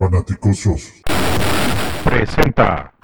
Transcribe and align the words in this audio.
Fanaticosos. 0.00 0.94
Presenta. 2.02 2.94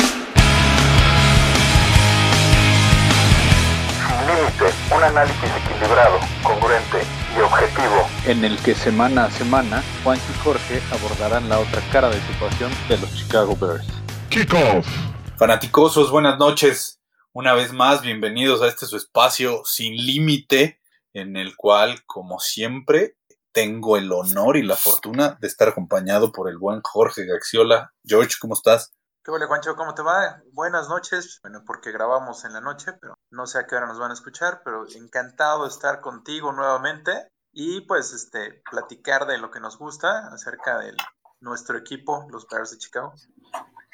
Sin 3.98 4.26
límite, 4.26 4.64
un 4.96 5.02
análisis 5.04 5.50
equilibrado, 5.62 6.18
congruente 6.42 7.02
y 7.36 7.40
objetivo. 7.42 8.08
en 8.24 8.46
el 8.46 8.56
que 8.62 8.74
semana 8.74 9.26
a 9.26 9.30
semana 9.30 9.84
Juan 10.02 10.16
y 10.16 10.38
Jorge 10.42 10.80
abordarán 10.90 11.50
la 11.50 11.58
otra 11.58 11.82
cara 11.92 12.08
de 12.08 12.18
situación 12.22 12.72
de 12.88 12.96
los 12.96 13.14
Chicago 13.14 13.54
Bears. 13.56 13.86
Kickoff. 14.30 14.88
Fanaticosos, 15.36 16.10
buenas 16.10 16.38
noches. 16.38 17.02
Una 17.34 17.52
vez 17.52 17.74
más, 17.74 18.00
bienvenidos 18.00 18.62
a 18.62 18.68
este 18.68 18.86
su 18.86 18.96
espacio 18.96 19.60
sin 19.66 19.94
límite, 19.94 20.80
en 21.12 21.36
el 21.36 21.56
cual, 21.56 22.06
como 22.06 22.40
siempre, 22.40 23.16
tengo 23.56 23.96
el 23.96 24.12
honor 24.12 24.58
y 24.58 24.62
la 24.62 24.76
fortuna 24.76 25.38
de 25.40 25.46
estar 25.46 25.68
acompañado 25.68 26.30
por 26.30 26.50
el 26.50 26.58
buen 26.58 26.82
Jorge 26.82 27.24
Gaxiola. 27.24 27.90
George, 28.04 28.36
¿cómo 28.38 28.52
estás? 28.52 28.92
¿Qué 29.24 29.30
huele, 29.30 29.46
Juancho? 29.46 29.74
¿Cómo 29.76 29.94
te 29.94 30.02
va? 30.02 30.42
Buenas 30.52 30.90
noches. 30.90 31.38
Bueno, 31.40 31.62
porque 31.66 31.90
grabamos 31.90 32.44
en 32.44 32.52
la 32.52 32.60
noche, 32.60 32.92
pero 33.00 33.14
no 33.30 33.46
sé 33.46 33.58
a 33.58 33.66
qué 33.66 33.74
hora 33.74 33.86
nos 33.86 33.98
van 33.98 34.10
a 34.10 34.14
escuchar, 34.14 34.60
pero 34.62 34.84
encantado 34.94 35.62
de 35.62 35.70
estar 35.70 36.02
contigo 36.02 36.52
nuevamente 36.52 37.28
y 37.50 37.80
pues 37.80 38.12
este 38.12 38.62
platicar 38.70 39.26
de 39.26 39.38
lo 39.38 39.50
que 39.50 39.60
nos 39.60 39.78
gusta 39.78 40.28
acerca 40.34 40.78
de 40.80 40.92
nuestro 41.40 41.78
equipo, 41.78 42.26
los 42.30 42.46
Bears 42.46 42.72
de 42.72 42.76
Chicago. 42.76 43.14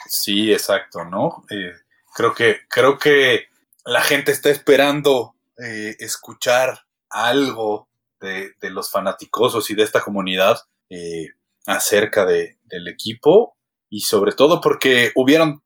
Sí, 0.09 0.53
exacto, 0.53 1.05
¿no? 1.05 1.45
Eh, 1.51 1.73
creo 2.17 2.35
que 2.35 2.63
creo 2.69 2.99
que 2.99 3.47
la 3.85 4.01
gente 4.01 4.33
está 4.33 4.51
esperando 4.51 5.37
eh, 5.57 5.95
escuchar 6.01 6.81
algo 7.09 7.87
de, 8.23 8.71
los 8.71 8.91
fanaticosos 8.91 9.71
y 9.71 9.75
de 9.75 9.83
esta 9.83 10.01
comunidad 10.01 10.59
eh, 10.89 11.29
acerca 11.67 12.25
de, 12.25 12.59
del 12.65 12.89
equipo 12.89 13.57
y 13.91 14.01
sobre 14.01 14.33
todo 14.33 14.61
porque 14.61 15.13
hubieron 15.15 15.63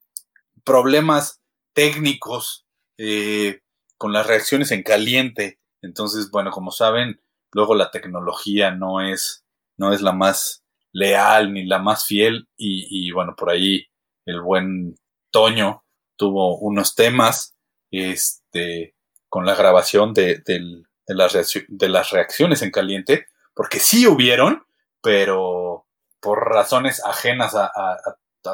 problemas 0.64 1.40
técnicos 1.74 2.66
eh, 2.98 3.60
con 3.98 4.12
las 4.12 4.26
reacciones 4.26 4.72
en 4.72 4.82
caliente. 4.82 5.60
Entonces, 5.82 6.30
bueno, 6.30 6.50
como 6.50 6.70
saben, 6.70 7.20
luego 7.52 7.74
la 7.74 7.90
tecnología 7.90 8.72
no 8.72 9.00
es, 9.00 9.44
no 9.76 9.92
es 9.92 10.00
la 10.02 10.12
más 10.12 10.64
leal 10.92 11.52
ni 11.52 11.66
la 11.66 11.78
más 11.78 12.06
fiel 12.06 12.48
y, 12.56 13.10
bueno, 13.12 13.34
por 13.36 13.50
ahí 13.50 13.86
el 14.24 14.40
buen 14.40 14.96
Toño 15.30 15.84
tuvo 16.16 16.58
unos 16.58 16.94
temas 16.94 17.54
este, 17.90 18.96
con 19.28 19.44
la 19.44 19.54
grabación 19.54 20.14
de, 20.14 20.38
de, 20.38 20.82
de, 21.06 21.14
las 21.14 21.32
de, 21.68 21.88
las 21.88 22.10
reacciones 22.10 22.62
en 22.62 22.70
caliente, 22.70 23.26
porque 23.54 23.78
sí 23.78 24.06
hubieron, 24.06 24.64
pero 25.02 25.86
por 26.20 26.48
razones 26.48 27.02
ajenas 27.04 27.54
a, 27.54 27.70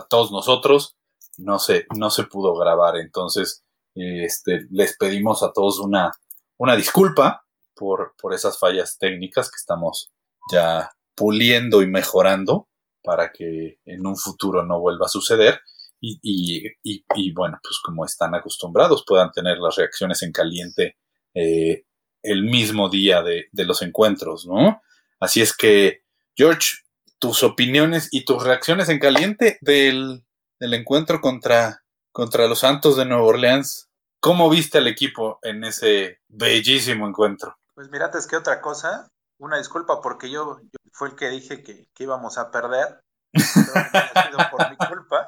todos 0.09 0.33
nosotros, 0.33 0.97
no 1.37 1.59
se, 1.59 1.87
no 1.97 2.11
se 2.11 2.25
pudo 2.25 2.55
grabar. 2.55 2.97
Entonces, 2.97 3.65
este, 3.95 4.67
les 4.71 4.97
pedimos 4.97 5.43
a 5.43 5.53
todos 5.53 5.81
una, 5.81 6.13
una 6.57 6.77
disculpa 6.77 7.45
por, 7.75 8.15
por 8.21 8.33
esas 8.33 8.59
fallas 8.59 8.99
técnicas 8.99 9.51
que 9.51 9.57
estamos 9.57 10.11
ya 10.51 10.93
puliendo 11.15 11.83
y 11.83 11.87
mejorando 11.87 12.69
para 13.03 13.33
que 13.33 13.79
en 13.85 14.07
un 14.07 14.17
futuro 14.17 14.65
no 14.65 14.81
vuelva 14.81 15.07
a 15.07 15.11
suceder. 15.11 15.61
Y, 16.01 16.19
y, 16.23 16.67
y, 16.83 17.05
y, 17.15 17.33
bueno, 17.33 17.59
pues 17.63 17.79
como 17.85 18.05
están 18.05 18.35
acostumbrados, 18.35 19.05
puedan 19.07 19.31
tener 19.31 19.59
las 19.59 19.77
reacciones 19.77 20.23
en 20.23 20.33
caliente 20.33 20.97
eh, 21.35 21.85
el 22.23 22.45
mismo 22.45 22.89
día 22.89 23.23
de, 23.23 23.49
de, 23.53 23.65
los 23.65 23.83
encuentros, 23.83 24.47
¿no? 24.47 24.83
Así 25.21 25.41
es 25.41 25.57
que, 25.57 26.05
George, 26.37 26.79
tus 27.19 27.43
opiniones 27.43 28.09
y 28.11 28.25
tus 28.25 28.43
reacciones 28.43 28.89
en 28.89 28.99
caliente 28.99 29.59
del, 29.61 30.25
del 30.59 30.75
encuentro 30.75 31.21
contra, 31.21 31.85
contra 32.13 32.47
los 32.47 32.61
Santos 32.61 32.97
de 32.97 33.05
Nueva 33.05 33.25
Orleans, 33.25 33.89
¿cómo 34.21 34.51
viste 34.51 34.79
al 34.79 34.89
equipo 34.89 35.39
en 35.43 35.65
ese 35.65 36.21
bellísimo 36.29 37.07
encuentro? 37.07 37.57
Pues 37.75 37.91
mira, 37.91 38.11
es 38.15 38.27
que 38.27 38.37
otra 38.37 38.61
cosa, 38.61 39.09
una 39.39 39.59
disculpa 39.59 40.01
porque 40.01 40.31
yo, 40.31 40.61
yo 40.61 40.79
fue 40.93 41.09
el 41.09 41.15
que 41.15 41.31
dije 41.31 41.63
que, 41.63 41.87
que 41.95 42.03
íbamos 42.03 42.39
a 42.39 42.51
perder, 42.51 43.01
creo 43.33 43.85
que 43.91 43.99
ha 43.99 44.27
sido 44.29 44.39
por 44.51 44.71
mi 44.71 44.77
culpa 44.77 45.27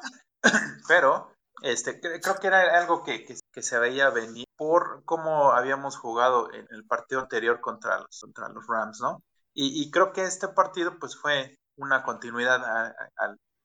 pero 0.87 1.34
este, 1.61 1.99
creo 1.99 2.35
que 2.39 2.47
era 2.47 2.77
algo 2.77 3.03
que, 3.03 3.25
que, 3.25 3.61
se 3.61 3.79
veía 3.79 4.09
venir 4.09 4.45
por 4.57 5.03
cómo 5.05 5.51
habíamos 5.51 5.97
jugado 5.97 6.51
en 6.53 6.67
el 6.71 6.85
partido 6.85 7.21
anterior 7.21 7.61
contra 7.61 7.99
los, 7.99 8.19
contra 8.21 8.49
los 8.49 8.65
Rams, 8.67 8.99
¿no? 9.01 9.23
Y, 9.53 9.81
y, 9.81 9.89
creo 9.91 10.11
que 10.11 10.23
este 10.23 10.49
partido 10.49 10.99
pues 10.99 11.15
fue 11.15 11.55
una 11.77 12.03
continuidad 12.03 12.63
a, 12.65 12.93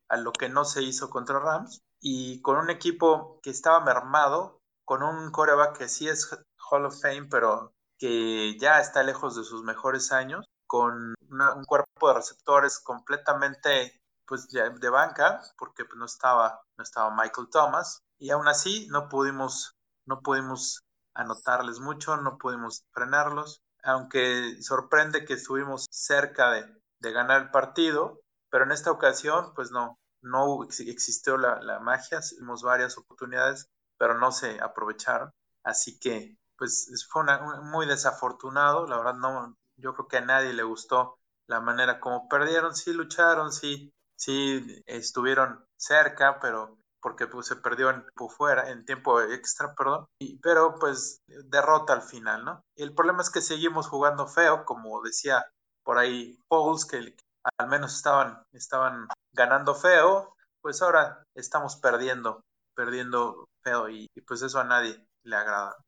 a, 0.08 0.16
lo 0.16 0.32
que 0.32 0.48
no 0.48 0.64
se 0.64 0.82
hizo 0.82 1.10
contra 1.10 1.40
Rams 1.40 1.82
y 2.00 2.40
con 2.42 2.56
un 2.56 2.70
equipo 2.70 3.40
que 3.42 3.50
estaba 3.50 3.80
mermado, 3.80 4.60
con 4.84 5.02
un 5.02 5.30
coreback 5.32 5.78
que 5.78 5.88
sí 5.88 6.08
es 6.08 6.30
Hall 6.70 6.86
of 6.86 7.00
Fame, 7.00 7.26
pero 7.30 7.72
que 7.98 8.56
ya 8.58 8.80
está 8.80 9.02
lejos 9.02 9.36
de 9.36 9.44
sus 9.44 9.62
mejores 9.62 10.12
años, 10.12 10.46
con 10.66 11.14
un 11.28 11.64
cuerpo 11.64 12.08
de 12.08 12.14
receptores 12.14 12.78
completamente 12.78 13.99
pues 14.30 14.48
de 14.48 14.88
banca 14.90 15.42
porque 15.58 15.84
pues, 15.84 15.98
no 15.98 16.04
estaba 16.04 16.62
no 16.78 16.84
estaba 16.84 17.10
Michael 17.10 17.48
Thomas 17.50 18.00
y 18.16 18.30
aún 18.30 18.46
así 18.46 18.86
no 18.92 19.08
pudimos 19.08 19.74
no 20.06 20.20
pudimos 20.20 20.84
anotarles 21.14 21.80
mucho 21.80 22.16
no 22.16 22.38
pudimos 22.38 22.84
frenarlos 22.92 23.60
aunque 23.82 24.62
sorprende 24.62 25.24
que 25.24 25.34
estuvimos 25.34 25.86
cerca 25.90 26.52
de, 26.52 26.64
de 27.00 27.12
ganar 27.12 27.42
el 27.42 27.50
partido 27.50 28.20
pero 28.50 28.64
en 28.64 28.70
esta 28.70 28.92
ocasión 28.92 29.52
pues 29.56 29.72
no 29.72 29.98
no 30.22 30.62
existió 30.62 31.36
la, 31.36 31.60
la 31.60 31.80
magia 31.80 32.20
tuvimos 32.22 32.62
varias 32.62 32.96
oportunidades 32.98 33.66
pero 33.98 34.18
no 34.18 34.32
se 34.32 34.60
aprovecharon. 34.60 35.30
Así 35.64 35.98
que 35.98 36.38
pues 36.56 37.04
fue 37.10 37.24
muy 37.64 37.86
desafortunado 37.86 38.86
la 38.86 38.96
verdad 38.96 39.14
no 39.14 39.56
yo 39.76 39.94
creo 39.94 40.06
que 40.06 40.18
a 40.18 40.20
nadie 40.20 40.52
le 40.52 40.62
gustó 40.62 41.18
la 41.48 41.60
manera 41.60 41.98
como 41.98 42.28
perdieron 42.28 42.76
sí 42.76 42.92
lucharon 42.92 43.50
sí 43.50 43.92
sí 44.20 44.82
estuvieron 44.86 45.64
cerca, 45.78 46.38
pero 46.40 46.78
porque 47.00 47.26
pues, 47.26 47.46
se 47.46 47.56
perdió 47.56 47.88
en 47.88 48.02
tiempo 48.02 48.28
fuera, 48.28 48.70
en 48.70 48.84
tiempo 48.84 49.20
extra, 49.22 49.74
perdón, 49.74 50.06
y, 50.20 50.38
pero 50.40 50.74
pues 50.78 51.22
derrota 51.26 51.94
al 51.94 52.02
final, 52.02 52.44
¿no? 52.44 52.62
Y 52.76 52.82
el 52.82 52.94
problema 52.94 53.22
es 53.22 53.30
que 53.30 53.40
seguimos 53.40 53.88
jugando 53.88 54.26
feo, 54.28 54.66
como 54.66 55.00
decía 55.02 55.46
por 55.82 55.96
ahí 55.96 56.38
Pauls, 56.48 56.84
que 56.84 57.16
al 57.58 57.68
menos 57.68 57.96
estaban, 57.96 58.42
estaban 58.52 59.08
ganando 59.32 59.74
feo, 59.74 60.36
pues 60.60 60.82
ahora 60.82 61.22
estamos 61.34 61.76
perdiendo, 61.76 62.42
perdiendo 62.74 63.48
feo, 63.62 63.88
y, 63.88 64.06
pues 64.26 64.42
eso 64.42 64.60
a 64.60 64.64
nadie 64.64 65.02
le 65.22 65.36
agrada. 65.36 65.78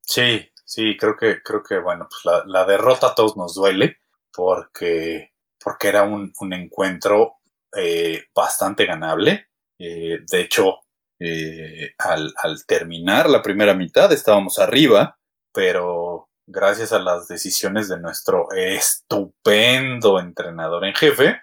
Sí, 0.00 0.50
sí, 0.64 0.96
creo 0.96 1.14
que, 1.14 1.42
creo 1.42 1.62
que 1.62 1.78
bueno, 1.78 2.08
pues 2.08 2.24
la, 2.24 2.42
la 2.46 2.64
derrota 2.64 3.08
a 3.08 3.14
todos 3.14 3.36
nos 3.36 3.54
duele, 3.54 3.98
porque, 4.32 5.34
porque 5.62 5.88
era 5.88 6.04
un, 6.04 6.32
un 6.40 6.52
encuentro 6.54 7.39
eh, 7.76 8.24
bastante 8.34 8.84
ganable. 8.84 9.48
Eh, 9.78 10.18
de 10.28 10.40
hecho, 10.40 10.80
eh, 11.18 11.94
al, 11.98 12.32
terminar 12.66 13.28
la 13.30 13.42
primera 13.42 13.74
mitad 13.74 14.12
estábamos 14.12 14.58
arriba, 14.58 15.18
pero 15.52 16.28
gracias 16.46 16.92
a 16.92 16.98
las 16.98 17.28
decisiones 17.28 17.88
de 17.88 18.00
nuestro 18.00 18.48
estupendo 18.52 20.18
entrenador 20.18 20.84
en 20.84 20.94
jefe, 20.94 21.40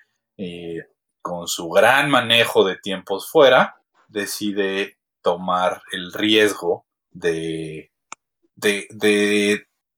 con 1.22 1.48
su 1.48 1.70
gran 1.70 2.10
manejo 2.10 2.64
de 2.64 2.78
tiempos 2.78 3.30
fuera, 3.30 3.76
decide 4.08 4.98
tomar 5.22 5.82
el 5.92 6.14
riesgo 6.14 6.86
de, 7.12 7.92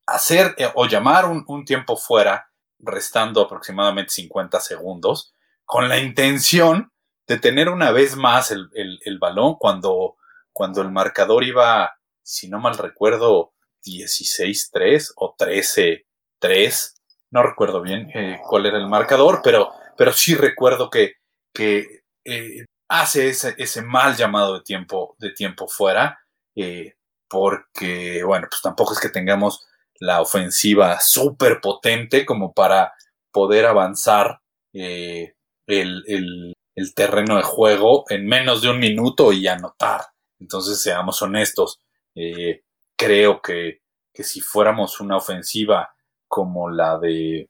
hacer 0.06 0.56
o 0.76 0.86
llamar 0.86 1.26
un, 1.26 1.44
un 1.48 1.66
tiempo 1.66 1.98
fuera, 1.98 2.50
restando 2.80 3.42
aproximadamente 3.42 4.12
50 4.12 4.60
segundos, 4.60 5.34
con 5.70 5.88
la 5.88 6.00
intención 6.00 6.92
de 7.28 7.38
tener 7.38 7.70
una 7.70 7.92
vez 7.92 8.16
más 8.16 8.50
el, 8.50 8.72
el, 8.74 8.98
el, 9.06 9.20
balón 9.20 9.54
cuando, 9.60 10.18
cuando 10.52 10.82
el 10.82 10.90
marcador 10.90 11.44
iba, 11.44 11.96
si 12.24 12.50
no 12.50 12.58
mal 12.58 12.76
recuerdo, 12.76 13.54
16-3 13.86 15.14
o 15.16 15.36
13-3. 15.38 16.94
No 17.30 17.44
recuerdo 17.44 17.84
bien 17.84 18.10
eh, 18.16 18.40
cuál 18.50 18.66
era 18.66 18.80
el 18.80 18.88
marcador, 18.88 19.42
pero, 19.44 19.70
pero 19.96 20.12
sí 20.12 20.34
recuerdo 20.34 20.90
que, 20.90 21.18
que 21.54 22.02
eh, 22.26 22.66
hace 22.88 23.30
ese, 23.30 23.54
ese, 23.60 23.84
mal 23.84 24.16
llamado 24.16 24.56
de 24.56 24.62
tiempo, 24.62 25.16
de 25.20 25.34
tiempo 25.34 25.68
fuera, 25.68 26.20
eh, 26.56 26.96
porque, 27.28 28.24
bueno, 28.24 28.48
pues 28.50 28.64
tampoco 28.64 28.94
es 28.94 29.00
que 29.00 29.10
tengamos 29.10 29.68
la 30.00 30.20
ofensiva 30.20 30.98
súper 31.00 31.62
potente 31.62 32.26
como 32.26 32.54
para 32.54 32.92
poder 33.32 33.68
avanzar 33.68 34.40
eh, 34.74 35.36
el, 35.70 36.04
el, 36.08 36.54
el, 36.76 36.94
terreno 36.94 37.38
de 37.38 37.44
juego 37.44 38.06
en 38.10 38.26
menos 38.26 38.62
de 38.62 38.70
un 38.70 38.80
minuto 38.80 39.32
y 39.32 39.48
anotar. 39.48 40.02
Entonces, 40.40 40.82
seamos 40.82 41.22
honestos, 41.22 41.80
eh, 42.16 42.64
creo 42.98 43.42
que, 43.42 43.82
que 44.14 44.24
si 44.24 44.42
fuéramos 44.42 45.00
una 45.00 45.18
ofensiva 45.18 45.94
como 46.28 46.70
la 46.70 46.98
de 47.00 47.50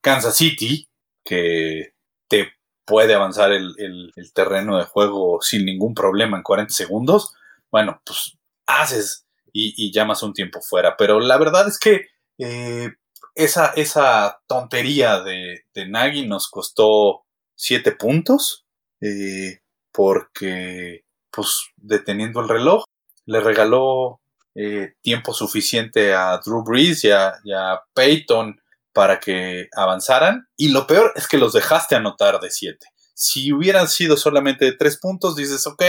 Kansas 0.00 0.36
City, 0.36 0.88
que 1.24 1.94
te 2.28 2.52
puede 2.84 3.14
avanzar 3.14 3.52
el, 3.52 3.74
el, 3.78 4.32
terreno 4.32 4.78
de 4.78 4.84
juego 4.84 5.40
sin 5.40 5.64
ningún 5.64 5.94
problema 5.94 6.36
en 6.36 6.42
40 6.42 6.72
segundos, 6.72 7.34
bueno, 7.70 8.00
pues 8.04 8.36
haces 8.66 9.26
y, 9.52 9.74
y 9.76 9.92
llamas 9.92 10.22
un 10.22 10.32
tiempo 10.32 10.60
fuera. 10.60 10.96
Pero 10.96 11.20
la 11.20 11.38
verdad 11.38 11.66
es 11.68 11.78
que 11.78 12.08
eh, 12.38 12.92
esa, 13.34 13.66
esa 13.76 14.40
tontería 14.46 15.20
de, 15.20 15.64
de 15.74 16.26
nos 16.26 16.48
costó 16.48 17.24
7 17.56 17.92
puntos 17.92 18.66
eh, 19.00 19.60
porque, 19.92 21.04
pues, 21.30 21.70
deteniendo 21.76 22.40
el 22.40 22.48
reloj, 22.48 22.84
le 23.26 23.40
regaló 23.40 24.20
eh, 24.54 24.94
tiempo 25.02 25.34
suficiente 25.34 26.14
a 26.14 26.40
Drew 26.44 26.62
Brees 26.64 27.04
y 27.04 27.10
a, 27.10 27.34
y 27.44 27.52
a, 27.52 27.80
Peyton 27.94 28.60
para 28.92 29.18
que 29.18 29.68
avanzaran. 29.76 30.46
Y 30.56 30.68
lo 30.68 30.86
peor 30.86 31.12
es 31.16 31.26
que 31.26 31.38
los 31.38 31.52
dejaste 31.52 31.96
anotar 31.96 32.40
de 32.40 32.50
7. 32.50 32.86
Si 33.14 33.52
hubieran 33.52 33.88
sido 33.88 34.16
solamente 34.16 34.64
de 34.64 34.72
3 34.72 34.98
puntos, 35.00 35.36
dices, 35.36 35.66
ok, 35.66 35.82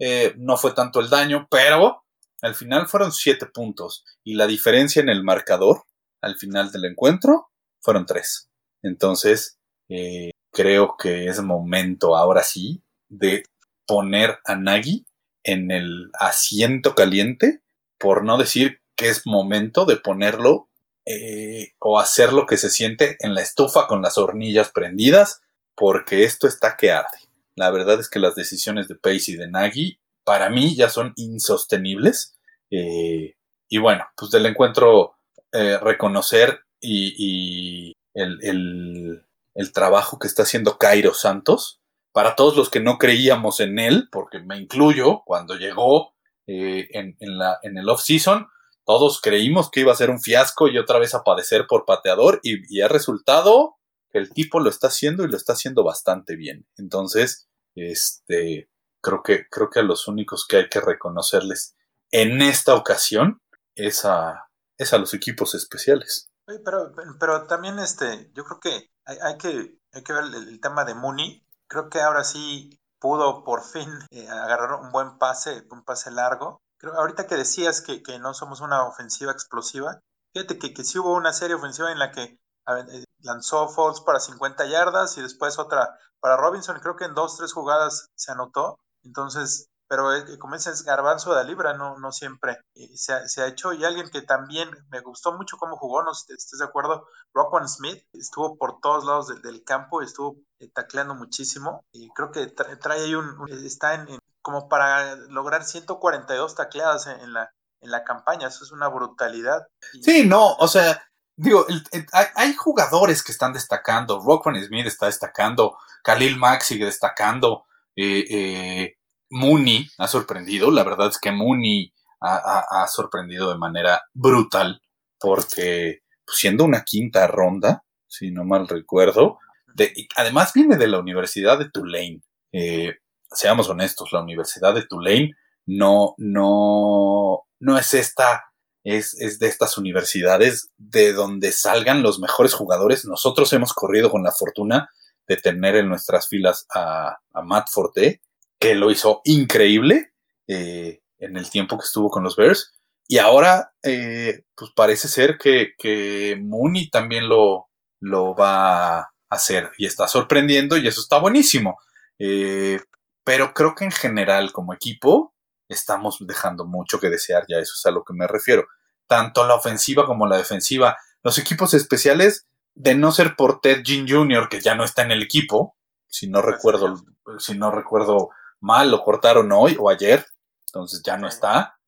eh, 0.00 0.34
no 0.36 0.56
fue 0.56 0.72
tanto 0.72 1.00
el 1.00 1.08
daño, 1.10 1.46
pero 1.50 2.04
al 2.42 2.54
final 2.54 2.88
fueron 2.88 3.12
7 3.12 3.46
puntos. 3.46 4.04
Y 4.22 4.34
la 4.34 4.46
diferencia 4.46 5.00
en 5.00 5.08
el 5.08 5.22
marcador 5.22 5.84
al 6.24 6.36
final 6.36 6.72
del 6.72 6.86
encuentro 6.86 7.50
fueron 7.80 8.06
3. 8.06 8.50
Entonces, 8.82 9.58
eh, 9.88 10.30
creo 10.50 10.96
que 10.98 11.26
es 11.26 11.40
momento 11.42 12.16
ahora 12.16 12.42
sí 12.42 12.82
de 13.08 13.44
poner 13.86 14.38
a 14.44 14.56
Nagy 14.56 15.06
en 15.42 15.70
el 15.70 16.10
asiento 16.14 16.94
caliente, 16.94 17.60
por 17.98 18.24
no 18.24 18.38
decir 18.38 18.80
que 18.96 19.08
es 19.08 19.26
momento 19.26 19.84
de 19.84 19.96
ponerlo 19.96 20.68
eh, 21.06 21.72
o 21.78 21.98
hacer 21.98 22.32
lo 22.32 22.46
que 22.46 22.56
se 22.56 22.70
siente 22.70 23.16
en 23.20 23.34
la 23.34 23.42
estufa 23.42 23.86
con 23.86 24.00
las 24.00 24.16
hornillas 24.16 24.70
prendidas, 24.72 25.42
porque 25.74 26.24
esto 26.24 26.46
está 26.46 26.76
que 26.76 26.92
arde. 26.92 27.18
La 27.56 27.70
verdad 27.70 28.00
es 28.00 28.08
que 28.08 28.18
las 28.18 28.34
decisiones 28.34 28.88
de 28.88 28.96
Pace 28.96 29.32
y 29.32 29.36
de 29.36 29.50
Nagy 29.50 30.00
para 30.24 30.48
mí 30.48 30.74
ya 30.74 30.88
son 30.88 31.12
insostenibles. 31.16 32.36
Eh, 32.70 33.36
y 33.68 33.78
bueno, 33.78 34.06
pues 34.16 34.30
del 34.30 34.46
encuentro 34.46 35.16
eh, 35.54 35.78
reconocer 35.78 36.64
y, 36.80 37.92
el, 38.12 39.22
el, 39.54 39.72
trabajo 39.72 40.18
que 40.18 40.26
está 40.26 40.42
haciendo 40.42 40.78
Cairo 40.78 41.14
Santos. 41.14 41.80
Para 42.12 42.34
todos 42.34 42.56
los 42.56 42.70
que 42.70 42.80
no 42.80 42.98
creíamos 42.98 43.60
en 43.60 43.78
él, 43.78 44.08
porque 44.10 44.40
me 44.40 44.58
incluyo, 44.58 45.22
cuando 45.24 45.54
llegó 45.54 46.12
eh, 46.48 46.88
en, 46.90 47.16
en, 47.20 47.38
la, 47.38 47.60
en 47.62 47.78
el 47.78 47.88
off-season, 47.88 48.48
todos 48.84 49.20
creímos 49.20 49.70
que 49.70 49.80
iba 49.80 49.92
a 49.92 49.96
ser 49.96 50.10
un 50.10 50.20
fiasco 50.20 50.66
y 50.66 50.76
otra 50.76 50.98
vez 50.98 51.14
a 51.14 51.22
padecer 51.22 51.66
por 51.68 51.84
pateador 51.84 52.40
y, 52.42 52.58
y 52.68 52.80
ha 52.82 52.88
resultado 52.88 53.76
que 54.10 54.18
el 54.18 54.30
tipo 54.30 54.58
lo 54.58 54.70
está 54.70 54.88
haciendo 54.88 55.24
y 55.24 55.28
lo 55.28 55.36
está 55.36 55.52
haciendo 55.52 55.84
bastante 55.84 56.34
bien. 56.34 56.66
Entonces, 56.76 57.48
este, 57.76 58.68
creo 59.00 59.22
que, 59.22 59.46
creo 59.48 59.70
que 59.70 59.80
a 59.80 59.84
los 59.84 60.08
únicos 60.08 60.46
que 60.48 60.56
hay 60.56 60.68
que 60.68 60.80
reconocerles 60.80 61.76
en 62.10 62.42
esta 62.42 62.74
ocasión 62.74 63.40
es 63.76 64.04
a, 64.04 64.48
es 64.78 64.92
a 64.92 64.98
los 64.98 65.14
equipos 65.14 65.54
especiales. 65.54 66.28
Pero, 66.46 66.92
pero 67.18 67.46
también 67.46 67.78
este, 67.78 68.30
yo 68.34 68.44
creo 68.44 68.60
que 68.60 68.90
hay, 69.06 69.38
que, 69.38 69.78
hay 69.92 70.02
que 70.02 70.12
ver 70.12 70.24
el, 70.24 70.60
tema 70.60 70.84
de 70.84 70.94
Mooney. 70.94 71.46
Creo 71.66 71.88
que 71.88 72.00
ahora 72.00 72.24
sí 72.24 72.78
pudo 72.98 73.44
por 73.44 73.62
fin 73.62 73.88
eh, 74.10 74.28
agarrar 74.28 74.80
un 74.80 74.92
buen 74.92 75.18
pase, 75.18 75.66
un 75.70 75.84
pase 75.84 76.10
largo. 76.10 76.60
Creo, 76.78 76.94
ahorita 76.94 77.26
que 77.26 77.36
decías 77.36 77.80
que, 77.80 78.02
que 78.02 78.18
no 78.18 78.34
somos 78.34 78.60
una 78.60 78.84
ofensiva 78.84 79.32
explosiva, 79.32 80.00
fíjate 80.34 80.58
que, 80.58 80.74
que 80.74 80.84
sí 80.84 80.98
hubo 80.98 81.14
una 81.14 81.32
serie 81.32 81.56
ofensiva 81.56 81.90
en 81.90 81.98
la 81.98 82.12
que 82.12 82.38
ver, 82.66 82.86
lanzó 83.20 83.68
falls 83.68 84.00
para 84.00 84.20
50 84.20 84.66
yardas 84.66 85.16
y 85.18 85.22
después 85.22 85.58
otra 85.58 85.98
para 86.20 86.36
Robinson. 86.36 86.80
Creo 86.80 86.96
que 86.96 87.04
en 87.04 87.14
dos, 87.14 87.36
tres 87.36 87.52
jugadas 87.52 88.10
se 88.14 88.32
anotó. 88.32 88.78
Entonces, 89.02 89.68
pero 89.88 90.08
como 90.38 90.56
dices, 90.56 90.82
garbanzo 90.82 91.34
de 91.34 91.44
libra, 91.44 91.74
no, 91.74 91.98
no 91.98 92.12
siempre 92.12 92.58
eh, 92.74 92.88
se, 92.96 93.12
ha, 93.12 93.28
se, 93.28 93.42
ha, 93.42 93.46
hecho. 93.46 93.72
Y 93.72 93.84
alguien 93.84 94.10
que 94.10 94.22
también 94.22 94.70
me 94.90 95.00
gustó 95.00 95.32
mucho 95.32 95.56
cómo 95.56 95.76
jugó, 95.76 96.02
no 96.02 96.12
estés 96.12 96.58
de 96.58 96.64
acuerdo, 96.64 97.06
Rockwell 97.34 97.68
Smith, 97.68 98.02
estuvo 98.12 98.56
por 98.56 98.80
todos 98.80 99.04
lados 99.04 99.28
de, 99.28 99.40
del 99.40 99.64
campo, 99.64 100.02
estuvo 100.02 100.36
eh, 100.58 100.70
tacleando 100.72 101.14
muchísimo. 101.14 101.84
Y 101.92 102.08
creo 102.10 102.30
que 102.30 102.46
tra 102.46 102.78
trae 102.78 103.02
ahí 103.02 103.14
un, 103.14 103.48
está 103.48 103.94
en, 103.94 104.18
como 104.42 104.68
para 104.68 105.16
lograr 105.16 105.64
142 105.64 106.54
tacleadas 106.54 107.06
en, 107.06 107.20
en, 107.20 107.32
la, 107.32 107.50
en 107.80 107.90
la 107.90 108.04
campaña, 108.04 108.48
eso 108.48 108.64
es 108.64 108.72
una 108.72 108.88
brutalidad. 108.88 109.66
Sí, 110.02 110.26
no, 110.26 110.54
o 110.54 110.68
sea, 110.68 111.02
digo, 111.36 111.66
el, 111.68 111.84
hay, 112.12 112.26
hay, 112.34 112.54
jugadores 112.54 113.22
que 113.22 113.32
están 113.32 113.52
destacando, 113.52 114.20
Rockwell 114.20 114.62
Smith 114.64 114.86
está 114.86 115.06
destacando, 115.06 115.76
Khalil 116.02 116.36
Mack 116.36 116.62
sigue 116.62 116.84
destacando, 116.84 117.64
eh, 117.96 118.24
eh, 118.30 118.96
Mooney 119.34 119.88
ha 119.98 120.06
sorprendido, 120.06 120.70
la 120.70 120.84
verdad 120.84 121.08
es 121.08 121.18
que 121.18 121.32
Mooney 121.32 121.92
ha, 122.20 122.86
sorprendido 122.88 123.50
de 123.50 123.58
manera 123.58 124.00
brutal, 124.14 124.80
porque 125.18 126.02
pues, 126.24 126.38
siendo 126.38 126.64
una 126.64 126.84
quinta 126.84 127.26
ronda, 127.26 127.84
si 128.06 128.30
no 128.30 128.44
mal 128.44 128.68
recuerdo, 128.68 129.38
de, 129.74 129.92
además 130.16 130.52
viene 130.54 130.76
de 130.76 130.86
la 130.86 131.00
Universidad 131.00 131.58
de 131.58 131.68
Tulane. 131.68 132.22
Eh, 132.52 132.94
seamos 133.30 133.68
honestos, 133.68 134.12
la 134.12 134.22
Universidad 134.22 134.72
de 134.72 134.86
Tulane 134.86 135.32
no, 135.66 136.14
no, 136.16 137.42
no 137.58 137.78
es 137.78 137.92
esta, 137.92 138.44
es, 138.84 139.20
es 139.20 139.40
de 139.40 139.48
estas 139.48 139.76
universidades 139.76 140.70
de 140.78 141.12
donde 141.12 141.50
salgan 141.50 142.02
los 142.02 142.20
mejores 142.20 142.54
jugadores. 142.54 143.04
Nosotros 143.04 143.52
hemos 143.52 143.72
corrido 143.72 144.10
con 144.10 144.22
la 144.22 144.32
fortuna 144.32 144.88
de 145.26 145.36
tener 145.36 145.74
en 145.74 145.88
nuestras 145.88 146.28
filas 146.28 146.66
a, 146.72 147.18
a 147.32 147.42
Matt 147.42 147.68
Forte, 147.70 148.22
que 148.64 148.74
lo 148.74 148.90
hizo 148.90 149.20
increíble 149.24 150.14
eh, 150.48 151.02
en 151.18 151.36
el 151.36 151.50
tiempo 151.50 151.76
que 151.76 151.84
estuvo 151.84 152.08
con 152.08 152.24
los 152.24 152.34
Bears. 152.34 152.72
Y 153.06 153.18
ahora, 153.18 153.74
eh, 153.82 154.44
pues 154.54 154.70
parece 154.74 155.08
ser 155.08 155.36
que, 155.36 155.74
que 155.76 156.38
Mooney 156.42 156.88
también 156.88 157.28
lo, 157.28 157.68
lo 158.00 158.34
va 158.34 159.00
a 159.00 159.12
hacer 159.28 159.70
y 159.76 159.84
está 159.84 160.08
sorprendiendo 160.08 160.78
y 160.78 160.88
eso 160.88 161.02
está 161.02 161.18
buenísimo. 161.18 161.78
Eh, 162.18 162.80
pero 163.22 163.52
creo 163.52 163.74
que 163.74 163.84
en 163.84 163.92
general, 163.92 164.50
como 164.52 164.72
equipo, 164.72 165.34
estamos 165.68 166.16
dejando 166.20 166.64
mucho 166.64 166.98
que 166.98 167.10
desear, 167.10 167.44
ya 167.46 167.58
eso 167.58 167.74
es 167.76 167.84
a 167.84 167.90
lo 167.90 168.02
que 168.02 168.14
me 168.14 168.26
refiero. 168.26 168.66
Tanto 169.06 169.46
la 169.46 169.56
ofensiva 169.56 170.06
como 170.06 170.26
la 170.26 170.38
defensiva. 170.38 170.96
Los 171.22 171.36
equipos 171.36 171.74
especiales, 171.74 172.46
de 172.74 172.94
no 172.94 173.12
ser 173.12 173.36
por 173.36 173.60
Ted 173.60 173.82
Jean 173.82 174.08
Jr., 174.08 174.48
que 174.48 174.62
ya 174.62 174.74
no 174.74 174.84
está 174.84 175.02
en 175.02 175.10
el 175.10 175.22
equipo, 175.22 175.76
si 176.06 176.28
no 176.28 176.40
recuerdo, 176.40 177.04
si 177.38 177.58
no 177.58 177.70
recuerdo 177.70 178.30
mal, 178.64 178.90
lo 178.90 179.02
cortaron 179.02 179.52
hoy 179.52 179.76
o 179.78 179.90
ayer, 179.90 180.24
entonces 180.66 181.02
ya 181.04 181.16
no 181.16 181.28
está. 181.28 181.78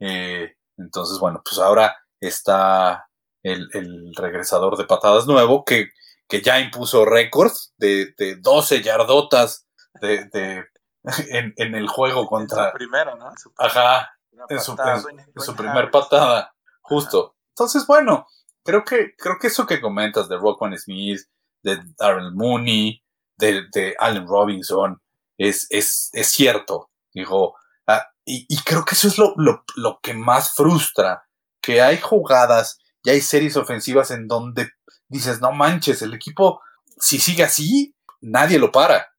Eh, 0.00 0.56
entonces, 0.76 1.18
bueno, 1.18 1.42
pues 1.44 1.58
ahora 1.58 1.96
está 2.20 3.08
el, 3.42 3.68
el, 3.72 4.14
regresador 4.14 4.76
de 4.76 4.84
patadas 4.84 5.26
nuevo 5.26 5.64
que, 5.64 5.90
que 6.28 6.40
ya 6.40 6.58
impuso 6.58 7.04
récords 7.04 7.74
de, 7.76 8.14
de 8.16 8.36
12 8.36 8.82
yardotas 8.82 9.66
de, 10.00 10.24
de 10.26 10.64
en, 11.30 11.54
en, 11.56 11.74
el 11.74 11.88
juego 11.88 12.26
contra. 12.26 12.66
En 12.66 12.70
su 12.72 12.78
primero, 12.78 13.16
¿no? 13.16 13.32
Su 13.36 13.52
Ajá, 13.58 14.10
en 14.48 14.60
su, 14.60 14.72
en, 14.72 15.20
en 15.20 15.42
su 15.42 15.54
primer 15.54 15.90
patada, 15.90 16.54
justo. 16.80 17.36
Entonces, 17.50 17.86
bueno, 17.86 18.26
creo 18.64 18.84
que, 18.84 19.14
creo 19.16 19.38
que 19.38 19.48
eso 19.48 19.66
que 19.66 19.80
comentas 19.80 20.28
de 20.28 20.36
Rockman 20.38 20.76
Smith, 20.78 21.20
de 21.62 21.80
Darrell 21.98 22.32
Mooney, 22.32 23.02
de, 23.36 23.66
de 23.72 23.94
Allen 23.98 24.26
Robinson, 24.26 25.00
es, 25.48 25.66
es, 25.70 26.10
es 26.12 26.28
cierto. 26.28 26.90
Digo, 27.12 27.56
ah, 27.86 28.06
y, 28.24 28.56
creo 28.62 28.84
que 28.84 28.94
eso 28.94 29.08
es 29.08 29.18
lo, 29.18 29.34
lo, 29.36 29.64
lo 29.76 30.00
que 30.02 30.14
más 30.14 30.52
frustra, 30.52 31.28
que 31.60 31.82
hay 31.82 31.98
jugadas 31.98 32.78
y 33.04 33.10
hay 33.10 33.20
series 33.20 33.56
ofensivas 33.56 34.10
en 34.10 34.28
donde 34.28 34.70
dices, 35.08 35.40
no 35.40 35.52
manches, 35.52 36.02
el 36.02 36.14
equipo, 36.14 36.60
si 36.98 37.18
sigue 37.18 37.44
así, 37.44 37.94
nadie 38.20 38.58
lo 38.58 38.72
para. 38.72 39.12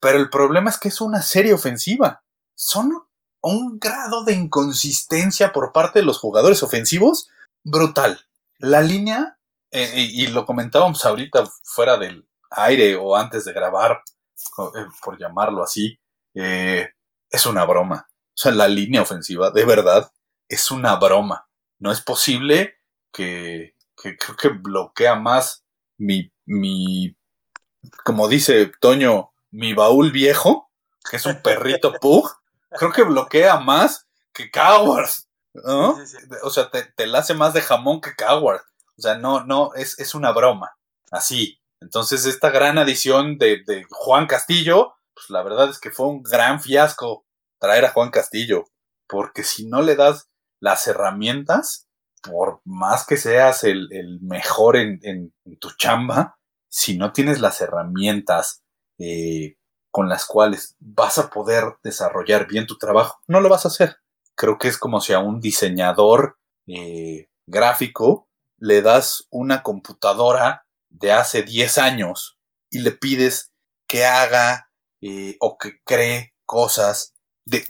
Pero 0.00 0.18
el 0.18 0.28
problema 0.28 0.70
es 0.70 0.78
que 0.78 0.88
es 0.88 1.00
una 1.00 1.22
serie 1.22 1.54
ofensiva. 1.54 2.22
Son 2.54 2.92
un 3.40 3.78
grado 3.78 4.24
de 4.24 4.32
inconsistencia 4.32 5.52
por 5.52 5.72
parte 5.72 6.00
de 6.00 6.04
los 6.04 6.18
jugadores 6.18 6.62
ofensivos 6.62 7.28
brutal. 7.62 8.20
La 8.58 8.80
línea, 8.80 9.38
eh, 9.70 9.92
y 9.96 10.26
lo 10.28 10.46
comentábamos 10.46 11.04
ahorita 11.04 11.44
fuera 11.62 11.96
del 11.96 12.28
aire 12.50 12.96
o 12.96 13.16
antes 13.16 13.44
de 13.44 13.52
grabar, 13.52 14.02
por 15.02 15.18
llamarlo 15.18 15.62
así, 15.62 15.98
eh, 16.34 16.90
es 17.30 17.46
una 17.46 17.64
broma. 17.64 18.08
O 18.08 18.36
sea, 18.36 18.52
la 18.52 18.68
línea 18.68 19.02
ofensiva, 19.02 19.50
de 19.50 19.64
verdad, 19.64 20.12
es 20.48 20.70
una 20.70 20.96
broma. 20.96 21.48
No 21.78 21.92
es 21.92 22.00
posible 22.00 22.78
que, 23.12 23.74
que 24.00 24.16
creo 24.16 24.36
que 24.36 24.48
bloquea 24.48 25.14
más 25.14 25.64
mi, 25.96 26.32
mi, 26.44 27.16
como 28.04 28.28
dice 28.28 28.72
Toño, 28.80 29.32
mi 29.50 29.72
baúl 29.72 30.10
viejo, 30.10 30.70
que 31.08 31.16
es 31.16 31.26
un 31.26 31.40
perrito 31.42 31.92
pug, 32.00 32.30
creo 32.70 32.92
que 32.92 33.02
bloquea 33.02 33.58
más 33.58 34.08
que 34.32 34.50
Coward. 34.50 35.10
¿no? 35.54 35.96
Sí, 35.96 36.06
sí, 36.06 36.16
sí. 36.20 36.28
O 36.42 36.50
sea, 36.50 36.70
te, 36.70 36.82
te 36.84 37.06
la 37.06 37.18
hace 37.18 37.34
más 37.34 37.54
de 37.54 37.62
jamón 37.62 38.00
que 38.00 38.14
Coward. 38.16 38.62
O 38.96 39.02
sea, 39.02 39.16
no, 39.16 39.44
no, 39.44 39.74
es, 39.74 39.98
es 39.98 40.14
una 40.14 40.32
broma. 40.32 40.76
Así. 41.10 41.60
Entonces, 41.84 42.24
esta 42.24 42.48
gran 42.48 42.78
adición 42.78 43.36
de, 43.36 43.84
Juan 43.90 44.26
Castillo, 44.26 44.94
pues 45.12 45.28
la 45.28 45.42
verdad 45.42 45.68
es 45.68 45.78
que 45.78 45.90
fue 45.90 46.06
un 46.06 46.22
gran 46.22 46.60
fiasco 46.60 47.26
traer 47.60 47.84
a 47.84 47.90
Juan 47.90 48.10
Castillo, 48.10 48.64
porque 49.06 49.44
si 49.44 49.66
no 49.66 49.82
le 49.82 49.94
das 49.94 50.30
las 50.60 50.86
herramientas, 50.86 51.86
por 52.22 52.62
más 52.64 53.06
que 53.06 53.18
seas 53.18 53.64
el, 53.64 54.18
mejor 54.22 54.76
en, 54.76 54.98
en, 55.02 55.58
tu 55.58 55.72
chamba, 55.76 56.38
si 56.70 56.96
no 56.96 57.12
tienes 57.12 57.40
las 57.40 57.60
herramientas 57.60 58.62
eh, 58.98 59.56
con 59.90 60.08
las 60.08 60.24
cuales 60.24 60.74
vas 60.80 61.18
a 61.18 61.28
poder 61.28 61.76
desarrollar 61.82 62.48
bien 62.48 62.66
tu 62.66 62.78
trabajo, 62.78 63.20
no 63.26 63.40
lo 63.40 63.50
vas 63.50 63.66
a 63.66 63.68
hacer. 63.68 63.98
Creo 64.34 64.56
que 64.56 64.68
es 64.68 64.78
como 64.78 65.02
si 65.02 65.12
a 65.12 65.18
un 65.18 65.38
diseñador 65.38 66.38
eh, 66.66 67.28
gráfico 67.46 68.26
le 68.56 68.80
das 68.80 69.28
una 69.30 69.62
computadora 69.62 70.63
de 70.94 71.12
hace 71.12 71.42
10 71.42 71.78
años 71.78 72.38
y 72.70 72.78
le 72.80 72.92
pides 72.92 73.52
que 73.86 74.04
haga 74.04 74.70
eh, 75.00 75.36
o 75.40 75.58
que 75.58 75.80
cree 75.84 76.34
cosas 76.46 77.14
de, 77.44 77.64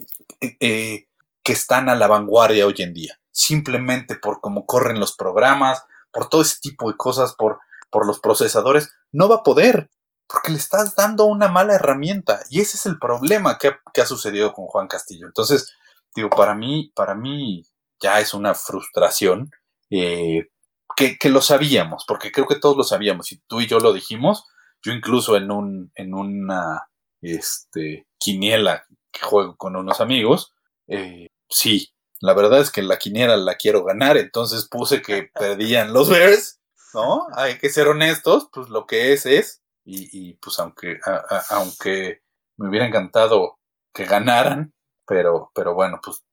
eh, 0.61 1.09
que 1.43 1.53
están 1.53 1.89
a 1.89 1.95
la 1.95 2.07
vanguardia 2.07 2.67
hoy 2.67 2.77
en 2.79 2.95
día. 2.95 3.19
Simplemente 3.33 4.17
por 4.17 4.41
cómo 4.41 4.67
corren 4.67 5.01
los 5.01 5.17
programas, 5.17 5.83
por 6.13 6.29
todo 6.29 6.43
ese 6.43 6.61
tipo 6.61 6.91
de 6.91 6.97
cosas, 6.97 7.35
por, 7.35 7.61
por 7.91 8.07
los 8.07 8.21
procesadores, 8.21 8.91
no 9.13 9.29
va 9.29 9.37
a 9.37 9.43
poder, 9.43 9.91
porque 10.29 10.53
le 10.53 10.59
estás 10.59 10.95
dando 10.95 11.25
una 11.25 11.49
mala 11.49 11.75
herramienta. 11.75 12.41
Y 12.51 12.61
ese 12.61 12.77
es 12.77 12.87
el 12.87 12.99
problema 12.99 13.59
que, 13.59 13.73
que 13.93 14.01
ha 14.01 14.07
sucedido 14.07 14.53
con 14.53 14.67
Juan 14.67 14.87
Castillo. 14.87 15.27
Entonces, 15.27 15.73
digo, 16.15 16.31
para 16.31 16.55
mí, 16.55 16.93
para 16.95 17.15
mí 17.15 17.65
ya 18.01 18.21
es 18.21 18.35
una 18.35 18.55
frustración 18.55 19.51
eh, 19.91 20.49
que, 20.97 21.19
que, 21.19 21.29
lo 21.29 21.41
sabíamos, 21.41 22.05
porque 22.07 22.33
creo 22.33 22.47
que 22.47 22.59
todos 22.59 22.77
lo 22.77 22.85
sabíamos, 22.85 23.33
y 23.33 23.41
tú 23.47 23.61
y 23.61 23.67
yo 23.67 23.79
lo 23.79 23.93
dijimos, 23.93 24.47
yo 24.83 24.93
incluso 24.93 25.37
en 25.37 25.51
un, 25.51 25.93
en 25.95 26.15
una 26.15 26.89
este, 27.21 28.07
quiniela 28.19 28.85
que 29.11 29.21
juego 29.23 29.57
con 29.57 29.77
unos 29.77 30.01
amigos, 30.01 30.53
eh, 30.87 31.29
sí, 31.49 31.93
la 32.21 32.35
verdad 32.35 32.61
es 32.61 32.71
que 32.71 32.83
la 32.83 32.99
quiniela 32.99 33.37
la 33.37 33.57
quiero 33.57 33.85
ganar, 33.85 34.17
entonces 34.17 34.69
puse 34.69 35.03
que 35.03 35.31
perdían 35.39 35.93
los 35.93 36.09
Bears, 36.09 36.61
¿no? 36.93 37.27
Hay 37.35 37.59
que 37.59 37.71
ser 37.71 37.89
honestos, 37.89 38.49
pues 38.53 38.69
lo 38.69 38.87
que 38.87 39.13
es 39.13 39.27
es, 39.27 39.63
y, 39.85 40.09
y 40.13 40.35
pues 40.35 40.59
aunque, 40.59 40.99
a, 41.05 41.23
a, 41.29 41.45
aunque 41.51 42.23
me 42.57 42.69
hubiera 42.69 42.87
encantado 42.87 43.59
que 43.93 44.05
ganaran, 44.05 44.73
pero, 45.07 45.51
pero 45.55 45.75
bueno, 45.75 46.01
pues 46.03 46.25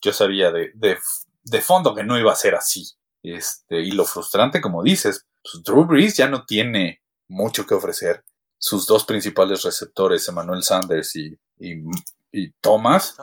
yo 0.00 0.12
sabía 0.12 0.50
de, 0.50 0.70
de, 0.74 0.98
de, 1.42 1.60
fondo 1.60 1.94
que 1.94 2.04
no 2.04 2.18
iba 2.18 2.32
a 2.32 2.36
ser 2.36 2.54
así. 2.54 2.84
Este, 3.22 3.80
y 3.80 3.90
lo 3.92 4.04
frustrante, 4.04 4.60
como 4.60 4.82
dices, 4.82 5.26
pues 5.42 5.62
Drew 5.62 5.84
Brees 5.84 6.16
ya 6.16 6.28
no 6.28 6.44
tiene 6.44 7.02
mucho 7.28 7.66
que 7.66 7.74
ofrecer. 7.74 8.24
Sus 8.58 8.86
dos 8.86 9.04
principales 9.04 9.62
receptores, 9.62 10.28
Emmanuel 10.28 10.62
Sanders 10.62 11.16
y, 11.16 11.38
y, 11.58 12.50
Thomas, 12.60 13.16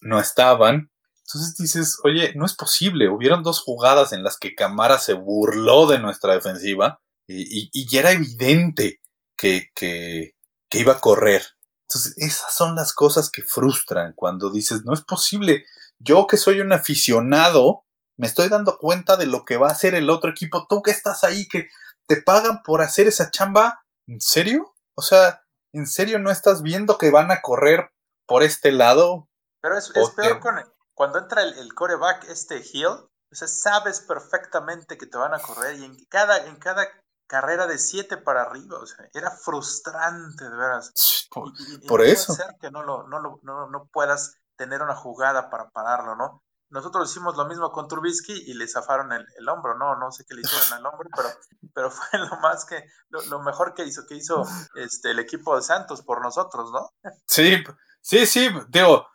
no 0.00 0.20
estaban. 0.20 0.90
Entonces 1.26 1.56
dices, 1.56 1.98
oye, 2.04 2.34
no 2.34 2.44
es 2.44 2.54
posible. 2.54 3.08
Hubieron 3.08 3.42
dos 3.42 3.60
jugadas 3.60 4.12
en 4.12 4.22
las 4.22 4.36
que 4.38 4.54
Camara 4.54 4.98
se 4.98 5.14
burló 5.14 5.86
de 5.86 5.98
nuestra 5.98 6.34
defensiva 6.34 7.00
y, 7.26 7.60
y, 7.60 7.70
y 7.72 7.88
ya 7.88 8.00
era 8.00 8.12
evidente 8.12 9.00
que, 9.36 9.70
que, 9.74 10.34
que 10.68 10.78
iba 10.80 10.94
a 10.94 11.00
correr. 11.00 11.42
Entonces, 11.88 12.14
esas 12.18 12.54
son 12.54 12.76
las 12.76 12.92
cosas 12.92 13.30
que 13.30 13.42
frustran 13.42 14.12
cuando 14.14 14.50
dices, 14.50 14.84
no 14.84 14.92
es 14.92 15.00
posible. 15.00 15.64
Yo 15.98 16.26
que 16.26 16.36
soy 16.36 16.60
un 16.60 16.72
aficionado, 16.72 17.84
me 18.20 18.26
estoy 18.26 18.50
dando 18.50 18.76
cuenta 18.76 19.16
de 19.16 19.24
lo 19.24 19.46
que 19.46 19.56
va 19.56 19.68
a 19.68 19.72
hacer 19.72 19.94
el 19.94 20.10
otro 20.10 20.30
equipo. 20.30 20.66
Tú 20.68 20.82
que 20.82 20.90
estás 20.90 21.24
ahí, 21.24 21.48
que 21.48 21.68
te 22.06 22.20
pagan 22.20 22.62
por 22.62 22.82
hacer 22.82 23.08
esa 23.08 23.30
chamba, 23.30 23.82
¿en 24.06 24.20
serio? 24.20 24.74
O 24.94 25.00
sea, 25.00 25.42
¿en 25.72 25.86
serio 25.86 26.18
no 26.18 26.30
estás 26.30 26.62
viendo 26.62 26.98
que 26.98 27.10
van 27.10 27.30
a 27.30 27.40
correr 27.40 27.94
por 28.26 28.42
este 28.42 28.72
lado? 28.72 29.30
Pero 29.62 29.78
es, 29.78 29.90
es 29.94 30.10
peor 30.10 30.38
con, 30.40 30.56
cuando 30.92 31.18
entra 31.18 31.42
el, 31.42 31.54
el, 31.54 31.72
coreback, 31.72 32.24
este 32.24 32.62
Hill, 32.62 32.88
o 32.88 33.08
sea, 33.34 33.48
sabes 33.48 34.00
perfectamente 34.00 34.98
que 34.98 35.06
te 35.06 35.16
van 35.16 35.32
a 35.32 35.38
correr 35.38 35.76
y 35.76 35.84
en 35.84 35.96
cada, 36.10 36.44
en 36.44 36.56
cada 36.56 36.86
carrera 37.26 37.66
de 37.66 37.78
siete 37.78 38.18
para 38.18 38.42
arriba, 38.42 38.80
o 38.80 38.86
sea, 38.86 39.08
era 39.14 39.30
frustrante, 39.30 40.44
de 40.44 40.56
veras. 40.56 40.92
Por, 41.30 41.52
y, 41.58 41.74
y, 41.76 41.88
por 41.88 42.02
eso. 42.02 42.34
Puede 42.34 42.48
ser 42.48 42.56
que 42.60 42.70
no, 42.70 42.82
lo, 42.82 43.08
no, 43.08 43.18
lo, 43.18 43.40
no, 43.44 43.70
no 43.70 43.86
puedas 43.90 44.36
tener 44.56 44.82
una 44.82 44.94
jugada 44.94 45.48
para 45.48 45.70
pararlo, 45.70 46.16
¿no? 46.16 46.42
Nosotros 46.70 47.10
hicimos 47.10 47.36
lo 47.36 47.46
mismo 47.46 47.70
con 47.72 47.88
Trubisky 47.88 48.32
y 48.32 48.54
le 48.54 48.68
zafaron 48.68 49.12
el, 49.12 49.26
el 49.36 49.48
hombro, 49.48 49.76
no, 49.76 49.96
no 49.96 50.12
sé 50.12 50.24
qué 50.26 50.34
le 50.34 50.42
hicieron 50.42 50.72
al 50.72 50.86
hombro, 50.86 51.08
pero, 51.14 51.28
pero 51.74 51.90
fue 51.90 52.18
lo 52.18 52.36
más 52.40 52.64
que, 52.64 52.84
lo, 53.08 53.22
lo, 53.22 53.42
mejor 53.42 53.74
que 53.74 53.84
hizo, 53.84 54.06
que 54.06 54.14
hizo 54.14 54.44
este, 54.74 55.10
el 55.10 55.18
equipo 55.18 55.56
de 55.56 55.62
Santos 55.62 56.02
por 56.02 56.22
nosotros, 56.22 56.70
¿no? 56.72 56.90
Sí, 57.26 57.62
sí, 58.00 58.26
sí, 58.26 58.48
digo, 58.68 59.06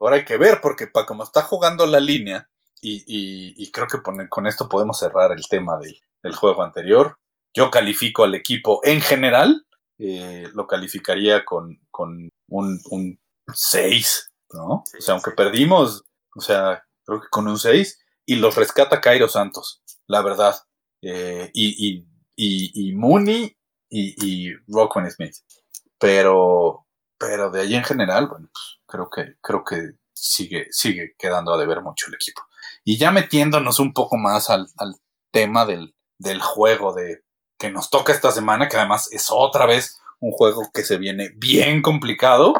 ahora 0.00 0.16
hay 0.16 0.24
que 0.24 0.38
ver, 0.38 0.60
porque 0.60 0.86
para 0.86 1.06
como 1.06 1.24
está 1.24 1.42
jugando 1.42 1.86
la 1.86 2.00
línea, 2.00 2.48
y, 2.80 2.96
y, 3.06 3.54
y 3.56 3.70
creo 3.70 3.86
que 3.86 3.98
pone, 3.98 4.28
con 4.28 4.46
esto 4.46 4.68
podemos 4.68 4.98
cerrar 4.98 5.30
el 5.32 5.46
tema 5.48 5.78
del, 5.78 5.96
del 6.22 6.34
juego 6.34 6.62
anterior, 6.62 7.16
yo 7.54 7.70
califico 7.70 8.24
al 8.24 8.34
equipo 8.34 8.80
en 8.82 9.00
general, 9.00 9.66
eh, 9.98 10.48
lo 10.54 10.66
calificaría 10.66 11.44
con, 11.44 11.78
con 11.90 12.28
un, 12.48 12.80
un 12.90 13.20
6, 13.54 14.30
¿no? 14.54 14.82
Sí, 14.86 14.98
o 14.98 15.00
sea, 15.00 15.14
aunque 15.14 15.30
sí. 15.30 15.36
perdimos, 15.36 16.04
o 16.34 16.40
sea, 16.40 16.84
creo 17.04 17.20
que 17.20 17.28
con 17.28 17.48
un 17.48 17.58
6, 17.58 17.98
y 18.26 18.36
los 18.36 18.54
rescata 18.56 19.00
Cairo 19.00 19.28
Santos, 19.28 19.82
la 20.06 20.22
verdad. 20.22 20.56
Eh, 21.02 21.50
y, 21.52 21.88
y, 21.88 22.06
y, 22.36 22.90
y, 22.90 22.94
Mooney 22.94 23.56
y, 23.88 24.14
y 24.24 24.54
Rockman 24.68 25.10
Smith. 25.10 25.34
Pero, 25.98 26.86
pero 27.18 27.50
de 27.50 27.62
ahí 27.62 27.74
en 27.74 27.84
general, 27.84 28.28
bueno, 28.28 28.48
pues 28.52 28.80
creo 28.86 29.10
que, 29.10 29.36
creo 29.40 29.64
que 29.64 29.92
sigue, 30.14 30.66
sigue 30.70 31.14
quedando 31.18 31.52
a 31.52 31.58
deber 31.58 31.82
mucho 31.82 32.06
el 32.08 32.14
equipo. 32.14 32.42
Y 32.84 32.98
ya 32.98 33.10
metiéndonos 33.10 33.80
un 33.80 33.92
poco 33.92 34.16
más 34.16 34.50
al, 34.50 34.68
al 34.76 34.94
tema 35.32 35.66
del, 35.66 35.94
del 36.18 36.40
juego 36.40 36.92
de, 36.92 37.24
que 37.58 37.70
nos 37.70 37.90
toca 37.90 38.12
esta 38.12 38.30
semana, 38.30 38.68
que 38.68 38.76
además 38.76 39.08
es 39.12 39.28
otra 39.30 39.66
vez 39.66 40.00
un 40.20 40.32
juego 40.32 40.70
que 40.72 40.84
se 40.84 40.98
viene 40.98 41.30
bien 41.36 41.82
complicado, 41.82 42.54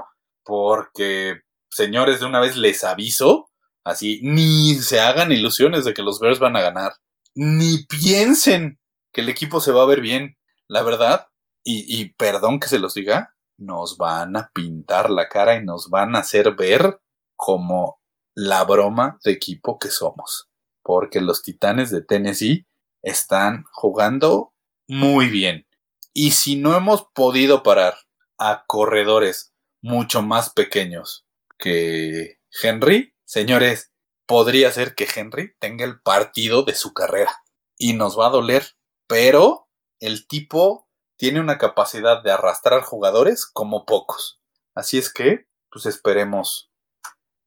porque, 0.44 1.42
señores, 1.70 2.20
de 2.20 2.26
una 2.26 2.40
vez 2.40 2.56
les 2.56 2.82
aviso, 2.84 3.50
así, 3.84 4.20
ni 4.22 4.74
se 4.74 5.00
hagan 5.00 5.32
ilusiones 5.32 5.84
de 5.84 5.94
que 5.94 6.02
los 6.02 6.20
Bears 6.20 6.38
van 6.38 6.56
a 6.56 6.62
ganar, 6.62 6.92
ni 7.34 7.84
piensen 7.84 8.78
que 9.12 9.22
el 9.22 9.28
equipo 9.28 9.60
se 9.60 9.72
va 9.72 9.82
a 9.82 9.86
ver 9.86 10.00
bien, 10.00 10.36
la 10.68 10.82
verdad, 10.82 11.28
y, 11.64 11.84
y 12.00 12.14
perdón 12.14 12.60
que 12.60 12.68
se 12.68 12.78
los 12.78 12.94
diga, 12.94 13.34
nos 13.58 13.96
van 13.96 14.36
a 14.36 14.50
pintar 14.52 15.10
la 15.10 15.28
cara 15.28 15.56
y 15.56 15.64
nos 15.64 15.90
van 15.90 16.16
a 16.16 16.20
hacer 16.20 16.54
ver 16.54 17.00
como 17.36 18.00
la 18.34 18.64
broma 18.64 19.18
de 19.24 19.32
equipo 19.32 19.78
que 19.78 19.90
somos, 19.90 20.48
porque 20.82 21.20
los 21.20 21.42
Titanes 21.42 21.90
de 21.90 22.02
Tennessee 22.02 22.66
están 23.02 23.64
jugando 23.72 24.52
muy 24.88 25.28
bien. 25.28 25.66
Y 26.14 26.32
si 26.32 26.56
no 26.56 26.76
hemos 26.76 27.06
podido 27.14 27.62
parar 27.62 27.94
a 28.38 28.64
corredores 28.66 29.52
mucho 29.80 30.22
más 30.22 30.50
pequeños 30.50 31.26
que 31.58 32.38
Henry, 32.62 33.14
señores, 33.32 33.90
podría 34.26 34.70
ser 34.72 34.94
que 34.94 35.08
Henry 35.14 35.54
tenga 35.58 35.86
el 35.86 36.02
partido 36.02 36.64
de 36.64 36.74
su 36.74 36.92
carrera. 36.92 37.42
Y 37.78 37.94
nos 37.94 38.18
va 38.18 38.26
a 38.26 38.30
doler. 38.30 38.76
Pero 39.08 39.68
el 40.00 40.26
tipo 40.26 40.86
tiene 41.16 41.40
una 41.40 41.56
capacidad 41.56 42.22
de 42.22 42.30
arrastrar 42.30 42.82
jugadores 42.82 43.46
como 43.46 43.86
pocos. 43.86 44.40
Así 44.74 44.98
es 44.98 45.10
que, 45.10 45.46
pues 45.70 45.86
esperemos 45.86 46.70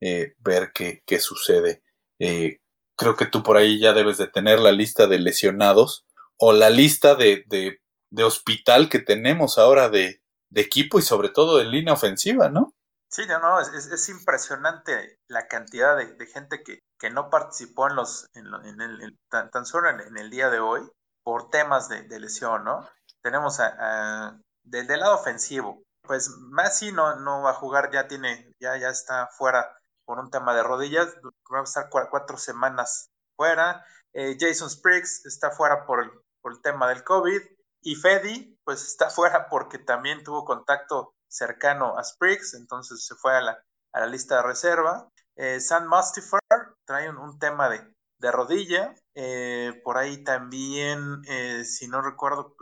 eh, 0.02 0.34
ver 0.40 0.72
qué, 0.74 1.04
qué 1.06 1.20
sucede. 1.20 1.84
Eh, 2.20 2.62
creo 2.98 3.16
que 3.16 3.28
tú 3.28 3.44
por 3.44 3.58
ahí 3.58 3.80
ya 3.80 3.94
debes 3.94 4.18
de 4.18 4.28
tener 4.28 4.60
la 4.60 4.72
lista 4.72 5.06
de 5.06 5.20
lesionados 5.20 6.06
o 6.38 6.52
la 6.52 6.72
lista 6.72 7.14
de, 7.14 7.44
de, 7.46 7.80
de 8.10 8.24
hospital 8.24 8.90
que 8.90 9.00
tenemos 9.00 9.60
ahora 9.60 9.90
de, 9.90 10.22
de, 10.50 10.62
equipo 10.62 10.98
y 10.98 11.04
sobre 11.04 11.30
todo 11.30 11.58
de 11.58 11.66
línea 11.66 11.94
ofensiva, 11.94 12.50
¿no? 12.50 12.74
Sí, 13.10 13.26
no, 13.28 13.40
no, 13.40 13.60
es, 13.60 13.70
es 13.70 14.10
impresionante 14.10 15.18
la 15.28 15.48
cantidad 15.48 15.96
de, 15.96 16.14
de, 16.14 16.26
gente 16.26 16.64
que, 16.64 16.80
que 17.00 17.10
no 17.10 17.30
participó 17.30 17.88
en 17.88 17.96
los, 17.96 18.28
en, 18.34 18.48
en 18.66 18.82
el, 18.82 19.18
tan, 19.30 19.50
tan, 19.52 19.66
solo 19.66 19.90
en, 19.90 20.18
el 20.18 20.30
día 20.30 20.50
de 20.50 20.60
hoy 20.60 20.90
por 21.24 21.50
temas 21.50 21.88
de, 21.88 22.04
de 22.04 22.20
lesión, 22.20 22.64
¿no? 22.64 22.88
Tenemos 23.22 23.60
a, 23.60 23.76
a, 23.80 24.40
del, 24.64 24.88
lado 24.88 25.16
ofensivo, 25.16 25.84
pues 26.02 26.30
Messi 26.52 26.92
no, 26.92 27.42
va 27.42 27.52
a 27.52 27.56
jugar, 27.56 27.92
ya 27.92 28.08
tiene, 28.08 28.52
ya, 28.60 28.78
ya 28.78 28.90
está 28.90 29.28
fuera 29.28 29.76
por 30.06 30.20
un 30.20 30.30
tema 30.30 30.54
de 30.54 30.64
rodillas, 30.64 31.08
va 31.54 31.62
a 31.62 31.64
estar 31.64 31.90
cuatro, 31.90 32.10
cuatro 32.12 32.38
semanas 32.38 33.10
fuera. 33.36 33.86
Eh, 34.14 34.38
Jason 34.40 34.70
Spriggs 34.70 35.26
está 35.26 35.52
fuera 35.52 35.86
por 35.86 36.04
el, 36.04 36.12
por 36.42 36.54
el 36.54 36.62
tema 36.62 36.88
del 36.90 37.04
COVID. 37.04 37.42
Y 37.82 37.96
Fedi, 37.96 38.58
pues 38.64 38.84
está 38.86 39.10
fuera 39.10 39.48
porque 39.50 39.78
también 39.78 40.24
tuvo 40.24 40.46
contacto 40.46 41.15
cercano 41.28 41.98
a 41.98 42.04
Spriggs, 42.04 42.54
entonces 42.54 43.06
se 43.06 43.16
fue 43.16 43.36
a 43.36 43.42
la, 43.42 43.64
a 43.94 44.00
la 44.02 44.06
lista 44.08 44.38
de 44.38 44.44
reserva. 44.44 45.10
Eh, 45.36 45.60
Sam 45.60 45.88
Mustifer 45.88 46.40
trae 46.86 47.10
un, 47.10 47.18
un 47.18 47.40
tema 47.40 47.70
de, 47.70 47.94
de 48.20 48.32
rodilla. 48.32 48.96
Eh, 49.16 49.82
por 49.84 49.98
ahí 49.98 50.24
también, 50.24 51.22
eh, 51.28 51.64
si 51.66 51.88
no 51.88 52.02
recuerdo, 52.02 52.56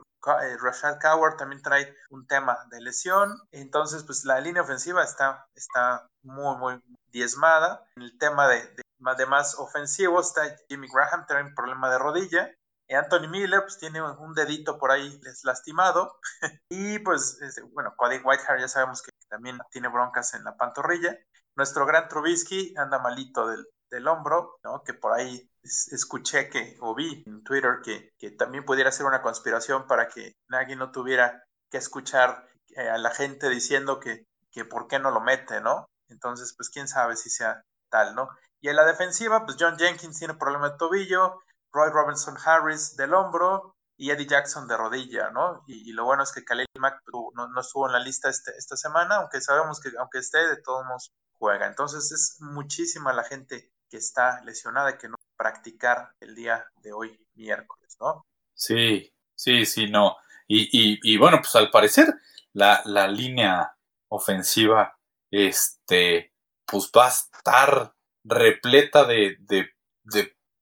Rashad 0.62 1.00
Coward 1.02 1.36
también 1.36 1.62
trae 1.62 1.94
un 2.10 2.26
tema 2.28 2.58
de 2.70 2.80
lesión. 2.82 3.38
Entonces, 3.52 4.04
pues 4.04 4.24
la 4.24 4.40
línea 4.40 4.62
ofensiva 4.62 5.04
está, 5.04 5.46
está 5.54 6.08
muy, 6.24 6.56
muy 6.58 6.82
diezmada. 7.12 7.86
El 7.98 8.18
tema 8.18 8.48
de, 8.48 8.62
de, 8.68 9.16
de 9.18 9.26
más 9.26 9.56
ofensivo 9.60 10.22
está 10.22 10.56
Jimmy 10.70 10.88
Graham, 10.92 11.26
trae 11.28 11.44
un 11.44 11.54
problema 11.54 11.92
de 11.92 12.00
rodilla. 12.00 12.54
Anthony 12.94 13.28
Miller 13.30 13.62
pues, 13.62 13.78
tiene 13.78 14.02
un 14.02 14.34
dedito 14.34 14.78
por 14.78 14.92
ahí 14.92 15.20
lastimado. 15.44 16.20
y 16.70 17.00
pues, 17.00 17.42
este, 17.42 17.62
bueno, 17.62 17.94
Cody 17.96 18.18
Whitehair 18.18 18.60
ya 18.60 18.68
sabemos 18.68 19.02
que 19.02 19.12
también 19.30 19.60
tiene 19.72 19.88
broncas 19.88 20.34
en 20.34 20.44
la 20.44 20.56
pantorrilla. 20.58 21.18
Nuestro 21.56 21.86
gran 21.86 22.08
Trubisky 22.08 22.74
anda 22.78 23.00
malito 23.00 23.48
del, 23.48 23.68
del 23.90 24.08
hombro, 24.08 24.58
¿no? 24.64 24.84
Que 24.84 24.94
por 24.94 25.14
ahí 25.14 25.50
escuché 25.62 26.50
que, 26.50 26.78
o 26.82 26.96
vi 26.96 27.24
en 27.26 27.44
Twitter 27.44 27.80
que, 27.84 28.12
que 28.18 28.32
también 28.32 28.66
pudiera 28.66 28.92
ser 28.92 29.06
una 29.06 29.22
conspiración 29.22 29.88
para 29.88 30.08
que 30.08 30.36
Nagy 30.50 30.76
no 30.76 30.92
tuviera 30.92 31.44
que 31.70 31.78
escuchar 31.78 32.48
eh, 32.76 32.90
a 32.90 32.98
la 32.98 33.12
gente 33.12 33.50
diciendo 33.50 34.00
que, 34.00 34.26
que 34.52 34.66
por 34.66 34.88
qué 34.88 35.00
no 35.00 35.12
lo 35.12 35.22
mete, 35.22 35.62
¿no? 35.62 35.88
Entonces, 36.10 36.54
pues 36.56 36.70
quién 36.70 36.88
sabe 36.88 37.16
si 37.16 37.30
sea 37.30 37.62
tal, 37.90 38.16
¿no? 38.16 38.30
Y 38.62 38.70
en 38.70 38.76
la 38.76 38.86
defensiva, 38.86 39.46
pues 39.46 39.58
John 39.60 39.78
Jenkins 39.78 40.18
tiene 40.18 40.34
problema 40.34 40.72
de 40.72 40.78
tobillo, 40.78 41.42
Roy 41.74 41.90
Robinson 41.90 42.38
Harris 42.46 42.96
del 42.96 43.14
hombro 43.14 43.76
y 43.98 44.12
Eddie 44.12 44.28
Jackson 44.28 44.68
de 44.68 44.78
rodilla, 44.78 45.32
¿no? 45.32 45.64
Y, 45.68 45.92
lo 45.94 46.06
bueno 46.06 46.24
es 46.24 46.32
que 46.32 46.44
Khalil 46.44 46.68
Mack 46.80 47.02
no, 47.12 47.60
estuvo 47.60 47.88
en 47.88 47.94
la 47.94 48.00
lista 48.00 48.30
este, 48.30 48.52
esta 48.58 48.78
semana, 48.78 49.18
aunque 49.18 49.42
sabemos 49.42 49.80
que 49.80 49.90
aunque 50.00 50.20
esté, 50.20 50.38
de 50.48 50.62
todos 50.62 50.86
modos 50.86 51.12
juega. 51.34 51.68
Entonces 51.68 52.12
es 52.12 52.38
muchísima 52.42 53.14
la 53.14 53.24
gente 53.24 53.72
que 53.90 53.98
está 53.98 54.42
lesionada 54.44 54.92
y 54.92 54.98
que 54.98 55.10
no 55.10 55.16
practicar 55.36 56.12
el 56.20 56.36
día 56.36 56.66
de 56.78 56.94
hoy, 56.94 57.28
miércoles, 57.36 57.98
¿no? 58.00 58.26
Sí, 58.54 59.14
sí, 59.36 59.66
sí, 59.66 59.90
no. 59.90 60.18
Y, 60.48 61.18
bueno, 61.18 61.38
pues 61.40 61.56
al 61.56 61.72
parecer 61.72 62.14
la, 62.54 63.08
línea 63.08 63.76
ofensiva, 64.10 64.96
este, 65.32 66.34
pues 66.66 66.92
va 66.96 67.08
a 67.08 67.10
estar 67.10 67.96
repleta 68.24 69.06
de 69.06 69.40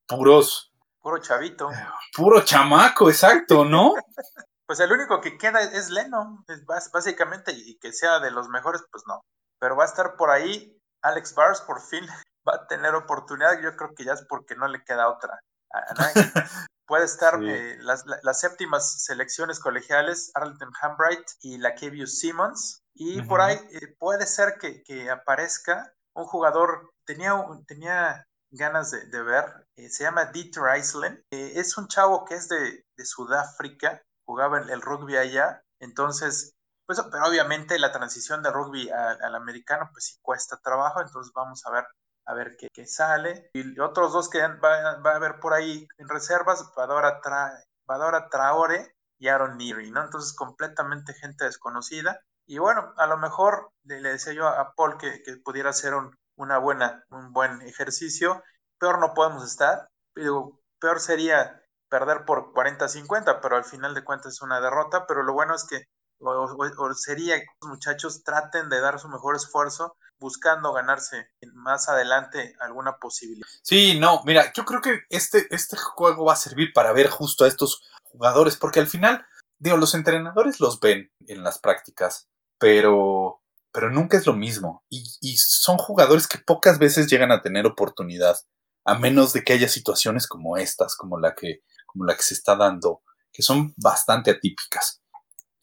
puros 0.07 0.70
Puro 1.01 1.17
chavito. 1.17 1.69
Puro 2.15 2.41
chamaco, 2.41 3.09
exacto, 3.09 3.65
¿no? 3.65 3.95
pues 4.67 4.79
el 4.79 4.91
único 4.91 5.19
que 5.19 5.37
queda 5.37 5.61
es 5.61 5.89
Leno, 5.89 6.45
básicamente, 6.93 7.51
y 7.53 7.77
que 7.79 7.91
sea 7.91 8.19
de 8.19 8.31
los 8.31 8.49
mejores, 8.49 8.83
pues 8.91 9.03
no. 9.07 9.21
Pero 9.59 9.75
va 9.75 9.83
a 9.83 9.87
estar 9.87 10.15
por 10.15 10.29
ahí 10.29 10.77
Alex 11.01 11.35
Bars, 11.35 11.61
por 11.61 11.81
fin 11.81 12.05
va 12.47 12.55
a 12.55 12.67
tener 12.67 12.95
oportunidad. 12.95 13.59
Yo 13.61 13.75
creo 13.75 13.93
que 13.95 14.05
ya 14.05 14.13
es 14.13 14.23
porque 14.27 14.55
no 14.55 14.67
le 14.67 14.83
queda 14.83 15.09
otra. 15.09 15.39
Puede 16.85 17.05
estar 17.05 17.39
sí. 17.39 17.49
eh, 17.49 17.77
las, 17.79 18.05
las, 18.05 18.39
séptimas 18.39 19.03
selecciones 19.03 19.59
colegiales, 19.59 20.31
Arlington 20.35 20.71
Hambright 20.81 21.25
y 21.41 21.57
la 21.57 21.73
Kevius 21.75 22.19
Simmons. 22.19 22.81
Y 22.93 23.19
uh 23.19 23.23
-huh. 23.23 23.27
por 23.27 23.41
ahí 23.41 23.55
eh, 23.71 23.95
puede 23.97 24.27
ser 24.27 24.57
que, 24.59 24.83
que, 24.83 25.09
aparezca 25.09 25.93
un 26.13 26.25
jugador, 26.25 26.91
tenía, 27.05 27.33
tenía 27.65 28.25
ganas 28.51 28.91
de, 28.91 29.23
ver, 29.23 29.67
eh, 29.75 29.89
se 29.89 30.03
llama 30.03 30.25
Dieter 30.25 30.63
Island, 30.77 31.23
eh, 31.31 31.53
es 31.55 31.77
un 31.77 31.87
chavo 31.87 32.25
que 32.25 32.35
es 32.35 32.49
de, 32.49 32.85
Sudáfrica, 33.03 34.03
jugaba 34.25 34.59
el, 34.59 34.69
el, 34.69 34.81
rugby 34.81 35.17
allá, 35.17 35.63
entonces, 35.79 36.53
pues, 36.85 37.01
pero 37.11 37.25
obviamente 37.25 37.79
la 37.79 37.91
transición 37.91 38.43
de 38.43 38.51
rugby 38.51 38.89
al 38.91 39.35
americano, 39.35 39.89
pues 39.91 40.05
sí 40.05 40.19
cuesta 40.21 40.59
trabajo, 40.61 41.01
entonces 41.01 41.33
vamos 41.33 41.65
a 41.65 41.71
ver 41.71 41.85
a 42.25 42.33
ver 42.33 42.55
qué, 42.57 42.87
sale. 42.87 43.49
Y 43.53 43.79
otros 43.79 44.13
dos 44.13 44.29
que 44.29 44.39
va, 44.39 44.91
a 44.91 45.15
haber 45.15 45.39
por 45.39 45.53
ahí 45.53 45.87
en 45.97 46.07
reservas, 46.07 46.73
Badora, 46.75 47.21
Tra, 47.21 47.51
Badora 47.85 48.29
Traore 48.29 48.95
y 49.19 49.27
Aaron 49.27 49.57
Neary, 49.57 49.91
¿no? 49.91 50.03
Entonces, 50.03 50.33
completamente 50.33 51.13
gente 51.13 51.45
desconocida. 51.45 52.21
Y 52.45 52.57
bueno, 52.57 52.93
a 52.97 53.05
lo 53.07 53.17
mejor 53.17 53.71
le, 53.83 54.01
le 54.01 54.09
decía 54.09 54.33
yo 54.33 54.47
a 54.47 54.73
Paul 54.75 54.97
que, 54.97 55.21
que 55.23 55.37
pudiera 55.37 55.73
ser 55.73 55.93
un, 55.93 56.17
una 56.41 56.57
buena, 56.57 57.05
un 57.09 57.31
buen 57.31 57.61
ejercicio. 57.61 58.43
Peor 58.79 58.99
no 58.99 59.13
podemos 59.13 59.45
estar. 59.45 59.87
Digo, 60.15 60.59
peor 60.79 60.99
sería 60.99 61.63
perder 61.89 62.25
por 62.25 62.53
40-50, 62.53 63.39
pero 63.41 63.57
al 63.57 63.63
final 63.63 63.93
de 63.93 64.03
cuentas 64.03 64.33
es 64.33 64.41
una 64.41 64.59
derrota. 64.59 65.05
Pero 65.07 65.23
lo 65.23 65.33
bueno 65.33 65.55
es 65.55 65.65
que 65.65 65.85
o, 66.23 66.93
sería 66.93 67.39
que 67.39 67.45
los 67.61 67.69
muchachos 67.69 68.23
traten 68.23 68.69
de 68.69 68.79
dar 68.79 68.99
su 68.99 69.09
mejor 69.09 69.35
esfuerzo 69.35 69.97
buscando 70.19 70.71
ganarse 70.71 71.29
más 71.53 71.89
adelante 71.89 72.55
alguna 72.59 72.97
posibilidad. 72.97 73.47
Sí, 73.63 73.99
no, 73.99 74.21
mira, 74.23 74.53
yo 74.53 74.65
creo 74.65 74.81
que 74.81 75.01
este, 75.09 75.47
este 75.53 75.77
juego 75.77 76.25
va 76.25 76.33
a 76.33 76.37
servir 76.37 76.73
para 76.73 76.93
ver 76.93 77.09
justo 77.09 77.43
a 77.43 77.47
estos 77.47 77.81
jugadores, 78.03 78.55
porque 78.55 78.79
al 78.79 78.87
final, 78.87 79.25
digo, 79.57 79.77
los 79.77 79.95
entrenadores 79.95 80.59
los 80.59 80.79
ven 80.79 81.11
en 81.25 81.43
las 81.43 81.57
prácticas, 81.57 82.29
pero, 82.59 83.40
pero 83.71 83.89
nunca 83.89 84.17
es 84.17 84.25
lo 84.25 84.33
mismo. 84.33 84.83
Y, 84.89 85.03
y 85.21 85.37
son 85.37 85.77
jugadores 85.77 86.27
que 86.27 86.37
pocas 86.37 86.79
veces 86.79 87.07
llegan 87.07 87.31
a 87.31 87.41
tener 87.41 87.65
oportunidad, 87.65 88.37
a 88.85 88.97
menos 88.97 89.33
de 89.33 89.43
que 89.43 89.53
haya 89.53 89.67
situaciones 89.67 90.27
como 90.27 90.57
estas, 90.57 90.95
como 90.95 91.19
la 91.19 91.35
que, 91.35 91.61
como 91.85 92.05
la 92.05 92.15
que 92.15 92.23
se 92.23 92.33
está 92.33 92.55
dando, 92.55 93.01
que 93.31 93.43
son 93.43 93.73
bastante 93.77 94.31
atípicas. 94.31 95.01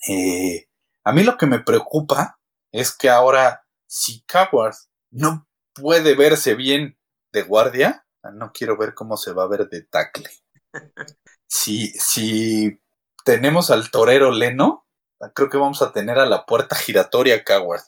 Eh, 0.09 0.68
a 1.05 1.12
mí 1.12 1.25
lo 1.25 1.37
que 1.37 1.47
me 1.47 1.61
preocupa 1.61 2.38
es 2.73 2.97
que 2.97 3.09
ahora 3.09 3.64
si 3.87 4.23
Coward 4.23 4.77
no 5.11 5.49
puede 5.75 6.14
verse 6.14 6.55
bien 6.55 6.99
de 7.33 7.42
guardia, 7.42 8.07
no 8.35 8.53
quiero 8.53 8.77
ver 8.77 8.94
cómo 8.94 9.16
se 9.16 9.33
va 9.33 9.44
a 9.44 9.49
ver 9.49 9.68
de 9.68 9.83
tackle. 9.83 10.31
Si, 11.51 11.88
si 11.92 12.79
tenemos 13.25 13.71
al 13.71 13.90
torero 13.90 14.31
Leno, 14.31 14.87
creo 15.35 15.49
que 15.49 15.57
vamos 15.57 15.81
a 15.81 15.92
tener 15.92 16.18
a 16.18 16.27
la 16.27 16.44
puerta 16.44 16.77
giratoria 16.77 17.42
Coward. 17.42 17.81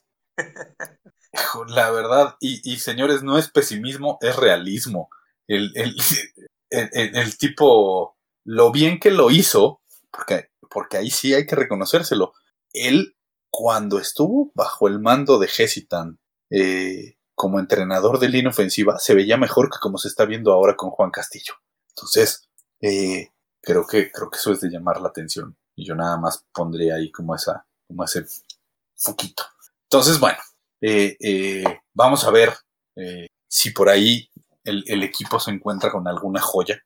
La 1.69 1.91
verdad, 1.91 2.37
y, 2.41 2.77
señores, 2.79 3.23
no 3.23 3.39
es 3.39 3.51
pesimismo, 3.51 4.19
es 4.21 4.37
realismo. 4.37 5.09
El, 5.47 5.73
el, 5.77 5.95
el, 6.71 7.17
el, 7.17 7.39
tipo, 7.39 8.17
lo 8.45 8.73
bien 8.73 8.99
que 8.99 9.11
lo 9.11 9.31
hizo, 9.31 9.81
porque, 10.11 10.51
porque 10.71 10.97
ahí 10.97 11.11
sí 11.11 11.35
hay 11.35 11.47
que 11.47 11.57
reconocérselo, 11.57 12.33
él 12.73 13.17
cuando 13.51 13.99
estuvo 13.99 14.51
bajo 14.55 14.89
el 14.89 15.01
mando 15.01 15.39
de 15.39 15.47
Hesitan 15.47 16.19
eh, 16.51 17.17
como 17.35 17.59
entrenador 17.59 18.19
de 18.19 18.29
línea 18.29 18.51
ofensiva, 18.51 18.99
se 18.99 19.15
veía 19.15 19.37
mejor 19.37 19.71
que 19.71 19.79
como 19.81 19.99
se 19.99 20.09
está 20.09 20.25
viendo 20.25 20.53
ahora 20.53 20.77
con 20.77 20.91
Juan 20.91 21.11
Castillo. 21.11 21.55
Entonces, 21.89 22.49
eh, 22.81 23.33
creo, 23.61 23.87
que, 23.87 24.11
creo 24.13 24.31
que 24.31 24.39
eso 24.39 24.53
es 24.53 24.61
de 24.61 24.71
llamar 24.71 25.01
la 25.01 25.09
atención. 25.09 25.57
Y 25.75 25.87
yo 25.87 25.95
nada 25.95 26.17
más 26.19 26.45
pondría 26.53 26.97
ahí 26.97 27.11
como, 27.11 27.35
esa, 27.35 27.67
como 27.89 28.05
ese 28.05 28.25
foquito. 28.95 29.43
Entonces, 29.93 30.21
bueno, 30.21 30.39
eh, 30.81 31.65
vamos 31.93 32.25
a 32.25 32.31
ver 32.31 32.55
si 33.49 33.71
por 33.71 33.89
ahí 33.89 34.31
el, 34.63 35.03
equipo 35.03 35.41
se 35.41 35.51
encuentra 35.51 35.91
con 35.91 36.07
alguna 36.07 36.41
joya. 36.41 36.81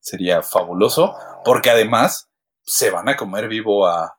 sería 0.00 0.42
fabuloso, 0.42 1.14
porque 1.44 1.68
además 1.68 2.30
se 2.64 2.90
van 2.90 3.10
a 3.10 3.16
comer 3.16 3.48
vivo 3.48 3.86
a, 3.86 4.16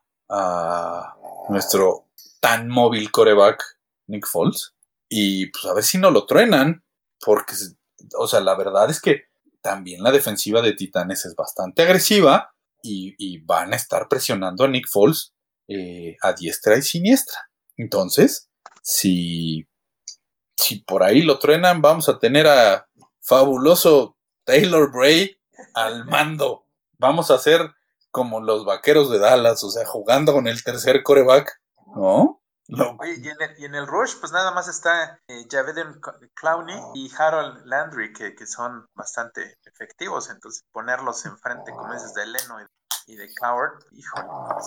nuestro 1.48 2.08
tan 2.40 2.68
móvil 2.68 3.10
coreback 3.10 3.62
Nick 4.08 4.26
Foles 4.26 4.74
y 5.08 5.46
pues 5.46 5.64
a 5.66 5.74
ver 5.74 5.84
si 5.84 5.98
no 5.98 6.10
lo 6.10 6.26
truenan 6.26 6.82
porque 7.20 7.54
o 8.18 8.26
sea 8.26 8.40
la 8.40 8.56
verdad 8.56 8.90
es 8.90 9.00
que 9.00 9.26
también 9.60 10.02
la 10.02 10.10
defensiva 10.10 10.60
de 10.62 10.72
Titanes 10.72 11.24
es 11.24 11.36
bastante 11.36 11.82
agresiva 11.82 12.52
y, 12.82 13.14
y 13.18 13.38
van 13.38 13.72
a 13.72 13.76
estar 13.76 14.08
presionando 14.08 14.64
a 14.64 14.68
Nick 14.68 14.88
Foles 14.88 15.32
eh, 15.68 16.16
a 16.22 16.32
diestra 16.32 16.76
y 16.76 16.82
siniestra 16.82 17.38
entonces 17.76 18.50
si 18.82 19.66
si 20.56 20.80
por 20.80 21.02
ahí 21.02 21.22
lo 21.22 21.38
truenan 21.38 21.82
vamos 21.82 22.08
a 22.08 22.18
tener 22.18 22.46
a 22.46 22.88
fabuloso 23.20 24.16
Taylor 24.44 24.90
Bray 24.92 25.38
al 25.74 26.04
mando 26.06 26.66
vamos 26.98 27.30
a 27.30 27.34
hacer 27.34 27.70
como 28.16 28.40
los 28.40 28.64
vaqueros 28.64 29.10
de 29.10 29.18
Dallas, 29.18 29.62
o 29.62 29.68
sea, 29.68 29.84
jugando 29.84 30.32
con 30.32 30.48
el 30.48 30.64
tercer 30.64 31.02
coreback, 31.02 31.60
¿no? 31.94 32.40
no. 32.66 32.96
Oye, 32.98 33.16
y 33.22 33.28
en, 33.28 33.42
el, 33.42 33.60
y 33.60 33.66
en, 33.66 33.74
el, 33.74 33.86
rush, 33.86 34.14
pues 34.18 34.32
nada 34.32 34.52
más 34.52 34.68
está 34.68 35.20
eh, 35.28 35.46
Javeden 35.50 36.00
Clowney 36.34 36.80
y 36.94 37.10
Harold 37.14 37.66
Landry, 37.66 38.14
que, 38.14 38.34
que, 38.34 38.46
son 38.46 38.86
bastante 38.94 39.58
efectivos, 39.66 40.30
entonces 40.30 40.64
ponerlos 40.72 41.26
enfrente, 41.26 41.72
como 41.72 41.92
dices, 41.92 42.14
de 42.14 42.24
Leno 42.24 42.62
y, 42.62 42.64
y 43.06 43.16
de 43.16 43.32
Coward, 43.34 43.84
híjole, 43.92 44.26
pues, 44.52 44.66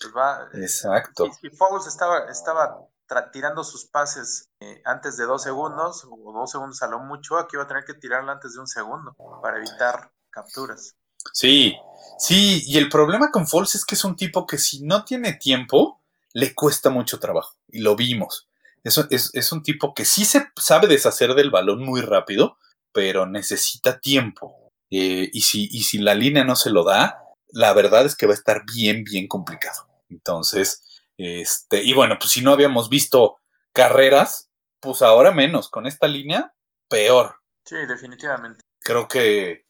pues 0.00 0.14
va. 0.16 0.48
Exacto. 0.54 1.26
Y, 1.42 1.46
y 1.46 1.50
Foles 1.50 1.86
estaba, 1.86 2.30
estaba 2.30 2.88
tirando 3.32 3.64
sus 3.64 3.86
pases 3.86 4.48
eh, 4.60 4.82
antes 4.84 5.16
de 5.16 5.24
dos 5.24 5.42
segundos, 5.42 6.06
o 6.08 6.32
dos 6.32 6.50
segundos 6.50 6.82
a 6.82 6.88
lo 6.88 6.98
mucho, 7.00 7.38
aquí 7.38 7.56
va 7.56 7.64
a 7.64 7.68
tener 7.68 7.84
que 7.84 7.94
tirarlo 7.94 8.30
antes 8.30 8.54
de 8.54 8.60
un 8.60 8.66
segundo 8.66 9.14
para 9.42 9.58
evitar 9.58 10.12
capturas. 10.30 10.94
Sí, 11.32 11.76
sí, 12.18 12.62
y 12.66 12.78
el 12.78 12.88
problema 12.88 13.30
con 13.30 13.46
Foles 13.46 13.74
es 13.74 13.84
que 13.84 13.94
es 13.94 14.04
un 14.04 14.16
tipo 14.16 14.46
que 14.46 14.58
si 14.58 14.84
no 14.84 15.04
tiene 15.04 15.32
tiempo, 15.34 16.00
le 16.32 16.54
cuesta 16.54 16.90
mucho 16.90 17.18
trabajo, 17.18 17.56
y 17.68 17.80
lo 17.80 17.96
vimos. 17.96 18.48
Es, 18.84 18.98
es, 19.10 19.30
es 19.34 19.52
un 19.52 19.62
tipo 19.62 19.94
que 19.94 20.04
sí 20.04 20.24
se 20.24 20.50
sabe 20.56 20.86
deshacer 20.86 21.34
del 21.34 21.50
balón 21.50 21.84
muy 21.84 22.00
rápido, 22.00 22.58
pero 22.92 23.26
necesita 23.26 24.00
tiempo. 24.00 24.70
Eh, 24.90 25.28
y, 25.32 25.42
si, 25.42 25.68
y 25.70 25.82
si 25.82 25.98
la 25.98 26.14
línea 26.14 26.44
no 26.44 26.56
se 26.56 26.70
lo 26.70 26.84
da, 26.84 27.22
la 27.50 27.72
verdad 27.72 28.06
es 28.06 28.16
que 28.16 28.26
va 28.26 28.32
a 28.32 28.36
estar 28.36 28.64
bien, 28.64 29.04
bien 29.04 29.26
complicado. 29.26 29.88
Entonces, 30.08 30.82
este, 31.16 31.82
y 31.82 31.92
bueno, 31.94 32.16
pues 32.18 32.32
si 32.32 32.42
no 32.42 32.52
habíamos 32.52 32.88
visto 32.88 33.38
carreras, 33.72 34.50
pues 34.80 35.02
ahora 35.02 35.32
menos, 35.32 35.68
con 35.68 35.86
esta 35.86 36.06
línea, 36.06 36.54
peor. 36.88 37.36
Sí, 37.64 37.76
definitivamente. 37.86 38.64
Creo 38.80 39.08
que 39.08 39.66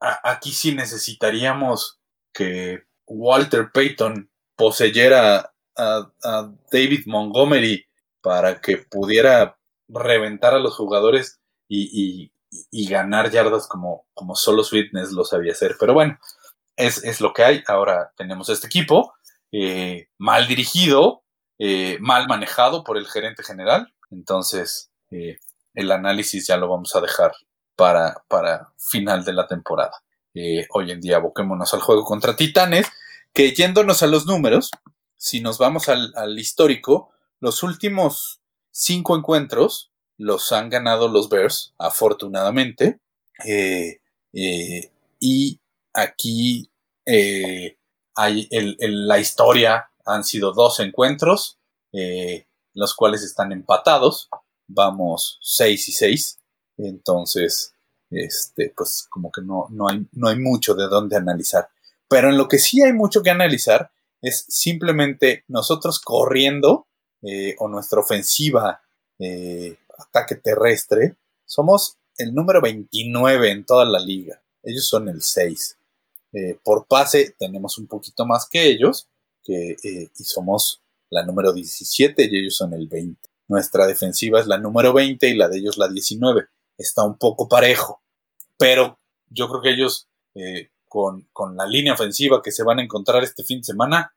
aquí 0.00 0.52
sí 0.52 0.74
necesitaríamos 0.74 2.00
que 2.32 2.84
Walter 3.06 3.70
Payton 3.72 4.30
poseyera 4.56 5.52
a, 5.76 6.10
David 6.70 7.04
Montgomery 7.06 7.86
para 8.20 8.60
que 8.60 8.78
pudiera 8.78 9.58
reventar 9.88 10.54
a 10.54 10.58
los 10.58 10.76
jugadores 10.76 11.40
y, 11.68 12.30
ganar 12.90 13.30
yardas 13.30 13.66
como, 13.66 14.06
como 14.12 14.34
solo 14.34 14.62
Sweetness 14.62 15.12
lo 15.12 15.24
sabía 15.24 15.52
hacer. 15.52 15.76
Pero 15.80 15.94
bueno, 15.94 16.18
es, 16.86 17.20
lo 17.20 17.32
que 17.32 17.44
hay. 17.44 17.62
Ahora 17.66 18.12
tenemos 18.16 18.48
este 18.48 18.66
equipo 18.66 19.14
eh, 19.52 20.08
mal 20.18 20.46
dirigido, 20.48 21.22
eh, 21.58 21.98
mal 22.00 22.26
manejado 22.28 22.84
por 22.84 22.96
el 22.96 23.06
gerente 23.06 23.42
general. 23.42 23.92
Entonces, 24.10 24.90
eh, 25.10 25.38
el 25.74 25.92
análisis 25.92 26.46
ya 26.46 26.56
lo 26.56 26.68
vamos 26.68 26.94
a 26.96 27.00
dejar 27.00 27.32
para, 27.76 28.22
para 28.28 28.72
final 28.78 29.24
de 29.24 29.32
la 29.32 29.46
temporada. 29.46 30.02
hoy 30.70 30.90
en 30.90 31.00
día 31.00 31.16
aboquémonos 31.16 31.74
al 31.74 31.80
juego 31.80 32.04
contra 32.04 32.36
Titanes, 32.36 32.86
que 33.34 33.52
yéndonos 33.52 34.02
a 34.02 34.06
los 34.06 34.26
números, 34.26 34.70
si 35.16 35.40
nos 35.40 35.58
vamos 35.58 35.88
al, 35.88 36.38
histórico, 36.38 37.10
los 37.40 37.62
últimos 37.62 38.40
cinco 38.70 39.16
encuentros 39.16 39.90
los 40.16 40.52
han 40.52 40.70
ganado 40.70 41.08
los 41.08 41.28
Bears, 41.28 41.74
afortunadamente. 41.78 42.98
y 45.20 45.60
aquí 45.94 46.71
eh, 47.06 47.76
hay 48.14 48.48
la 48.50 49.18
historia 49.18 49.90
han 50.04 50.24
sido 50.24 50.52
dos 50.52 50.80
encuentros, 50.80 51.58
eh, 51.92 52.46
los 52.74 52.94
cuales 52.94 53.22
están 53.22 53.52
empatados. 53.52 54.28
Vamos 54.66 55.38
6 55.42 55.88
y 55.88 55.92
6. 55.92 56.38
Entonces, 56.78 57.74
este, 58.10 58.72
pues 58.76 59.06
como 59.08 59.30
que 59.30 59.42
no, 59.42 59.66
no, 59.70 59.88
hay, 59.88 60.06
no 60.12 60.28
hay 60.28 60.38
mucho 60.38 60.74
de 60.74 60.88
dónde 60.88 61.16
analizar. 61.16 61.68
Pero 62.08 62.28
en 62.28 62.36
lo 62.36 62.48
que 62.48 62.58
sí 62.58 62.82
hay 62.82 62.92
mucho 62.92 63.22
que 63.22 63.30
analizar 63.30 63.90
es 64.20 64.44
simplemente 64.48 65.44
nosotros 65.48 66.00
corriendo 66.00 66.86
eh, 67.22 67.56
o 67.58 67.68
nuestra 67.68 68.00
ofensiva 68.00 68.80
ataque 69.98 70.34
terrestre. 70.34 71.16
Somos 71.46 71.96
el 72.16 72.34
número 72.34 72.60
29 72.60 73.50
en 73.50 73.64
toda 73.64 73.84
la 73.84 74.00
liga. 74.00 74.42
Ellos 74.62 74.86
son 74.88 75.08
el 75.08 75.22
6. 75.22 75.78
Eh, 76.32 76.58
por 76.64 76.86
pase 76.86 77.34
tenemos 77.38 77.76
un 77.78 77.86
poquito 77.86 78.24
más 78.24 78.48
que 78.48 78.66
ellos, 78.66 79.08
que, 79.42 79.72
eh, 79.72 80.10
y 80.16 80.24
somos 80.24 80.82
la 81.10 81.24
número 81.24 81.52
17 81.52 82.28
y 82.30 82.38
ellos 82.38 82.56
son 82.56 82.72
el 82.72 82.88
20. 82.88 83.28
Nuestra 83.48 83.86
defensiva 83.86 84.40
es 84.40 84.46
la 84.46 84.58
número 84.58 84.94
20 84.94 85.28
y 85.28 85.34
la 85.34 85.48
de 85.48 85.58
ellos 85.58 85.76
la 85.76 85.88
19. 85.88 86.46
Está 86.78 87.04
un 87.04 87.18
poco 87.18 87.48
parejo, 87.48 88.02
pero 88.56 88.98
yo 89.28 89.48
creo 89.48 89.60
que 89.60 89.70
ellos 89.70 90.08
eh, 90.34 90.70
con, 90.88 91.26
la 91.56 91.66
línea 91.66 91.92
ofensiva 91.92 92.42
que 92.42 92.50
se 92.50 92.64
van 92.64 92.78
a 92.78 92.82
encontrar 92.82 93.22
este 93.22 93.44
fin 93.44 93.58
de 93.58 93.64
semana 93.64 94.14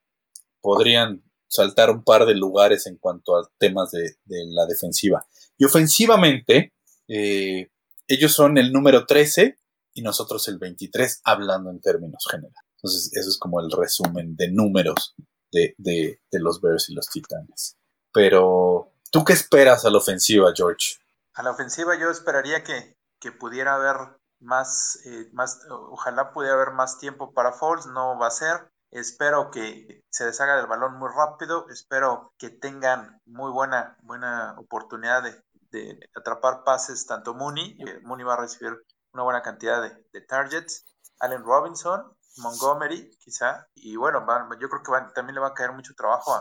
podrían 0.61 1.23
saltar 1.47 1.89
un 1.89 2.03
par 2.03 2.25
de 2.25 2.35
lugares 2.35 2.87
en 2.87 2.97
cuanto 2.97 3.37
a 3.37 3.49
temas 3.57 3.91
de 3.91 4.15
la 4.25 4.65
defensiva. 4.65 5.25
Y 5.57 5.63
ofensivamente, 5.65 6.73
ellos 7.07 8.33
son 8.33 8.57
el 8.57 8.73
número 8.73 9.05
13 9.05 9.57
y 9.95 10.01
nosotros 10.01 10.47
el 10.49 10.59
23 10.59 11.21
hablando 11.23 11.71
en 11.71 11.79
términos 11.79 12.27
generales. 12.29 12.59
Entonces, 12.75 13.09
eso 13.13 13.29
es 13.29 13.39
como 13.39 13.61
el 13.61 13.71
resumen 13.71 14.35
de 14.35 14.51
números 14.51 15.15
de, 15.51 16.19
los 16.33 16.61
Bears 16.61 16.89
y 16.89 16.93
los 16.93 17.07
Titanes. 17.07 17.77
Pero, 18.13 18.91
¿tú 19.09 19.23
qué 19.23 19.33
esperas 19.33 19.85
a 19.85 19.89
la 19.89 19.97
ofensiva, 19.97 20.51
George? 20.53 20.97
A 21.33 21.43
la 21.43 21.51
ofensiva 21.51 21.97
yo 21.97 22.11
esperaría 22.11 22.63
que, 22.63 22.93
pudiera 23.39 23.73
haber 23.73 24.19
más, 24.39 24.99
eh, 25.05 25.29
más, 25.33 25.59
ojalá 25.69 26.31
pudiera 26.31 26.53
haber 26.53 26.73
más 26.73 26.99
tiempo 26.99 27.33
para 27.33 27.53
Foles, 27.53 27.87
no 27.87 28.19
va 28.19 28.27
a 28.27 28.31
ser. 28.31 28.69
Espero 28.91 29.49
que 29.49 30.03
se 30.11 30.25
deshaga 30.25 30.57
del 30.57 30.67
balón 30.67 30.99
muy 30.99 31.09
rápido, 31.09 31.67
espero 31.69 32.33
que 32.37 32.51
tengan 32.51 33.19
muy 33.25 33.51
buena, 33.51 33.97
buena 34.03 34.55
oportunidad 34.59 35.23
de, 35.23 35.41
de 35.71 35.99
atrapar 36.15 36.63
pases 36.63 37.07
tanto 37.07 37.33
Mooney, 37.33 37.77
Mooney 38.03 38.25
va 38.25 38.35
a 38.35 38.41
recibir 38.41 38.79
una 39.15 39.23
buena 39.23 39.41
cantidad 39.41 39.81
de, 39.81 40.21
targets. 40.21 40.85
Allen 41.19 41.43
Robinson, 41.43 42.13
Montgomery, 42.37 43.09
quizá. 43.17 43.67
Y 43.73 43.95
bueno, 43.95 44.25
yo 44.59 44.69
creo 44.69 44.83
que 44.83 45.13
también 45.13 45.35
le 45.35 45.41
va 45.41 45.47
a 45.47 45.53
caer 45.53 45.71
mucho 45.71 45.93
trabajo 45.95 46.35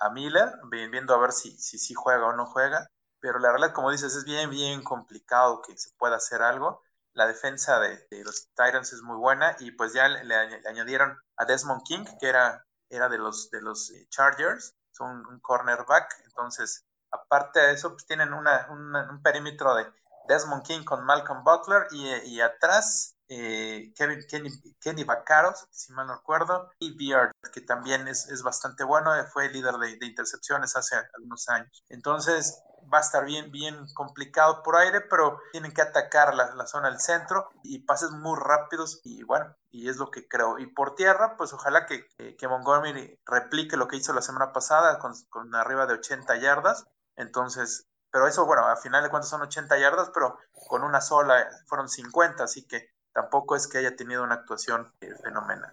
a, 0.00 0.10
Miller, 0.10 0.52
viendo 0.70 1.14
a 1.14 1.18
ver 1.18 1.32
si, 1.32 1.50
si, 1.58 1.78
si 1.78 1.94
juega 1.94 2.26
o 2.26 2.32
no 2.34 2.46
juega. 2.46 2.88
Pero 3.20 3.38
la 3.38 3.50
realidad, 3.50 3.72
como 3.72 3.90
dices, 3.90 4.14
es 4.14 4.24
bien, 4.24 4.50
bien 4.50 4.84
complicado 4.84 5.62
que 5.62 5.76
se 5.76 5.90
pueda 5.98 6.16
hacer 6.16 6.42
algo. 6.42 6.82
La 7.14 7.26
defensa 7.26 7.80
de, 7.80 8.06
los 8.22 8.48
Titans 8.50 8.92
es 8.92 9.02
muy 9.02 9.16
buena 9.16 9.56
y 9.58 9.72
pues 9.72 9.92
ya 9.92 10.06
le, 10.06 10.34
añadieron 10.68 11.18
a 11.36 11.46
Desmond 11.46 11.82
King, 11.82 12.04
que 12.20 12.28
era, 12.28 12.64
era 12.90 13.08
de 13.08 13.18
los, 13.18 13.50
de 13.50 13.60
los 13.60 13.90
eh, 13.90 14.06
Chargers, 14.10 14.76
son 14.92 15.26
un 15.26 15.40
cornerback. 15.40 16.14
Entonces, 16.26 16.84
aparte 17.10 17.58
de 17.58 17.72
eso, 17.72 17.90
pues 17.90 18.06
tienen 18.06 18.32
un 18.32 19.22
perímetro 19.22 19.74
de 19.74 19.90
Desmond 20.28 20.62
King 20.62 20.84
con 20.84 21.04
Malcolm 21.04 21.42
Butler 21.42 21.86
y, 21.90 22.40
atrás 22.40 23.16
eh, 23.28 23.92
Kevin, 23.96 24.20
Kenny, 24.28 24.50
Kenny 24.80 25.04
Vacaros, 25.04 25.66
si 25.70 25.92
mal 25.92 26.06
no 26.06 26.16
recuerdo, 26.16 26.70
y 26.78 26.96
Beard, 26.96 27.32
que 27.52 27.60
también 27.60 28.08
es, 28.08 28.42
bastante 28.42 28.84
bueno, 28.84 29.14
eh, 29.14 29.24
fue 29.24 29.50
líder 29.50 29.74
de, 29.76 30.06
intercepciones 30.06 30.76
hace 30.76 30.96
algunos 31.14 31.48
años. 31.48 31.84
Entonces 31.88 32.62
va 32.92 32.98
a 32.98 33.02
estar 33.02 33.24
bien, 33.24 33.50
bien 33.50 33.86
complicado 33.94 34.62
por 34.62 34.76
aire, 34.76 35.00
pero 35.02 35.40
tienen 35.52 35.72
que 35.72 35.82
atacar 35.82 36.34
la, 36.34 36.66
zona 36.66 36.88
del 36.88 37.00
centro 37.00 37.48
y 37.62 37.80
pases 37.80 38.10
muy 38.10 38.38
rápidos 38.38 39.00
y 39.04 39.22
bueno, 39.24 39.54
y 39.70 39.88
es 39.88 39.96
lo 39.96 40.10
que 40.10 40.26
creo. 40.26 40.58
Y 40.58 40.66
por 40.66 40.94
tierra, 40.94 41.36
pues 41.36 41.52
ojalá 41.52 41.86
que, 41.86 42.06
que 42.36 42.48
Montgomery 42.48 43.18
replique 43.26 43.76
lo 43.76 43.88
que 43.88 43.96
hizo 43.96 44.12
la 44.12 44.22
semana 44.22 44.52
pasada 44.52 44.98
con, 44.98 45.12
con 45.28 45.54
arriba 45.54 45.86
de 45.86 45.94
80 45.94 46.36
yardas. 46.36 46.86
Entonces, 47.16 47.87
pero 48.10 48.26
eso, 48.26 48.46
bueno, 48.46 48.66
al 48.66 48.78
final 48.78 49.02
de 49.02 49.10
cuentas 49.10 49.30
son 49.30 49.42
80 49.42 49.78
yardas, 49.78 50.10
pero 50.12 50.38
con 50.68 50.82
una 50.82 51.00
sola 51.00 51.46
fueron 51.66 51.88
50, 51.88 52.44
así 52.44 52.66
que 52.66 52.90
tampoco 53.12 53.56
es 53.56 53.66
que 53.66 53.78
haya 53.78 53.96
tenido 53.96 54.22
una 54.22 54.36
actuación 54.36 54.92
eh, 55.00 55.10
fenomenal. 55.22 55.72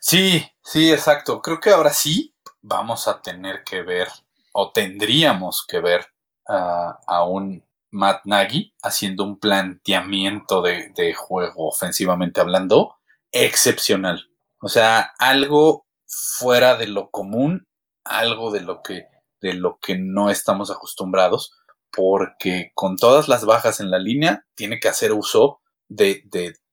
Sí, 0.00 0.44
sí, 0.62 0.92
exacto. 0.92 1.42
Creo 1.42 1.60
que 1.60 1.70
ahora 1.70 1.90
sí 1.90 2.34
vamos 2.60 3.08
a 3.08 3.20
tener 3.20 3.62
que 3.64 3.82
ver, 3.82 4.08
o 4.52 4.72
tendríamos 4.72 5.64
que 5.66 5.80
ver 5.80 6.06
a 6.50 7.24
un 7.24 7.62
Matt 7.90 8.22
Nagy 8.24 8.74
haciendo 8.82 9.22
un 9.22 9.38
planteamiento 9.38 10.62
de, 10.62 10.90
de 10.96 11.12
juego 11.12 11.68
ofensivamente 11.68 12.40
hablando 12.40 12.96
excepcional. 13.32 14.30
O 14.60 14.68
sea, 14.68 15.12
algo 15.18 15.86
fuera 16.06 16.76
de 16.76 16.88
lo 16.88 17.10
común, 17.10 17.66
algo 18.04 18.50
de 18.50 18.62
lo 18.62 18.82
que, 18.82 19.06
de 19.40 19.54
lo 19.54 19.78
que 19.78 19.98
no 19.98 20.30
estamos 20.30 20.70
acostumbrados 20.70 21.52
porque 21.92 22.70
con 22.74 22.96
todas 22.96 23.28
las 23.28 23.44
bajas 23.44 23.80
en 23.80 23.90
la 23.90 23.98
línea 23.98 24.46
tiene 24.54 24.80
que 24.80 24.88
hacer 24.88 25.12
uso 25.12 25.60
de, 25.88 26.24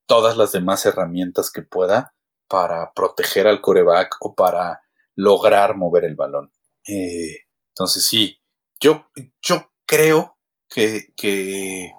todas 0.07 0.37
las 0.37 0.51
demás 0.51 0.85
herramientas 0.85 1.51
que 1.51 1.63
pueda 1.63 2.13
para 2.47 2.93
proteger 2.93 3.47
al 3.47 3.61
coreback 3.61 4.17
o 4.19 4.35
para 4.35 4.81
lograr 5.15 5.75
mover 5.75 6.05
el 6.05 6.15
balón. 6.15 6.51
Eh, 6.87 7.39
entonces 7.69 8.05
sí, 8.05 8.39
yo, 8.79 9.07
yo 9.41 9.71
creo 9.87 10.37
que, 10.69 11.07
que, 11.17 11.91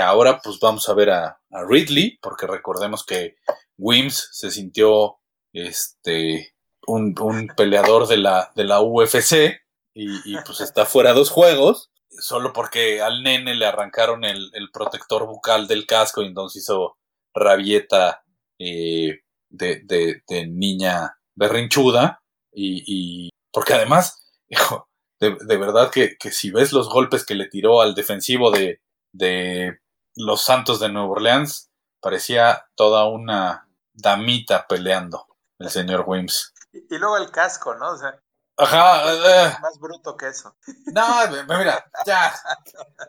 ahora 0.00 0.40
pues 0.42 0.58
vamos 0.60 0.88
a 0.88 0.94
ver 0.94 1.10
a, 1.10 1.40
Ridley, 1.50 2.18
porque 2.20 2.46
recordemos 2.46 3.04
que 3.04 3.36
Wims 3.78 4.28
se 4.32 4.50
sintió 4.50 5.18
este, 5.52 6.54
un, 6.86 7.14
peleador 7.56 8.06
de 8.06 8.18
la, 8.18 8.52
de 8.54 8.64
la 8.64 8.82
UFC 8.82 9.60
y, 9.94 10.10
y 10.24 10.36
pues 10.44 10.60
está 10.60 10.84
fuera 10.84 11.14
dos 11.14 11.30
juegos 11.30 11.90
solo 12.10 12.52
porque 12.52 13.00
al 13.02 13.22
nene 13.22 13.54
le 13.54 13.66
arrancaron 13.66 14.24
el, 14.24 14.50
protector 14.72 15.26
bucal 15.26 15.66
del 15.66 15.86
casco 15.86 16.22
y 16.22 16.26
entonces 16.26 16.62
hizo 16.62 16.96
rabieta 17.34 18.22
eh, 18.58 19.20
de, 19.48 20.22
niña 20.48 21.18
berrinchuda. 21.34 22.22
Y, 22.52 23.30
porque 23.52 23.74
además, 23.74 24.26
hijo, 24.48 24.88
de, 25.20 25.56
verdad 25.56 25.90
que, 25.90 26.16
si 26.30 26.50
ves 26.50 26.72
los 26.72 26.88
golpes 26.88 27.24
que 27.24 27.34
le 27.34 27.48
tiró 27.48 27.80
al 27.80 27.94
defensivo 27.94 28.50
de, 28.50 28.80
de 29.12 29.78
los 30.16 30.42
Santos 30.42 30.80
de 30.80 30.88
Nueva 30.88 31.08
Orleans, 31.08 31.70
parecía 32.00 32.66
toda 32.74 33.06
una 33.06 33.68
damita 33.92 34.66
peleando 34.68 35.26
el 35.58 35.70
señor 35.70 36.04
Wims. 36.06 36.52
Y, 36.72 36.98
luego 36.98 37.16
el 37.16 37.30
casco, 37.30 37.74
¿no? 37.74 37.92
O 37.92 37.96
sea, 37.96 38.20
Ajá. 38.58 39.14
Eh. 39.14 39.56
Más 39.62 39.78
bruto 39.78 40.16
que 40.16 40.28
eso. 40.28 40.56
No, 40.86 41.06
mira, 41.48 41.90
ya. 42.04 42.34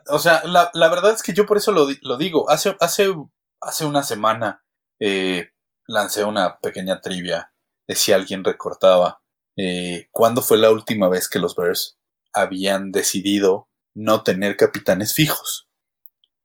O 0.08 0.18
sea, 0.18 0.42
la, 0.44 0.88
verdad 0.88 1.12
es 1.12 1.22
que 1.22 1.32
yo 1.32 1.44
por 1.44 1.56
eso 1.56 1.72
lo, 1.72 2.16
digo. 2.16 2.48
Hace, 2.48 2.76
hace, 2.80 3.12
hace 3.60 3.84
una 3.84 4.02
semana, 4.04 4.64
eh, 5.00 5.50
lancé 5.86 6.24
una 6.24 6.58
pequeña 6.60 7.00
trivia 7.00 7.52
de 7.88 7.96
si 7.96 8.12
alguien 8.12 8.44
recortaba 8.44 9.22
eh, 9.56 10.08
cuándo 10.12 10.40
fue 10.40 10.56
la 10.56 10.70
última 10.70 11.08
vez 11.08 11.28
que 11.28 11.40
los 11.40 11.56
Bears 11.56 11.98
habían 12.32 12.92
decidido 12.92 13.68
no 13.94 14.22
tener 14.22 14.56
capitanes 14.56 15.14
fijos. 15.14 15.68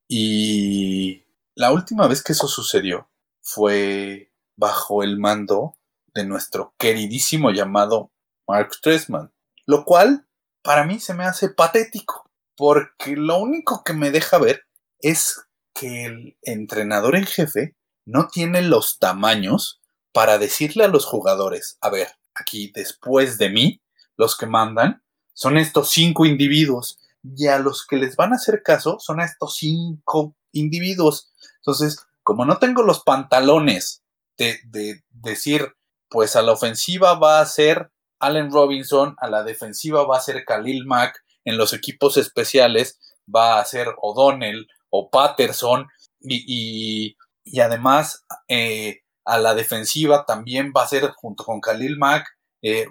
Y 0.07 1.25
la 1.53 1.71
última 1.71 2.07
vez 2.07 2.23
que 2.23 2.33
eso 2.33 2.47
sucedió 2.47 3.09
fue 3.41 4.31
bajo 4.55 5.03
el 5.03 5.19
mando 5.19 5.77
de 6.15 6.25
nuestro 6.25 6.73
queridísimo 6.79 7.51
llamado 7.51 8.11
Mark 8.47 8.71
Trestman, 8.81 9.31
lo 9.65 9.85
cual 9.85 10.27
para 10.61 10.83
mí 10.83 10.99
se 10.99 11.13
me 11.13 11.25
hace 11.25 11.49
patético, 11.49 12.29
porque 12.55 13.15
lo 13.15 13.37
único 13.37 13.83
que 13.83 13.93
me 13.93 14.11
deja 14.11 14.37
ver 14.37 14.63
es 14.99 15.41
que 15.73 16.05
el 16.05 16.37
entrenador 16.41 17.15
en 17.15 17.25
jefe 17.25 17.75
no 18.05 18.27
tiene 18.27 18.61
los 18.61 18.97
tamaños 18.99 19.81
para 20.11 20.37
decirle 20.37 20.85
a 20.85 20.87
los 20.87 21.05
jugadores, 21.05 21.77
a 21.81 21.89
ver, 21.89 22.07
aquí 22.33 22.71
después 22.73 23.37
de 23.37 23.49
mí, 23.49 23.81
los 24.17 24.37
que 24.37 24.45
mandan 24.45 25.03
son 25.33 25.57
estos 25.57 25.91
cinco 25.91 26.25
individuos 26.25 26.99
y 27.21 27.47
a 27.47 27.59
los 27.59 27.85
que 27.85 27.97
les 27.97 28.15
van 28.15 28.31
a 28.31 28.37
hacer 28.37 28.63
caso 28.63 28.97
son 28.99 29.19
a 29.19 29.25
estos 29.25 29.57
cinco 29.57 30.35
individuos. 30.53 31.33
Entonces, 31.57 32.05
como 32.23 32.45
no 32.45 32.57
tengo 32.57 32.83
los 32.83 33.03
pantalones 33.03 34.03
de 34.37 35.03
decir, 35.09 35.75
pues 36.09 36.35
a 36.35 36.41
la 36.41 36.53
ofensiva 36.53 37.15
va 37.15 37.41
a 37.41 37.45
ser 37.45 37.91
Allen 38.25 38.51
Robinson, 38.51 39.15
a 39.19 39.29
la 39.29 39.43
defensiva 39.43 40.05
va 40.05 40.17
a 40.17 40.21
ser 40.21 40.43
Khalil 40.45 40.85
Mack, 40.85 41.23
en 41.45 41.57
los 41.57 41.73
equipos 41.73 42.17
especiales 42.17 42.99
va 43.33 43.59
a 43.59 43.65
ser 43.65 43.87
O'Donnell 44.01 44.67
o 44.89 45.09
Patterson 45.09 45.87
y, 46.19 47.15
y, 47.45 47.59
además 47.59 48.25
eh, 48.47 49.01
a 49.25 49.37
la 49.37 49.53
defensiva 49.53 50.25
también 50.25 50.73
va 50.75 50.83
a 50.83 50.87
ser 50.87 51.11
junto 51.15 51.43
con 51.43 51.61
Khalil 51.61 51.97
Mack, 51.97 52.27
eh, 52.61 52.87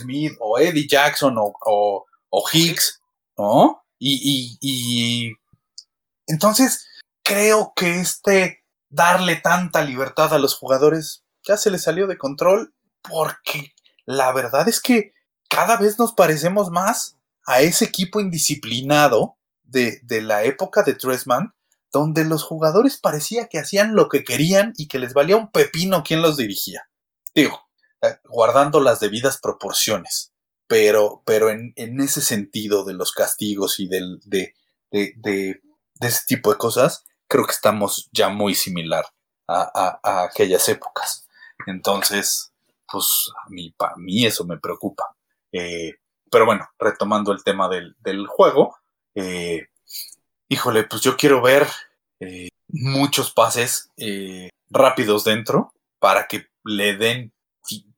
Smith 0.00 0.32
o 0.40 0.58
Eddie 0.58 0.86
Jackson 0.86 1.36
o, 1.38 1.52
o, 1.64 2.04
o 2.28 2.44
Hicks, 2.52 3.00
¿no? 3.38 3.82
Y, 3.98 4.58
y, 4.60 5.32
entonces 6.26 6.86
creo 7.22 7.72
que 7.74 8.00
este 8.00 8.62
darle 8.90 9.36
tanta 9.36 9.82
libertad 9.82 10.34
a 10.34 10.38
los 10.38 10.56
jugadores 10.56 11.24
ya 11.42 11.56
se 11.56 11.70
le 11.70 11.78
salió 11.78 12.06
de 12.06 12.18
control 12.18 12.74
porque 13.02 13.73
la 14.06 14.32
verdad 14.32 14.68
es 14.68 14.80
que 14.80 15.12
cada 15.48 15.76
vez 15.76 15.98
nos 15.98 16.12
parecemos 16.12 16.70
más 16.70 17.16
a 17.46 17.60
ese 17.60 17.84
equipo 17.84 18.20
indisciplinado 18.20 19.38
de, 19.62 20.00
de 20.02 20.22
la 20.22 20.44
época 20.44 20.82
de 20.82 20.94
Tressman, 20.94 21.54
donde 21.92 22.24
los 22.24 22.42
jugadores 22.42 22.98
parecía 22.98 23.46
que 23.48 23.58
hacían 23.58 23.94
lo 23.94 24.08
que 24.08 24.24
querían 24.24 24.72
y 24.76 24.88
que 24.88 24.98
les 24.98 25.14
valía 25.14 25.36
un 25.36 25.50
pepino 25.50 26.02
quien 26.02 26.22
los 26.22 26.36
dirigía. 26.36 26.88
Digo, 27.34 27.68
eh, 28.02 28.18
guardando 28.24 28.80
las 28.80 29.00
debidas 29.00 29.38
proporciones, 29.38 30.32
pero, 30.66 31.22
pero 31.24 31.50
en, 31.50 31.72
en 31.76 32.00
ese 32.00 32.20
sentido 32.20 32.84
de 32.84 32.94
los 32.94 33.12
castigos 33.12 33.78
y 33.78 33.88
del, 33.88 34.18
de, 34.24 34.54
de, 34.90 35.12
de, 35.16 35.60
ese 36.00 36.22
tipo 36.26 36.50
de 36.50 36.58
cosas, 36.58 37.04
creo 37.28 37.46
que 37.46 37.52
estamos 37.52 38.08
ya 38.12 38.28
muy 38.28 38.54
similar 38.54 39.06
a, 39.46 40.00
a, 40.02 40.24
aquellas 40.24 40.68
épocas. 40.68 41.26
Entonces, 41.66 42.52
pues 42.94 43.28
a 43.44 43.50
mí, 43.50 43.74
para 43.76 43.96
mí 43.96 44.24
eso 44.24 44.44
me 44.44 44.58
preocupa. 44.58 45.16
Eh, 45.50 45.94
pero 46.30 46.46
bueno, 46.46 46.68
retomando 46.78 47.32
el 47.32 47.42
tema 47.42 47.68
del, 47.68 47.96
del 47.98 48.28
juego, 48.28 48.76
eh, 49.16 49.66
híjole, 50.48 50.84
pues 50.84 51.02
yo 51.02 51.16
quiero 51.16 51.42
ver 51.42 51.66
eh, 52.20 52.48
muchos 52.68 53.32
pases 53.32 53.90
rápidos 54.70 55.24
dentro 55.24 55.72
para 55.98 56.28
que 56.28 56.46
le 56.64 56.96
den 56.96 57.32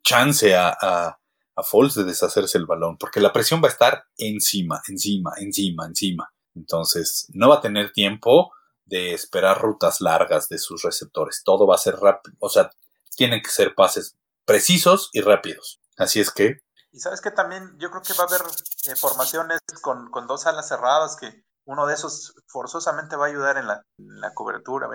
chance 0.03 0.55
a, 0.55 0.69
a, 0.81 1.19
a 1.57 1.63
Foles 1.63 1.95
de 1.95 2.05
deshacerse 2.05 2.57
el 2.57 2.65
balón, 2.67 2.97
porque 2.97 3.21
la 3.21 3.33
presión 3.33 3.61
va 3.63 3.69
a 3.69 3.73
estar 3.73 4.05
encima, 4.17 4.81
encima, 4.89 5.33
encima, 5.39 5.87
encima. 5.87 6.33
Entonces, 6.55 7.27
no 7.35 7.51
va 7.51 7.57
a 7.57 7.61
tener 7.61 7.93
tiempo 7.93 8.53
de 8.87 9.13
esperar 9.13 9.61
rutas 9.61 10.01
largas 10.01 10.49
de 10.49 10.59
sus 10.59 10.83
receptores. 10.83 11.43
Todo 11.45 11.67
va 11.67 11.75
a 11.75 11.79
ser 11.79 11.97
rápido, 11.97 12.37
o 12.39 12.49
sea, 12.49 12.71
tienen 13.15 13.43
que 13.43 13.51
ser 13.51 13.75
pases 13.75 14.17
precisos 14.47 15.11
y 15.13 15.21
rápidos. 15.21 15.81
Así 15.99 16.21
es 16.21 16.31
que... 16.31 16.61
Y 16.93 17.01
sabes 17.01 17.21
que 17.21 17.31
también 17.31 17.77
yo 17.79 17.91
creo 17.91 18.03
que 18.03 18.15
va 18.15 18.25
a 18.25 18.27
haber 18.27 18.41
eh, 18.87 18.97
formaciones 18.97 19.59
con, 19.83 20.11
con, 20.11 20.27
dos 20.27 20.47
alas 20.47 20.69
cerradas 20.69 21.17
que 21.17 21.45
uno 21.67 21.87
de 21.87 21.93
esos 21.93 22.35
forzosamente 22.47 23.17
va 23.17 23.27
a 23.27 23.29
ayudar 23.29 23.59
en 23.59 23.67
la, 23.67 23.83
en 23.99 24.21
la 24.21 24.33
cobertura 24.33 24.89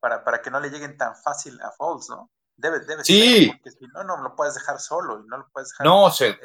para, 0.00 0.22
para, 0.22 0.42
que 0.42 0.50
no 0.50 0.60
le 0.60 0.68
lleguen 0.68 0.98
tan 0.98 1.14
fácil 1.16 1.58
a 1.62 1.70
Falls, 1.78 2.10
¿no? 2.10 2.30
Debe, 2.58 2.80
debe 2.80 3.04
sí. 3.04 3.46
ser, 3.46 3.56
porque 3.56 3.70
si 3.70 3.86
no, 3.94 4.04
no 4.04 4.22
lo 4.22 4.34
puedes 4.34 4.54
dejar 4.54 4.80
solo 4.80 5.20
y 5.20 5.26
no 5.28 5.38
lo 5.38 5.48
puedes 5.52 5.70
dejar 5.70 5.86
no, 5.86 6.10
se... 6.10 6.38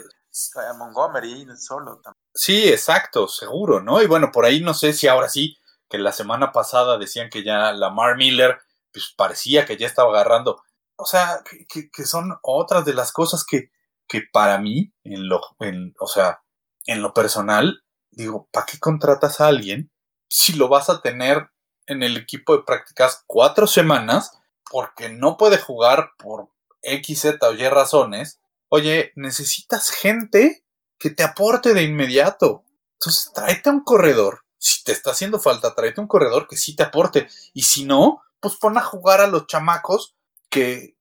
a 0.55 0.73
Montgomery 0.73 1.45
solo. 1.57 1.99
También. 2.01 2.21
Sí, 2.33 2.69
exacto, 2.69 3.27
seguro, 3.27 3.81
¿no? 3.81 4.01
Y 4.01 4.07
bueno, 4.07 4.31
por 4.31 4.45
ahí 4.45 4.61
no 4.61 4.73
sé 4.73 4.93
si 4.93 5.07
ahora 5.07 5.29
sí, 5.29 5.57
que 5.89 5.97
la 5.97 6.13
semana 6.13 6.51
pasada 6.51 6.97
decían 6.97 7.29
que 7.29 7.43
ya 7.43 7.73
Lamar 7.73 8.15
Miller, 8.15 8.61
pues 8.93 9.13
parecía 9.15 9.65
que 9.65 9.77
ya 9.77 9.87
estaba 9.87 10.09
agarrando. 10.11 10.61
O 11.01 11.05
sea, 11.05 11.43
que, 11.67 12.05
son 12.05 12.37
otras 12.43 12.85
de 12.85 12.93
las 12.93 13.11
cosas 13.11 13.43
que, 13.43 13.71
que 14.07 14.21
para 14.31 14.59
mí, 14.59 14.93
en 15.03 15.27
lo, 15.27 15.41
en, 15.59 15.95
o 15.99 16.05
sea, 16.05 16.43
en 16.85 17.01
lo 17.01 17.11
personal, 17.11 17.83
digo, 18.11 18.47
¿para 18.51 18.67
qué 18.67 18.77
contratas 18.77 19.41
a 19.41 19.47
alguien 19.47 19.91
si 20.29 20.53
lo 20.53 20.67
vas 20.67 20.91
a 20.91 21.01
tener 21.01 21.49
en 21.87 22.03
el 22.03 22.17
equipo 22.17 22.55
de 22.55 22.63
prácticas 22.63 23.23
cuatro 23.25 23.65
semanas 23.65 24.31
porque 24.69 25.09
no 25.09 25.37
puede 25.37 25.57
jugar 25.57 26.11
por 26.19 26.49
X, 26.83 27.21
Z 27.21 27.49
o 27.49 27.53
Y 27.53 27.67
razones? 27.67 28.39
Oye, 28.69 29.11
necesitas 29.15 29.89
gente 29.89 30.63
que 30.99 31.09
te 31.09 31.23
aporte 31.23 31.73
de 31.73 31.81
inmediato. 31.81 32.63
Entonces, 32.99 33.31
tráete 33.33 33.71
a 33.71 33.73
un 33.73 33.83
corredor. 33.83 34.45
Si 34.59 34.83
te 34.83 34.91
está 34.91 35.11
haciendo 35.11 35.39
falta, 35.39 35.73
tráete 35.73 35.99
un 35.99 36.07
corredor 36.07 36.47
que 36.47 36.57
sí 36.57 36.75
te 36.75 36.83
aporte. 36.83 37.27
Y 37.55 37.63
si 37.63 37.85
no, 37.85 38.21
pues 38.39 38.55
pon 38.57 38.77
a 38.77 38.81
jugar 38.81 39.19
a 39.19 39.25
los 39.25 39.47
chamacos 39.47 40.15
que, 40.51 40.95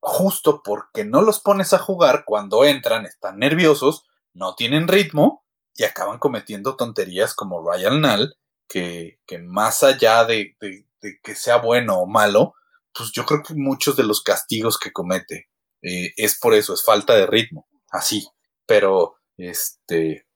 justo 0.00 0.62
porque 0.62 1.04
no 1.04 1.22
los 1.22 1.40
pones 1.40 1.72
a 1.72 1.78
jugar 1.78 2.24
cuando 2.26 2.64
entran, 2.64 3.06
están 3.06 3.38
nerviosos, 3.38 4.04
no 4.34 4.54
tienen 4.54 4.88
ritmo 4.88 5.44
y 5.74 5.84
acaban 5.84 6.18
cometiendo 6.18 6.76
tonterías 6.76 7.34
como 7.34 7.62
Ryan 7.66 8.00
Nall, 8.00 8.34
que, 8.68 9.20
que 9.26 9.38
más 9.38 9.82
allá 9.82 10.24
de, 10.24 10.56
de, 10.60 10.86
de, 11.00 11.20
que 11.22 11.34
sea 11.34 11.56
bueno 11.56 11.98
o 12.00 12.06
malo, 12.06 12.54
pues 12.92 13.12
yo 13.12 13.24
creo 13.24 13.42
que 13.42 13.54
muchos 13.54 13.96
de 13.96 14.04
los 14.04 14.22
castigos 14.22 14.78
que 14.78 14.92
comete 14.92 15.48
eh, 15.82 16.12
es 16.16 16.38
por 16.38 16.54
eso, 16.54 16.74
es 16.74 16.84
falta 16.84 17.14
de 17.14 17.26
ritmo, 17.26 17.68
así. 17.90 18.26
Pero, 18.66 19.16
este, 19.36 20.26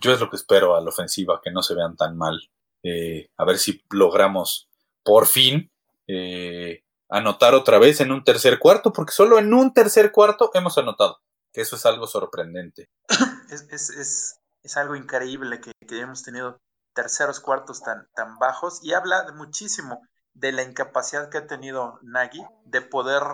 yo 0.00 0.12
es 0.12 0.20
lo 0.20 0.30
que 0.30 0.36
espero 0.36 0.76
a 0.76 0.80
la 0.80 0.88
ofensiva, 0.88 1.40
que 1.42 1.50
no 1.50 1.62
se 1.62 1.74
vean 1.74 1.96
tan 1.96 2.16
mal. 2.16 2.38
Eh, 2.82 3.30
a 3.36 3.44
ver 3.44 3.58
si 3.58 3.82
logramos 3.90 4.68
por 5.02 5.26
fin 5.26 5.70
eh, 6.06 6.82
anotar 7.10 7.54
otra 7.54 7.78
vez 7.78 8.00
en 8.00 8.12
un 8.12 8.24
tercer 8.24 8.58
cuarto, 8.58 8.92
porque 8.92 9.12
solo 9.12 9.38
en 9.38 9.52
un 9.52 9.72
tercer 9.72 10.12
cuarto 10.12 10.50
hemos 10.54 10.78
anotado, 10.78 11.18
que 11.52 11.62
eso 11.62 11.76
es 11.76 11.86
algo 11.86 12.06
sorprendente. 12.06 12.88
Es, 13.50 13.66
es, 13.72 13.90
es, 13.90 14.38
es 14.62 14.76
algo 14.76 14.94
increíble 14.94 15.60
que, 15.60 15.72
que, 15.88 15.98
hemos 15.98 16.22
tenido 16.22 16.60
terceros 16.94 17.40
cuartos 17.40 17.82
tan, 17.82 18.08
tan 18.14 18.38
bajos 18.38 18.78
y 18.84 18.92
habla 18.92 19.26
muchísimo 19.34 20.06
de 20.34 20.52
la 20.52 20.62
incapacidad 20.62 21.30
que 21.30 21.38
ha 21.38 21.48
tenido 21.48 21.98
Nagy 22.02 22.40
de 22.66 22.80
poder 22.80 23.24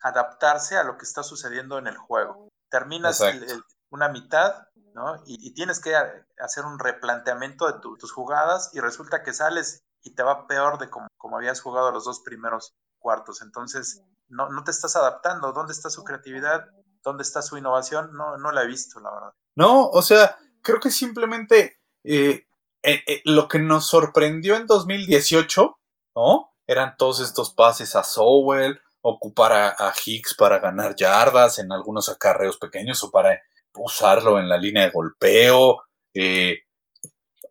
adaptarse 0.00 0.76
a 0.76 0.84
lo 0.84 0.96
que 0.96 1.04
está 1.04 1.24
sucediendo 1.24 1.76
en 1.78 1.88
el 1.88 1.96
juego. 1.96 2.50
Terminas 2.70 3.20
el, 3.20 3.42
el, 3.42 3.64
una 3.90 4.08
mitad 4.08 4.68
¿no? 4.94 5.16
y, 5.26 5.44
y, 5.44 5.54
tienes 5.54 5.80
que 5.80 5.96
hacer 6.38 6.64
un 6.64 6.78
replanteamiento 6.78 7.66
de 7.66 7.80
tu, 7.80 7.96
tus 7.96 8.12
jugadas 8.12 8.70
y 8.74 8.78
resulta 8.80 9.24
que 9.24 9.32
sales 9.32 9.82
y 10.04 10.14
te 10.14 10.22
va 10.22 10.46
peor 10.46 10.78
de 10.78 10.88
como, 10.88 11.08
como 11.16 11.36
habías 11.36 11.60
jugado 11.60 11.90
los 11.90 12.04
dos 12.04 12.20
primeros 12.20 12.74
cuartos. 13.04 13.42
Entonces, 13.42 14.02
no, 14.28 14.48
no 14.48 14.64
te 14.64 14.70
estás 14.70 14.96
adaptando. 14.96 15.52
¿Dónde 15.52 15.74
está 15.74 15.90
su 15.90 16.04
creatividad? 16.04 16.64
¿Dónde 17.02 17.22
está 17.22 17.42
su 17.42 17.58
innovación? 17.58 18.14
No, 18.14 18.38
no 18.38 18.50
la 18.50 18.62
he 18.62 18.66
visto, 18.66 18.98
la 19.00 19.12
verdad. 19.12 19.32
No, 19.56 19.88
o 19.88 20.00
sea, 20.00 20.38
creo 20.62 20.80
que 20.80 20.90
simplemente 20.90 21.78
eh, 22.02 22.46
eh, 22.82 23.02
eh, 23.06 23.20
lo 23.26 23.46
que 23.46 23.58
nos 23.58 23.86
sorprendió 23.86 24.56
en 24.56 24.66
2018, 24.66 25.78
¿no? 26.16 26.54
Eran 26.66 26.96
todos 26.96 27.20
estos 27.20 27.52
pases 27.52 27.94
a 27.96 28.04
Sowell, 28.04 28.80
ocupar 29.02 29.52
a, 29.52 29.68
a, 29.68 29.92
Hicks 30.02 30.34
para 30.34 30.60
ganar 30.60 30.96
yardas 30.96 31.58
en 31.58 31.70
algunos 31.70 32.08
acarreos 32.08 32.56
pequeños 32.56 33.04
o 33.04 33.10
para 33.10 33.38
usarlo 33.74 34.38
en 34.38 34.48
la 34.48 34.56
línea 34.56 34.84
de 34.84 34.90
golpeo. 34.90 35.84
Eh, 36.14 36.60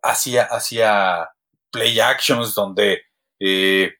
hacía, 0.02 0.44
hacía 0.44 1.30
play 1.70 1.98
actions 2.00 2.54
donde 2.54 3.02
eh, 3.40 3.94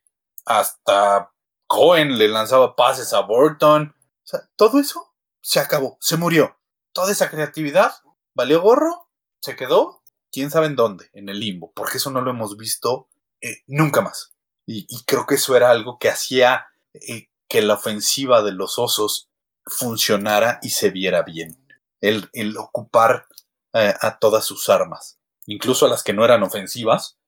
hasta 0.47 1.31
Cohen 1.67 2.19
le 2.19 2.29
lanzaba 2.29 2.77
pases 2.77 3.13
a 3.13 3.21
Burton. 3.21 3.95
O 3.97 4.27
sea, 4.27 4.41
todo 4.57 4.79
eso 4.79 5.15
se 5.41 5.61
acabó, 5.61 5.99
se 6.01 6.17
murió. 6.17 6.59
Toda 6.93 7.13
esa 7.13 7.31
creatividad 7.31 7.93
valió 8.35 8.63
gorro, 8.63 9.11
se 9.41 9.57
quedó, 9.57 10.03
quién 10.33 10.51
sabe 10.51 10.67
en 10.67 10.77
dónde, 10.77 11.11
en 11.13 11.29
el 11.29 11.41
limbo, 11.41 11.73
porque 11.75 11.99
eso 11.99 12.11
no 12.11 12.21
lo 12.21 12.31
hemos 12.31 12.57
visto 12.57 13.09
eh, 13.41 13.63
nunca 13.67 14.01
más. 14.01 14.33
Y, 14.67 14.87
creo 15.05 15.27
que 15.27 15.35
eso 15.35 15.55
era 15.55 15.71
algo 15.71 15.99
que 15.99 16.09
hacía 16.09 16.67
eh, 16.95 17.29
que 17.49 17.61
la 17.61 17.75
ofensiva 17.75 18.43
de 18.43 18.53
los 18.53 18.79
osos 18.79 19.29
funcionara 19.67 20.59
y 20.63 20.71
se 20.71 20.91
viera 20.91 21.23
bien. 21.23 21.63
El, 22.01 22.57
ocupar 22.57 23.27
eh, 23.75 23.95
a 24.01 24.19
todas 24.19 24.45
sus 24.45 24.69
armas, 24.69 25.19
incluso 25.47 25.87
a 25.87 25.89
las 25.89 26.03
que 26.03 26.13
no 26.13 26.25
eran 26.25 26.43
ofensivas, 26.43 27.19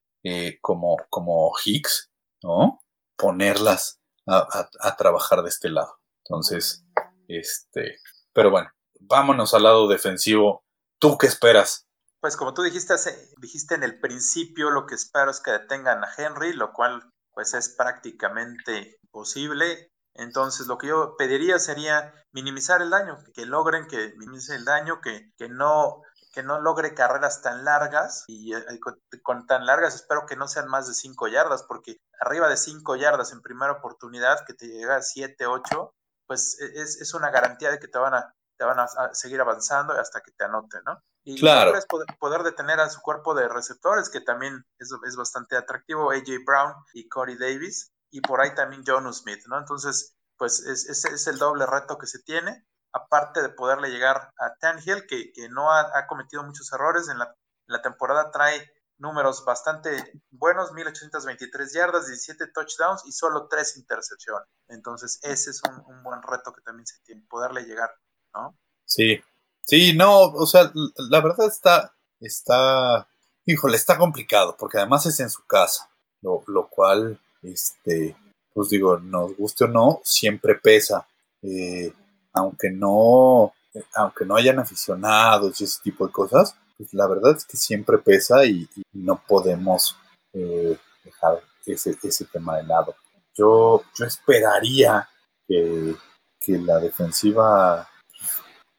como, 0.61 0.97
como 1.09 1.53
Hicks, 1.65 2.11
¿no? 2.43 2.83
Ponerlas 3.17 4.01
a, 4.27 4.97
trabajar 4.97 5.43
de 5.43 5.49
este 5.49 5.69
lado. 5.69 5.99
Entonces, 6.25 6.85
este, 7.29 7.99
pero 8.33 8.51
bueno, 8.51 8.71
vámonos 9.01 9.55
al 9.55 9.65
lado 9.65 9.89
defensivo. 9.89 10.65
¿Tú 10.99 11.19
qué 11.19 11.27
esperas? 11.27 11.87
Pues 12.21 12.37
como 12.37 12.55
tú 12.55 12.63
dijiste, 12.63 12.95
hace- 12.95 13.33
dijiste 13.41 13.75
en 13.75 13.83
el 13.83 14.01
principio, 14.01 14.71
lo 14.71 14.87
que 14.87 14.95
espero 14.95 15.31
es 15.31 15.41
que 15.41 15.53
detengan 15.53 16.03
a 16.03 16.09
Henry, 16.17 16.53
lo 16.53 16.73
cual 16.73 17.09
pues 17.33 17.55
es 17.55 17.69
prácticamente 17.69 18.99
imposible. 19.03 19.93
Entonces 20.15 20.67
lo 20.67 20.79
que 20.79 20.89
yo 20.89 21.15
pediría 21.19 21.59
sería 21.59 22.13
minimizar 22.33 22.81
el 22.81 22.91
daño, 22.91 23.19
que 23.35 23.45
logren 23.45 23.87
que 23.87 24.15
minimice 24.17 24.55
el 24.55 24.65
daño, 24.65 25.01
que, 25.03 25.31
que 25.37 25.49
no 25.49 26.03
que 26.37 26.43
no 26.43 26.61
logre 26.61 26.93
carreras 26.93 27.41
tan 27.41 27.65
largas 27.65 28.25
y 28.27 28.55
eh, 28.55 28.79
con, 28.79 29.01
con 29.23 29.47
tan 29.47 29.65
largas 29.65 29.95
espero 29.95 30.27
que 30.27 30.37
no 30.37 30.47
sean 30.49 30.69
más 30.69 30.87
de 30.87 30.93
5 30.93 31.29
yardas, 31.29 31.63
porque 31.63 31.97
arriba 32.21 32.47
de 32.51 32.59
5 32.59 32.95
yardas 32.95 33.33
en 33.33 33.41
primera 33.41 33.73
oportunidad, 33.73 34.45
que 34.45 34.53
te 34.53 34.67
llega 34.67 34.97
a 34.97 35.03
7, 35.03 35.47
8, 35.47 35.95
pues 36.27 36.61
e, 36.61 36.83
es, 36.83 37.01
es 37.01 37.15
una 37.15 37.31
garantía 37.31 37.71
de 37.71 37.79
que 37.79 37.89
te 37.89 37.97
van 37.97 38.13
a, 38.13 38.35
te 38.59 38.67
van 38.67 38.79
a, 38.79 38.87
seguir 39.15 39.41
avanzando 39.41 39.95
hasta 39.95 40.21
que 40.21 40.31
te 40.33 40.45
anoten, 40.45 40.83
¿no? 40.85 41.01
Y 41.25 41.41
Claro. 41.41 41.75
es 41.75 41.87
poder, 41.87 42.07
poder 42.21 42.43
detener 42.43 42.81
a 42.81 42.91
su 42.91 43.01
cuerpo 43.01 43.35
de 43.35 43.49
receptores, 43.49 44.11
que 44.11 44.21
también 44.21 44.63
es, 44.79 44.93
es 45.09 45.17
bastante 45.17 45.57
atractivo, 45.57 46.11
AJ 46.11 46.45
Brown 46.45 46.75
y 46.93 47.09
Corey 47.09 47.39
Davis, 47.39 47.93
y 48.11 48.21
por 48.21 48.43
ahí 48.43 48.55
también 48.55 48.85
Jonu 48.87 49.11
Smith, 49.15 49.41
¿no? 49.47 49.57
Entonces, 49.59 50.15
pues 50.37 50.61
es- 50.61 50.87
ese 50.87 51.15
es, 51.15 51.27
el 51.29 51.39
doble 51.39 51.65
reto 51.65 51.97
que 51.97 52.07
se 52.07 52.19
tiene, 52.23 52.67
aparte 52.97 53.43
de 53.43 53.51
poderle 53.51 53.91
llegar 53.91 54.33
a 54.39 54.55
Tannehill, 54.59 55.07
que, 55.07 55.33
que 55.33 55.49
no 55.49 55.71
ha, 55.71 55.81
ha 55.99 56.07
cometido 56.07 56.43
muchos 56.43 56.73
errores, 56.73 57.09
en 57.09 57.19
la, 57.19 57.83
temporada 57.83 58.31
trae 58.31 58.71
números 58.99 59.45
bastante 59.45 59.91
buenos, 60.31 60.73
1823 60.73 61.73
yardas, 61.75 62.07
17 62.07 62.47
touchdowns 62.55 63.03
y 63.05 63.13
solo 63.13 63.49
3 63.49 63.77
intercepciones. 63.77 64.49
Entonces, 64.69 65.19
ese 65.23 65.51
es 65.51 65.61
un, 65.69 65.95
un 65.95 66.03
buen 66.03 66.23
reto 66.23 66.53
que 66.53 66.63
también 66.63 66.87
se 66.87 66.99
tiene, 67.05 67.23
poderle 67.29 67.65
llegar, 67.65 67.91
¿no? 68.33 68.57
Sí, 68.87 69.23
sí, 69.61 69.95
no, 69.95 70.21
o 70.23 70.47
sea, 70.47 70.73
la 71.11 71.21
verdad 71.21 71.47
está, 71.47 71.93
está, 72.21 73.07
híjole, 73.45 73.77
está 73.77 73.99
complicado, 73.99 74.57
porque 74.59 74.79
además 74.79 75.05
es 75.07 75.21
en 75.21 75.29
su 75.29 75.45
casa, 75.47 75.91
lo, 76.23 76.43
lo 76.47 76.69
cual, 76.69 77.21
este, 77.43 78.17
pues 78.55 78.71
digo, 78.71 78.97
nos 78.99 79.37
guste 79.37 79.65
o 79.65 79.69
no, 79.69 80.01
siempre 80.03 80.55
pesa, 80.55 81.07
eh, 81.43 81.93
aunque 82.37 82.71
no, 82.71 83.55
aunque 83.95 84.25
no 84.25 84.37
hayan 84.37 84.59
aficionados 84.59 85.61
y 85.61 85.65
ese 85.65 85.81
tipo 85.83 86.07
de 86.07 86.13
cosas, 86.13 86.55
pues 86.77 86.93
la 86.93 87.07
verdad 87.07 87.35
es 87.37 87.45
que 87.45 87.57
siempre 87.57 87.99
pesa 87.99 88.45
y, 88.45 88.69
no 88.93 89.23
podemos 89.27 89.97
eh, 90.33 90.79
dejar 91.05 91.41
ese, 91.65 91.97
ese 92.03 92.25
tema 92.27 92.57
de 92.57 92.65
lado. 92.65 92.95
Yo, 93.35 93.83
yo 93.99 94.05
esperaría 94.05 95.09
que, 95.47 95.95
que 96.41 96.59
la 96.59 96.79
defensiva 96.79 97.89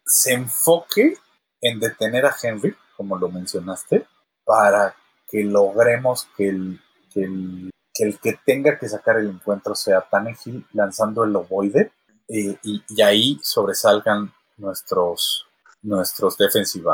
se 0.06 0.34
enfoque 0.34 1.18
en 1.62 1.80
detener 1.80 2.26
a 2.26 2.36
Henry, 2.42 2.76
como 2.96 3.18
lo 3.18 3.30
mencionaste, 3.30 4.08
para 4.46 4.96
que 5.28 5.44
logremos 5.44 6.28
que 6.38 6.50
el 6.50 6.80
que, 7.12 7.24
el, 7.24 7.72
que, 7.94 8.04
el 8.04 8.20
que 8.20 8.40
tenga 8.46 8.78
que 8.78 8.90
sacar 8.90 9.18
el 9.18 9.30
encuentro 9.30 9.76
sea 9.76 10.02
Tannehill 10.02 10.66
lanzando 10.74 11.24
el 11.24 11.36
ovoide 11.36 11.92
eh, 12.28 12.58
y, 12.64 13.02
ahí 13.02 13.40
sobresalgan 13.42 14.34
nuestros, 14.58 15.46
nuestros 15.82 16.38
defensive 16.38 16.90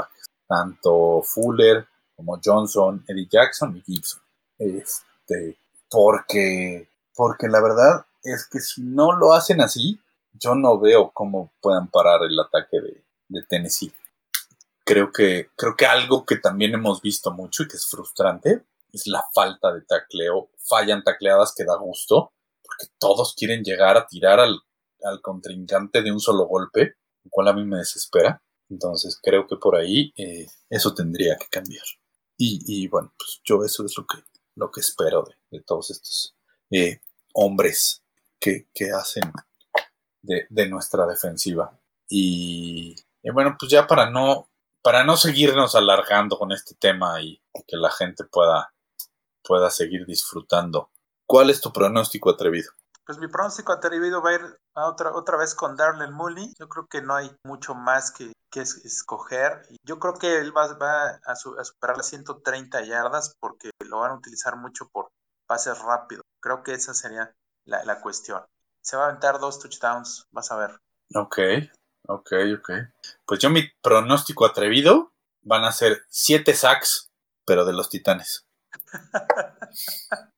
tanto 0.48 1.24
Fuller 1.24 1.88
como 2.16 2.40
Johnson, 2.44 3.04
Eddie 3.08 3.28
Jackson 3.30 3.76
y 3.76 3.82
Gibson. 3.82 4.22
Este, 4.60 5.58
porque, 5.90 6.88
porque 7.16 7.48
la 7.48 7.62
verdad 7.62 8.06
es 8.24 8.48
que 8.48 8.60
si 8.60 8.82
no 8.82 9.14
lo 9.14 9.34
hacen 9.34 9.62
así, 9.62 10.00
yo 10.34 10.56
no 10.56 10.80
veo 10.80 11.12
cómo 11.12 11.52
puedan 11.62 11.88
parar 11.88 12.24
el 12.24 12.40
ataque 12.40 12.82
de, 12.82 13.04
de, 13.30 13.44
Tennessee. 13.44 13.92
Creo 14.86 15.12
que, 15.12 15.50
creo 15.56 15.76
que 15.76 15.86
algo 15.86 16.26
que 16.26 16.38
también 16.38 16.74
hemos 16.74 17.02
visto 17.02 17.32
mucho 17.32 17.64
y 17.64 17.68
que 17.68 17.78
es 17.78 17.88
frustrante 17.88 18.64
es 18.92 19.08
la 19.08 19.26
falta 19.34 19.74
de 19.74 19.82
tacleo. 19.82 20.50
Fallan 20.58 21.04
tacleadas 21.04 21.54
que 21.56 21.66
da 21.66 21.76
gusto, 21.78 22.32
porque 22.64 22.86
todos 23.00 23.34
quieren 23.36 23.64
llegar 23.64 23.98
a 23.98 24.08
tirar 24.08 24.40
al, 24.40 24.62
al 25.04 25.22
contrincante 25.22 26.02
de 26.02 26.12
un 26.12 26.20
solo 26.20 26.46
golpe, 26.46 26.96
lo 27.24 27.30
cual 27.30 27.50
a 27.50 27.54
mí 27.54 27.66
me 27.66 27.78
desespera. 27.78 28.42
Entonces 28.70 29.20
creo 29.22 29.48
que 29.48 29.58
por 29.58 29.76
ahí 29.76 30.14
eh, 30.18 30.48
eso 30.70 30.94
tendría 30.94 31.38
que 31.38 31.48
cambiar. 31.48 31.86
Y, 32.38 32.88
bueno, 32.90 33.14
pues 33.18 33.40
yo 33.46 33.64
eso 33.64 33.86
es 33.86 33.98
lo 33.98 34.06
que, 34.06 34.18
lo 34.56 34.70
que 34.70 34.82
espero 34.82 35.24
de, 35.24 35.36
de 35.50 35.64
todos 35.64 35.92
estos 35.92 36.36
eh, 36.72 37.00
hombres 37.34 38.04
que, 38.40 38.68
hacen 38.94 39.32
de, 40.22 40.46
de, 40.50 40.68
nuestra 40.68 41.06
defensiva. 41.06 41.80
Y, 42.10 42.96
y, 43.22 43.32
bueno, 43.32 43.56
pues 43.58 43.72
ya 43.72 43.88
para 43.88 44.10
no, 44.10 44.50
para 44.82 45.06
no 45.06 45.16
seguirnos 45.16 45.76
alargando 45.76 46.38
con 46.38 46.52
este 46.52 46.76
tema 46.76 47.22
y 47.22 47.42
que 47.66 47.78
la 47.78 47.92
gente 47.92 48.26
pueda, 48.26 48.74
pueda 49.42 49.70
seguir 49.70 50.06
disfrutando, 50.06 50.90
¿cuál 51.26 51.50
es 51.50 51.62
tu 51.62 51.72
pronóstico 51.72 52.32
atrevido? 52.32 52.72
Pues 53.06 53.18
mi 53.18 53.28
pronóstico 53.28 53.74
atrevido 53.74 54.22
va 54.22 54.30
a 54.30 54.34
ir 54.34 54.58
a 54.76 54.88
otra, 54.88 55.14
otra 55.14 55.38
vez 55.38 55.56
con 55.56 55.76
Darnell 55.76 56.12
Mooney. 56.12 56.54
Yo 56.58 56.70
creo 56.70 56.88
que 56.88 57.02
no 57.02 57.16
hay 57.16 57.36
mucho 57.44 57.76
más 57.76 58.12
que, 58.12 58.32
que 58.50 58.62
es, 58.62 58.78
escoger. 58.86 59.68
Yo 59.84 60.00
creo 60.00 60.14
que 60.14 60.38
él 60.38 60.56
va, 60.56 60.74
va 60.76 61.20
a, 61.26 61.36
su, 61.36 61.58
a, 61.60 61.66
superar 61.66 61.98
las 61.98 62.08
130 62.08 62.82
yardas 62.84 63.34
porque 63.40 63.72
lo 63.86 64.00
van 64.00 64.12
a 64.12 64.16
utilizar 64.16 64.56
mucho 64.56 64.88
por 64.92 65.10
pases 65.48 65.80
rápidos. 65.80 66.24
Creo 66.42 66.64
que 66.64 66.74
esa 66.74 66.94
sería 66.94 67.34
la, 67.66 67.84
la 67.84 68.00
cuestión. 68.00 68.46
Se 68.82 68.96
va 68.96 69.04
a 69.04 69.10
aventar 69.10 69.40
dos 69.40 69.60
touchdowns, 69.60 70.28
vas 70.32 70.52
a 70.52 70.58
ver. 70.58 70.80
Ok, 71.16 71.40
ok, 72.08 72.32
ok. 72.58 72.72
Pues 73.26 73.40
yo 73.40 73.50
mi 73.50 73.70
pronóstico 73.82 74.46
atrevido 74.46 75.12
van 75.42 75.66
a 75.66 75.72
ser 75.72 76.04
7 76.10 76.54
sacks, 76.54 77.10
pero 77.46 77.66
de 77.66 77.74
los 77.74 77.90
titanes. 77.90 78.46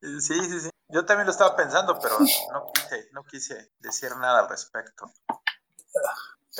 sí, 0.00 0.20
sí, 0.20 0.60
sí. 0.60 0.70
Yo 0.88 1.04
también 1.04 1.26
lo 1.26 1.32
estaba 1.32 1.54
pensando, 1.54 1.98
pero 2.00 2.18
no 2.18 2.72
quise, 2.72 3.08
no 3.12 3.24
quise 3.24 3.72
decir 3.78 4.16
nada 4.16 4.40
al 4.40 4.48
respecto. 4.48 5.06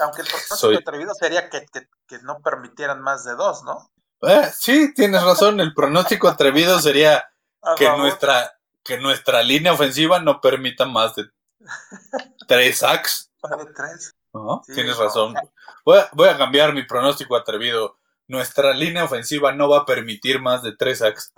Aunque 0.00 0.22
el 0.22 0.28
pronóstico 0.28 0.56
Soy... 0.56 0.76
atrevido 0.76 1.14
sería 1.14 1.50
que, 1.50 1.66
que, 1.66 1.88
que, 2.06 2.18
no 2.20 2.40
permitieran 2.40 3.00
más 3.02 3.24
de 3.24 3.34
dos, 3.34 3.64
¿no? 3.64 3.90
Eh, 4.22 4.50
sí, 4.54 4.94
tienes 4.94 5.22
razón. 5.22 5.60
El 5.60 5.74
pronóstico 5.74 6.28
atrevido 6.28 6.78
sería 6.80 7.28
que 7.76 7.88
nuestra, 7.96 8.58
que 8.84 8.98
nuestra 8.98 9.42
línea 9.42 9.72
ofensiva 9.72 10.20
no 10.20 10.40
permita 10.40 10.86
más 10.86 11.16
de 11.16 11.24
tres 12.46 12.78
sacks. 12.78 13.30
De 13.42 13.72
tres. 13.74 14.14
¿No? 14.32 14.62
Sí, 14.64 14.74
tienes 14.74 14.96
no. 14.96 15.04
razón. 15.04 15.34
Voy 15.84 15.98
a, 15.98 16.08
voy 16.12 16.28
a 16.28 16.36
cambiar 16.36 16.72
mi 16.72 16.84
pronóstico 16.84 17.36
atrevido. 17.36 17.96
Nuestra 18.28 18.72
línea 18.74 19.04
ofensiva 19.04 19.52
no 19.52 19.68
va 19.68 19.78
a 19.78 19.86
permitir 19.86 20.40
más 20.40 20.62
de 20.62 20.76
tres 20.76 20.98
sacks. 20.98 21.32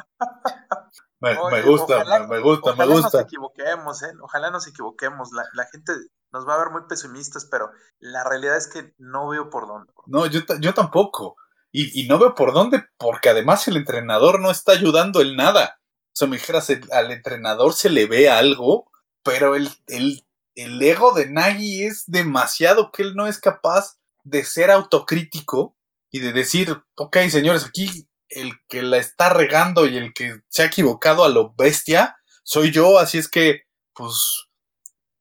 Me, 1.22 1.38
Oye, 1.38 1.56
me, 1.56 1.62
gusta, 1.62 1.98
ojalá, 1.98 2.18
me, 2.26 2.26
me, 2.26 2.40
gusta, 2.40 2.70
ojalá 2.72 2.86
me 2.86 3.00
gusta. 3.00 3.18
nos 3.18 3.26
equivoquemos, 3.26 4.02
¿eh? 4.02 4.12
Ojalá 4.20 4.50
nos 4.50 4.66
equivoquemos. 4.66 5.30
La, 5.30 5.44
la, 5.54 5.66
gente 5.66 5.92
nos 6.32 6.48
va 6.48 6.54
a 6.56 6.58
ver 6.58 6.70
muy 6.70 6.82
pesimistas, 6.88 7.46
pero 7.48 7.70
la 8.00 8.24
realidad 8.24 8.56
es 8.56 8.66
que 8.66 8.92
no 8.98 9.28
veo 9.28 9.48
por 9.48 9.68
dónde. 9.68 9.92
No, 10.06 10.26
yo, 10.26 10.40
yo 10.58 10.74
tampoco. 10.74 11.36
Y, 11.70 12.02
y, 12.02 12.08
no 12.08 12.18
veo 12.18 12.34
por 12.34 12.52
dónde, 12.52 12.84
porque 12.98 13.28
además 13.28 13.68
el 13.68 13.76
entrenador 13.76 14.40
no 14.40 14.50
está 14.50 14.72
ayudando 14.72 15.20
en 15.20 15.36
nada. 15.36 15.78
O 16.08 16.14
sea, 16.14 16.26
me 16.26 16.38
dijeras, 16.38 16.68
el, 16.70 16.82
al 16.90 17.12
entrenador 17.12 17.72
se 17.72 17.88
le 17.88 18.06
ve 18.06 18.28
algo, 18.28 18.90
pero 19.22 19.54
el, 19.54 19.70
el, 19.86 20.26
el 20.56 20.82
ego 20.82 21.12
de 21.12 21.30
Nagy 21.30 21.84
es 21.84 22.02
demasiado 22.08 22.90
que 22.90 23.02
él 23.02 23.14
no 23.14 23.28
es 23.28 23.38
capaz 23.38 23.96
de 24.24 24.44
ser 24.44 24.72
autocrítico 24.72 25.76
y 26.10 26.18
de 26.18 26.32
decir, 26.32 26.82
ok, 26.96 27.16
señores, 27.30 27.64
aquí 27.64 28.08
el 28.34 28.52
que 28.68 28.82
la 28.82 28.98
está 28.98 29.28
regando 29.28 29.86
y 29.86 29.96
el 29.96 30.12
que 30.12 30.40
se 30.48 30.62
ha 30.62 30.66
equivocado 30.66 31.24
a 31.24 31.28
lo 31.28 31.54
bestia 31.54 32.16
soy 32.44 32.72
yo, 32.72 32.98
así 32.98 33.18
es 33.18 33.28
que, 33.28 33.62
pues, 33.94 34.48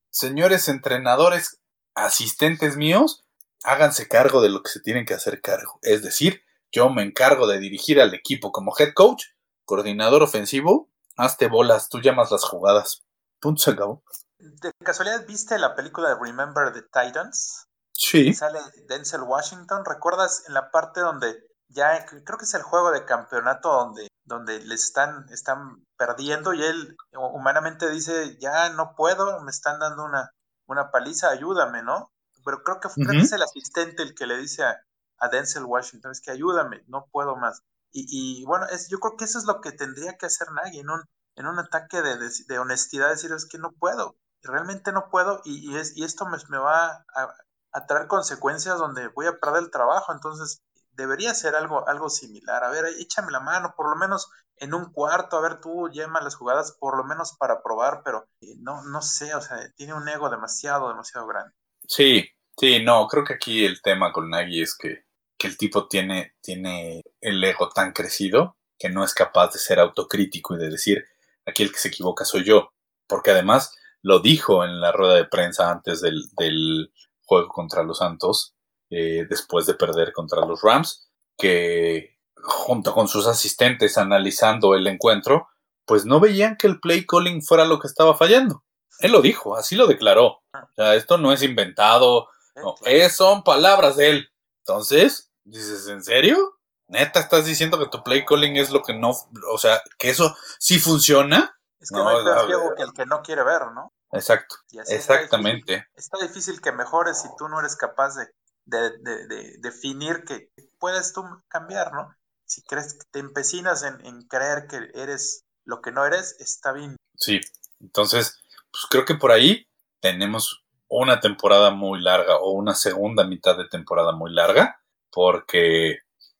señores 0.09 0.68
entrenadores, 0.68 1.62
asistentes 1.93 2.78
míos, 2.78 3.24
háganse 3.64 4.07
cargo 4.07 4.41
de 4.41 4.49
lo 4.49 4.64
que 4.64 4.72
se 4.72 4.80
tienen 4.80 5.05
que 5.05 5.14
hacer 5.14 5.41
cargo. 5.41 5.80
Es 5.82 6.01
decir, 6.01 6.41
yo 6.72 6.89
me 6.89 7.03
encargo 7.03 7.47
de 7.47 7.59
dirigir 7.59 8.01
al 8.01 8.14
equipo 8.14 8.51
como 8.51 8.74
head 8.78 8.93
coach, 8.93 9.26
coordinador 9.66 10.24
ofensivo, 10.24 10.89
hazte 11.16 11.47
bolas, 11.47 11.89
tú 11.89 12.01
llamas 12.01 12.32
las 12.32 12.43
jugadas. 12.43 13.03
Punto 13.39 13.62
se 13.62 13.72
acabó. 13.72 14.03
¿De 14.39 14.72
casualidad 14.84 15.26
viste 15.28 15.57
la 15.59 15.76
película 15.76 16.09
de 16.09 16.16
Remember 16.20 16.74
the 16.74 16.82
Titans? 16.82 17.68
Sí. 17.93 18.34
Sale 18.34 18.59
Denzel 18.88 19.22
Washington. 19.22 19.84
¿Recuerdas 19.86 20.43
en 20.47 20.55
la 20.55 20.72
parte 20.72 21.01
donde 21.01 21.51
ya 21.74 22.05
creo 22.05 22.38
que 22.38 22.45
es 22.45 22.53
el 22.53 22.61
juego 22.61 22.91
de 22.91 23.05
campeonato 23.05 23.72
donde, 23.72 24.07
donde 24.24 24.59
les 24.59 24.84
están, 24.84 25.28
están 25.30 25.86
perdiendo 25.97 26.53
y 26.53 26.63
él 26.63 26.97
humanamente 27.13 27.89
dice, 27.89 28.38
ya 28.39 28.69
no 28.69 28.95
puedo, 28.95 29.41
me 29.41 29.51
están 29.51 29.80
dando 29.80 30.03
una, 30.03 30.32
una 30.67 30.91
paliza, 30.91 31.30
ayúdame, 31.30 31.84
¿no? 31.84 32.11
Pero 32.43 32.63
creo 32.63 32.80
que, 32.80 32.89
creo 32.89 33.11
que 33.11 33.26
es 33.26 33.32
el 33.32 33.43
asistente 33.43 34.03
el 34.03 34.15
que 34.15 34.26
le 34.26 34.38
dice 34.38 34.63
a, 34.63 34.82
a 35.19 35.30
Denzel 35.30 35.65
Washington, 35.65 36.11
es 36.11 36.22
que 36.22 36.32
ayúdame, 36.32 36.84
no 36.88 37.07
puedo 37.11 37.36
más. 37.36 37.61
Y, 37.91 38.05
y 38.41 38.45
bueno, 38.45 38.65
es, 38.67 38.89
yo 38.89 38.99
creo 38.99 39.15
que 39.15 39.26
eso 39.26 39.38
es 39.38 39.45
lo 39.45 39.61
que 39.61 39.72
tendría 39.72 40.17
que 40.17 40.26
hacer 40.26 40.51
Nagy 40.51 40.80
en 40.80 40.89
un, 40.89 41.03
en 41.36 41.45
un 41.45 41.59
ataque 41.59 42.01
de, 42.01 42.17
de, 42.17 42.30
de 42.47 42.59
honestidad, 42.59 43.09
decir, 43.09 43.32
es 43.32 43.45
que 43.45 43.59
no 43.59 43.74
puedo, 43.74 44.15
realmente 44.43 44.91
no 44.91 45.09
puedo 45.09 45.41
y, 45.43 45.72
y 45.72 45.78
es, 45.78 45.95
y 45.95 46.03
esto 46.03 46.26
me, 46.26 46.38
me 46.49 46.57
va 46.57 47.05
a, 47.15 47.36
a, 47.74 47.86
traer 47.86 48.07
consecuencias 48.07 48.78
donde 48.78 49.07
voy 49.09 49.28
a 49.28 49.39
perder 49.39 49.63
el 49.63 49.72
trabajo, 49.72 50.13
entonces 50.13 50.61
debería 51.02 51.34
ser 51.34 51.56
algo, 51.56 51.88
algo 51.88 52.10
similar. 52.10 52.64
A 52.64 52.70
ver, 52.70 52.86
échame 52.99 53.32
la 53.32 53.39
mano, 53.39 53.74
por 53.76 53.89
lo 53.89 53.95
menos 53.95 54.30
en 54.58 54.74
un 54.74 54.91
cuarto, 54.91 55.38
a 55.38 55.41
ver, 55.41 55.60
tú 55.60 55.89
llama 55.91 56.22
las 56.22 56.36
jugadas, 56.36 56.78
por 56.80 56.95
lo 56.95 57.04
menos 57.04 57.36
para 57.38 57.62
probar, 57.64 58.02
pero 58.06 58.28
eh, 58.41 58.56
no, 58.60 58.84
no 58.84 59.02
sé, 59.02 59.34
o 59.34 59.41
sea, 59.41 59.58
tiene 59.76 59.93
un 59.93 60.08
ego 60.08 60.30
demasiado, 60.30 60.88
demasiado 60.88 61.28
grande. 61.28 61.54
Sí, 61.88 62.30
sí, 62.58 62.84
no, 62.84 63.08
creo 63.08 63.24
que 63.24 63.34
aquí 63.34 63.66
el 63.66 63.82
tema 63.82 64.14
con 64.14 64.30
Nagy 64.30 64.62
es 64.62 64.78
que, 64.78 65.06
que 65.38 65.47
el 65.47 65.58
tipo 65.58 65.88
tiene, 65.88 66.36
tiene 66.41 67.02
el 67.20 67.43
ego 67.43 67.70
tan 67.70 67.91
crecido 67.91 68.58
que 68.78 68.89
no 68.89 69.04
es 69.04 69.14
capaz 69.14 69.54
de 69.54 69.60
ser 69.60 69.80
autocrítico 69.80 70.56
y 70.56 70.60
de 70.60 70.70
decir, 70.70 71.06
aquí 71.45 71.64
el 71.64 71.72
que 71.72 71.80
se 71.80 71.88
equivoca 71.88 72.24
soy 72.24 72.43
yo, 72.43 72.72
porque 73.08 73.32
además 73.32 73.76
lo 74.02 74.20
dijo 74.20 74.64
en 74.64 74.80
la 74.80 74.91
rueda 74.91 75.16
de 75.16 75.26
prensa 75.26 75.72
antes 75.72 76.02
del, 76.02 76.22
del 76.38 76.93
juego 77.24 77.47
contra 77.47 77.84
los 77.84 77.99
Santos, 77.99 78.56
eh, 78.92 79.26
después 79.30 79.66
de 79.66 79.74
perder 79.74 80.12
contra 80.12 80.46
los 80.46 80.62
Rams, 80.62 81.10
que 81.38 82.18
junto 82.36 82.94
con 82.94 83.08
sus 83.08 83.26
asistentes 83.26 83.98
analizando 83.98 84.76
el 84.76 84.86
encuentro, 84.86 85.48
pues 85.86 86.06
no 86.06 86.20
veían 86.20 86.58
que 86.58 86.68
el 86.68 86.80
play 86.80 87.06
calling 87.06 87.42
fuera 87.42 87.66
lo 87.66 87.80
que 87.80 87.88
estaba 87.88 88.16
fallando. 88.16 88.64
Él 89.00 89.14
lo 89.14 89.22
dijo, 89.22 89.56
así 89.56 89.76
lo 89.76 89.88
declaró. 89.88 90.42
O 90.54 90.74
sea, 90.76 90.96
esto 90.96 91.18
no 91.18 91.32
es 91.32 91.42
inventado, 91.42 92.28
no, 92.56 92.76
es, 92.86 93.16
son 93.16 93.44
palabras 93.44 93.96
de 93.96 94.10
él. 94.10 94.30
Entonces, 94.60 95.32
dices, 95.46 95.88
¿en 95.88 96.04
serio? 96.04 96.60
¿Neta 96.88 97.22
estás 97.22 97.46
diciendo 97.46 97.80
que 97.80 97.88
tu 97.88 98.04
play 98.04 98.26
calling 98.26 98.58
es 98.58 98.72
lo 98.72 98.82
que 98.84 98.94
no, 98.94 99.12
o 99.52 99.58
sea, 99.58 99.82
que 99.98 100.10
eso 100.10 100.36
sí 100.60 100.80
funciona? 100.80 101.58
Es 101.80 101.89
que 101.89 101.98
no, 101.98 102.04
no 102.04 102.10
hay 102.10 102.46
ciego 102.46 102.76
que 102.76 102.84
el 102.84 102.94
que 102.94 103.06
no 103.06 103.22
quiere 103.22 103.44
ver, 103.44 103.72
¿no? 103.74 103.94
Exacto, 104.12 104.58
exactamente. 104.89 105.88
Está 105.96 106.18
difícil, 106.18 106.18
está 106.18 106.18
difícil, 106.20 106.62
que 106.62 106.72
mejores 106.74 107.22
si 107.22 107.30
tú 107.38 107.48
no 107.48 107.60
eres 107.60 107.78
capaz 107.78 108.16
de, 108.16 108.28
de, 108.72 108.97
de, 108.99 109.28
de, 109.28 109.57
definir 109.59 110.24
que 110.26 110.49
puedes 110.80 111.13
tú 111.13 111.24
cambiar, 111.47 111.93
¿no? 111.93 112.15
Si 112.45 112.63
crees 112.63 112.93
que 112.93 113.05
te 113.11 113.19
empecinas 113.19 113.84
en, 113.84 114.03
en, 114.05 114.24
creer 114.28 114.67
que 114.67 114.89
eres 114.99 115.43
lo 115.63 115.82
que 115.82 115.91
no 115.91 116.05
eres, 116.05 116.36
está 116.39 116.72
bien. 116.72 116.95
Sí, 117.15 117.39
entonces, 117.80 118.39
pues 118.72 118.86
creo 118.89 119.05
que 119.05 119.15
por 119.15 119.32
ahí 119.32 119.67
tenemos 119.99 120.63
una 120.88 121.19
temporada 121.19 121.72
muy 121.72 122.01
larga 122.01 122.38
o 122.38 122.51
una 122.51 122.74
segunda 122.74 123.26
mitad 123.26 123.57
de 123.57 123.67
temporada 123.67 124.11
muy 124.13 124.34
larga, 124.34 124.82
porque, 125.11 125.99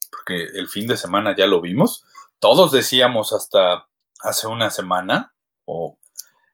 porque 0.10 0.44
el 0.44 0.68
fin 0.68 0.88
de 0.88 0.98
semana 0.98 1.36
ya 1.38 1.46
lo 1.46 1.62
vimos. 1.62 2.04
Todos 2.40 2.72
decíamos 2.72 3.34
hasta 3.34 3.88
hace 4.22 4.48
una 4.48 4.70
semana 4.70 5.34
o 5.66 5.98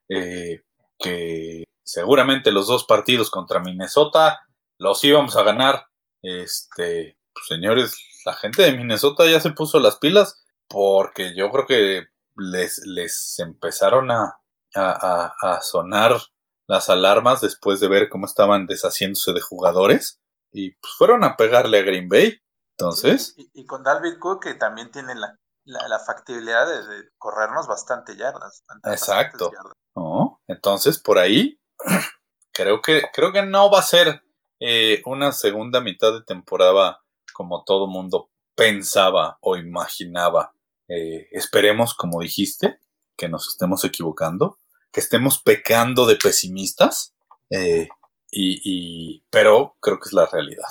eh, 0.08 0.62
que 0.98 1.64
seguramente 1.82 2.52
los 2.52 2.66
dos 2.66 2.84
partidos 2.84 3.30
contra 3.30 3.60
Minnesota 3.60 4.47
los 4.78 5.02
íbamos 5.04 5.36
a 5.36 5.42
ganar. 5.42 5.86
Este, 6.22 7.18
pues, 7.32 7.46
señores, 7.48 7.96
la 8.24 8.34
gente 8.34 8.62
de 8.62 8.72
Minnesota 8.72 9.26
ya 9.26 9.40
se 9.40 9.50
puso 9.50 9.80
las 9.80 9.96
pilas 9.96 10.44
porque 10.68 11.34
yo 11.36 11.50
creo 11.50 11.66
que 11.66 12.06
les, 12.36 12.86
les 12.86 13.38
empezaron 13.38 14.10
a, 14.10 14.40
a, 14.74 15.32
a, 15.40 15.60
sonar 15.60 16.20
las 16.66 16.88
alarmas 16.88 17.40
después 17.40 17.80
de 17.80 17.88
ver 17.88 18.08
cómo 18.08 18.26
estaban 18.26 18.66
deshaciéndose 18.66 19.32
de 19.32 19.40
jugadores 19.40 20.20
y 20.52 20.72
pues 20.72 20.92
fueron 20.96 21.24
a 21.24 21.36
pegarle 21.36 21.78
a 21.78 21.82
Green 21.82 22.08
Bay. 22.08 22.40
Entonces. 22.76 23.34
Y, 23.36 23.42
y, 23.42 23.62
y 23.62 23.66
con 23.66 23.82
Dalvin 23.82 24.18
Cook, 24.18 24.44
que 24.44 24.54
también 24.54 24.90
tiene 24.90 25.14
la, 25.14 25.36
la, 25.64 25.88
la 25.88 25.98
factibilidad 25.98 26.66
de, 26.66 26.86
de, 26.86 27.08
corrernos 27.18 27.66
bastante 27.66 28.16
yardas. 28.16 28.62
Exacto. 28.84 29.50
Yardas. 29.52 29.72
¿No? 29.96 30.40
Entonces, 30.46 30.98
por 30.98 31.18
ahí, 31.18 31.60
creo 32.52 32.80
que, 32.80 33.02
creo 33.12 33.32
que 33.32 33.42
no 33.42 33.70
va 33.70 33.80
a 33.80 33.82
ser 33.82 34.22
eh, 34.60 35.02
una 35.06 35.32
segunda 35.32 35.80
mitad 35.80 36.12
de 36.12 36.22
temporada 36.22 37.00
como 37.32 37.62
todo 37.64 37.86
mundo 37.86 38.30
pensaba 38.54 39.38
o 39.40 39.56
imaginaba. 39.56 40.52
Eh, 40.88 41.28
esperemos, 41.30 41.94
como 41.94 42.20
dijiste, 42.20 42.80
que 43.16 43.28
nos 43.28 43.48
estemos 43.48 43.84
equivocando, 43.84 44.58
que 44.90 45.00
estemos 45.00 45.40
pecando 45.40 46.06
de 46.06 46.16
pesimistas, 46.16 47.14
eh, 47.50 47.88
y, 48.30 49.22
pero 49.30 49.76
creo 49.80 50.00
que 50.00 50.08
es 50.08 50.12
la 50.12 50.26
realidad. 50.26 50.68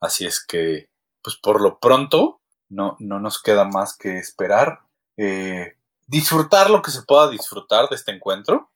Así 0.00 0.24
es 0.24 0.44
que, 0.44 0.88
pues 1.22 1.36
por 1.36 1.60
lo 1.60 1.78
pronto, 1.78 2.40
no, 2.68 2.96
no 2.98 3.20
nos 3.20 3.42
queda 3.42 3.64
más 3.64 3.96
que 3.96 4.18
esperar, 4.18 4.80
eh, 5.16 5.76
disfrutar 6.06 6.70
lo 6.70 6.82
que 6.82 6.90
se 6.90 7.02
pueda 7.02 7.28
disfrutar 7.28 7.88
de 7.88 7.96
este 7.96 8.12
encuentro, 8.12 8.70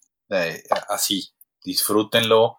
así, 0.89 1.31
disfrútenlo, 1.65 2.59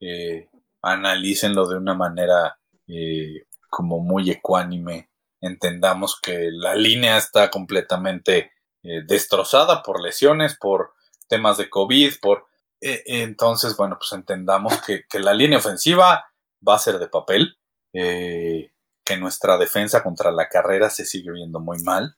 eh, 0.00 0.48
analícenlo 0.82 1.66
de 1.66 1.76
una 1.76 1.94
manera 1.94 2.58
eh, 2.88 3.46
como 3.70 4.00
muy 4.00 4.30
ecuánime, 4.30 5.10
entendamos 5.40 6.18
que 6.20 6.50
la 6.52 6.74
línea 6.74 7.16
está 7.18 7.50
completamente 7.50 8.52
eh, 8.84 9.02
destrozada 9.06 9.82
por 9.82 10.00
lesiones, 10.00 10.56
por 10.58 10.94
temas 11.28 11.56
de 11.56 11.70
COVID, 11.70 12.14
por... 12.20 12.46
Eh, 12.80 13.02
entonces, 13.06 13.76
bueno, 13.76 13.96
pues 13.98 14.12
entendamos 14.12 14.80
que, 14.82 15.04
que, 15.08 15.20
la 15.20 15.34
línea 15.34 15.58
ofensiva 15.58 16.26
va 16.66 16.74
a 16.74 16.78
ser 16.78 16.98
de 16.98 17.08
papel, 17.08 17.56
eh, 17.92 18.72
que 19.04 19.16
nuestra 19.16 19.56
defensa 19.56 20.02
contra 20.02 20.32
la 20.32 20.48
carrera 20.48 20.90
se 20.90 21.04
sigue 21.04 21.30
viendo 21.32 21.60
muy 21.60 21.78
mal. 21.82 22.16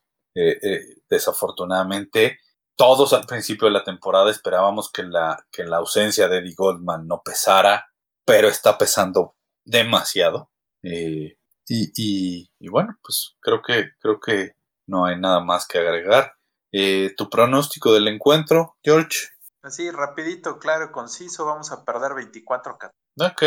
desafortunadamente, 1.08 2.40
todos 2.76 3.12
al 3.12 3.24
principio 3.26 3.68
de 3.68 3.74
la 3.74 3.84
temporada 3.84 4.30
esperábamos 4.30 4.90
que 4.90 5.04
la, 5.04 5.46
que 5.52 5.64
la 5.64 5.76
ausencia 5.76 6.28
de 6.28 6.38
Eddie 6.38 6.54
Goldman 6.56 7.06
no 7.06 7.22
pesara, 7.22 7.86
pero 8.24 8.48
está 8.48 8.78
pesando 8.78 9.36
demasiado. 9.64 10.50
Eh, 10.82 11.36
y, 11.66 11.92
y, 11.96 12.50
y, 12.58 12.68
bueno, 12.68 12.96
pues 13.02 13.36
creo 13.40 13.62
que, 13.62 13.90
creo 13.98 14.20
que 14.20 14.52
no 14.86 15.06
hay 15.06 15.18
nada 15.18 15.40
más 15.40 15.66
que 15.66 15.78
agregar. 15.78 16.34
Eh, 16.72 17.14
¿Tu 17.16 17.30
pronóstico 17.30 17.92
del 17.92 18.08
encuentro, 18.08 18.76
George? 18.82 19.28
Así, 19.62 19.90
rapidito, 19.90 20.58
claro, 20.58 20.92
conciso, 20.92 21.46
vamos 21.46 21.72
a 21.72 21.84
perder 21.84 22.12
24-14. 22.12 22.90
Ok, 23.20 23.42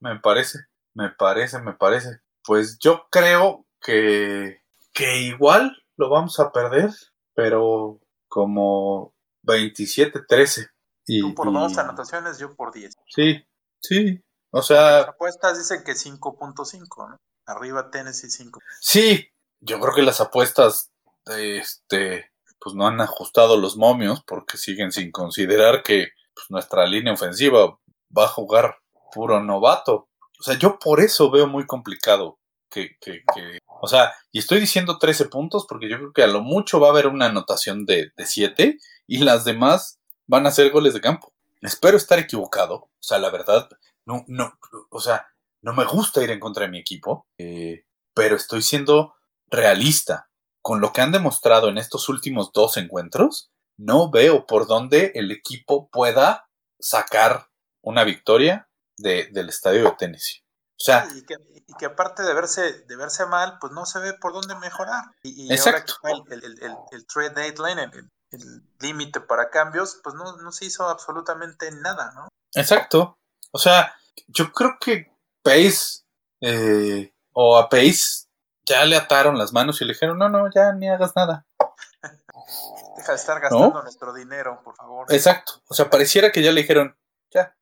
me 0.00 0.20
parece, 0.20 0.58
me 0.94 1.10
parece, 1.10 1.60
me 1.60 1.72
parece. 1.72 2.20
Pues 2.44 2.78
yo 2.78 3.06
creo 3.10 3.66
que, 3.80 4.60
que 4.92 5.22
igual 5.22 5.76
lo 5.96 6.08
vamos 6.10 6.38
a 6.38 6.52
perder, 6.52 6.90
pero 7.34 8.00
como 8.28 9.14
27-13. 9.44 10.70
Y, 11.06 11.20
Tú 11.20 11.34
por 11.34 11.52
dos 11.52 11.78
anotaciones, 11.78 12.38
yo 12.38 12.54
por 12.54 12.72
10. 12.72 12.94
Sí, 13.08 13.44
sí. 13.80 14.22
O 14.50 14.62
sea. 14.62 15.00
Las 15.00 15.08
apuestas 15.08 15.58
dicen 15.58 15.84
que 15.84 15.92
5.5, 15.92 17.10
¿no? 17.10 17.16
Arriba 17.46 17.90
Tennessee 17.90 18.30
5. 18.30 18.60
Sí, 18.80 19.28
yo 19.60 19.80
creo 19.80 19.94
que 19.94 20.02
las 20.02 20.20
apuestas, 20.20 20.90
este, 21.26 22.32
pues 22.58 22.74
no 22.74 22.86
han 22.86 23.00
ajustado 23.00 23.56
los 23.56 23.76
momios 23.76 24.22
porque 24.26 24.56
siguen 24.56 24.92
sin 24.92 25.10
considerar 25.12 25.82
que 25.82 26.08
pues, 26.34 26.46
nuestra 26.50 26.86
línea 26.86 27.12
ofensiva 27.12 27.78
va 28.16 28.24
a 28.24 28.28
jugar 28.28 28.78
puro 29.12 29.42
novato. 29.42 30.08
O 30.38 30.42
sea, 30.42 30.58
yo 30.58 30.78
por 30.78 31.00
eso 31.00 31.30
veo 31.30 31.46
muy 31.46 31.66
complicado 31.66 32.38
que, 32.70 32.96
que, 33.00 33.22
que, 33.34 33.60
o 33.80 33.86
sea, 33.86 34.12
y 34.32 34.38
estoy 34.38 34.60
diciendo 34.60 34.98
13 34.98 35.26
puntos 35.26 35.66
porque 35.68 35.88
yo 35.88 35.96
creo 35.96 36.12
que 36.12 36.22
a 36.22 36.26
lo 36.26 36.42
mucho 36.42 36.80
va 36.80 36.88
a 36.88 36.90
haber 36.90 37.06
una 37.06 37.26
anotación 37.26 37.86
de, 37.86 38.10
de 38.16 38.26
7 38.26 38.78
y 39.06 39.18
las 39.18 39.44
demás 39.44 39.98
van 40.26 40.46
a 40.46 40.50
ser 40.50 40.70
goles 40.70 40.94
de 40.94 41.00
campo. 41.00 41.32
Espero 41.66 41.96
estar 41.96 42.18
equivocado. 42.18 42.74
O 42.74 42.90
sea, 43.00 43.18
la 43.18 43.30
verdad, 43.30 43.68
no, 44.04 44.24
no, 44.28 44.58
o 44.90 45.00
sea, 45.00 45.26
no 45.62 45.72
me 45.72 45.84
gusta 45.84 46.22
ir 46.22 46.30
en 46.30 46.40
contra 46.40 46.64
de 46.64 46.70
mi 46.70 46.78
equipo, 46.78 47.26
eh, 47.38 47.86
pero 48.14 48.36
estoy 48.36 48.62
siendo 48.62 49.14
realista. 49.48 50.30
Con 50.62 50.80
lo 50.80 50.92
que 50.92 51.00
han 51.00 51.12
demostrado 51.12 51.68
en 51.68 51.78
estos 51.78 52.08
últimos 52.08 52.52
dos 52.52 52.76
encuentros, 52.76 53.52
no 53.76 54.10
veo 54.10 54.46
por 54.46 54.66
dónde 54.66 55.12
el 55.14 55.30
equipo 55.30 55.88
pueda 55.90 56.48
sacar 56.80 57.48
una 57.82 58.04
victoria 58.04 58.68
de, 58.96 59.28
del 59.32 59.48
estadio 59.48 59.84
de 59.84 59.92
Tennessee. 59.98 60.40
O 60.78 60.84
sea, 60.84 61.08
y, 61.14 61.22
que, 61.24 61.36
y 61.66 61.74
que, 61.78 61.86
aparte 61.86 62.22
de 62.22 62.34
verse, 62.34 62.84
de 62.84 62.96
verse 62.96 63.26
mal, 63.26 63.58
pues 63.60 63.72
no 63.72 63.86
se 63.86 63.98
ve 64.00 64.12
por 64.14 64.32
dónde 64.32 64.56
mejorar. 64.56 65.04
Y, 65.22 65.46
y 65.46 65.52
Exacto. 65.52 65.94
ahora 66.02 66.22
el, 66.30 66.44
el, 66.44 66.62
el, 66.62 66.76
el, 66.90 67.06
trade 67.06 67.30
deadline, 67.30 68.10
el 68.30 68.62
límite 68.80 69.20
para 69.20 69.50
cambios, 69.50 70.00
pues 70.02 70.14
no, 70.14 70.36
no 70.36 70.52
se 70.52 70.66
hizo 70.66 70.88
absolutamente 70.88 71.70
nada, 71.70 72.12
¿no? 72.14 72.28
Exacto. 72.54 73.18
O 73.52 73.58
sea, 73.58 73.94
yo 74.26 74.52
creo 74.52 74.76
que 74.80 75.12
Pace 75.42 76.04
eh, 76.40 77.12
o 77.32 77.56
a 77.56 77.68
Pace 77.68 78.26
ya 78.64 78.84
le 78.84 78.96
ataron 78.96 79.38
las 79.38 79.52
manos 79.52 79.80
y 79.80 79.84
le 79.84 79.92
dijeron, 79.92 80.18
no, 80.18 80.28
no, 80.28 80.50
ya 80.52 80.72
ni 80.72 80.88
hagas 80.88 81.14
nada. 81.14 81.46
Deja 82.96 83.12
de 83.12 83.18
estar 83.18 83.40
gastando 83.40 83.82
nuestro 83.82 84.12
dinero, 84.12 84.60
por 84.64 84.74
favor. 84.74 85.06
Exacto. 85.12 85.62
O 85.68 85.74
sea, 85.74 85.88
pareciera 85.88 86.32
que 86.32 86.42
ya 86.42 86.52
le 86.52 86.62
dijeron, 86.62 86.96
ya. 87.32 87.56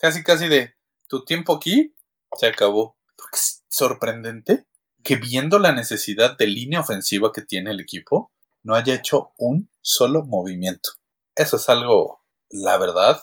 Casi, 0.00 0.22
casi 0.22 0.48
de 0.48 0.74
tu 1.08 1.24
tiempo 1.24 1.54
aquí 1.54 1.94
se 2.38 2.46
acabó. 2.46 2.96
Porque 3.16 3.36
es 3.36 3.62
sorprendente 3.68 4.66
que 5.02 5.16
viendo 5.16 5.58
la 5.58 5.72
necesidad 5.72 6.36
de 6.36 6.46
línea 6.46 6.80
ofensiva 6.80 7.30
que 7.32 7.42
tiene 7.42 7.70
el 7.70 7.80
equipo, 7.80 8.32
no 8.64 8.74
haya 8.74 8.94
hecho 8.94 9.32
un 9.38 9.70
solo 9.80 10.24
movimiento. 10.24 10.90
Eso 11.36 11.56
es 11.56 11.68
algo, 11.68 12.24
la 12.48 12.76
verdad, 12.78 13.22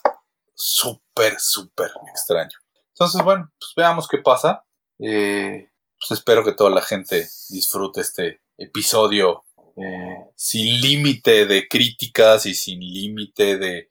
súper, 0.53 1.39
súper 1.39 1.91
extraño. 2.09 2.57
Entonces, 2.89 3.23
bueno, 3.23 3.51
pues 3.59 3.71
veamos 3.75 4.07
qué 4.07 4.19
pasa. 4.19 4.63
Eh, 4.99 5.69
pues 5.99 6.19
espero 6.19 6.43
que 6.43 6.53
toda 6.53 6.69
la 6.69 6.81
gente 6.81 7.27
disfrute 7.49 8.01
este 8.01 8.41
episodio 8.57 9.43
eh, 9.75 10.17
sin 10.35 10.79
límite 10.79 11.45
de 11.45 11.67
críticas 11.67 12.45
y 12.45 12.53
sin 12.53 12.79
límite 12.79 13.57
de, 13.57 13.89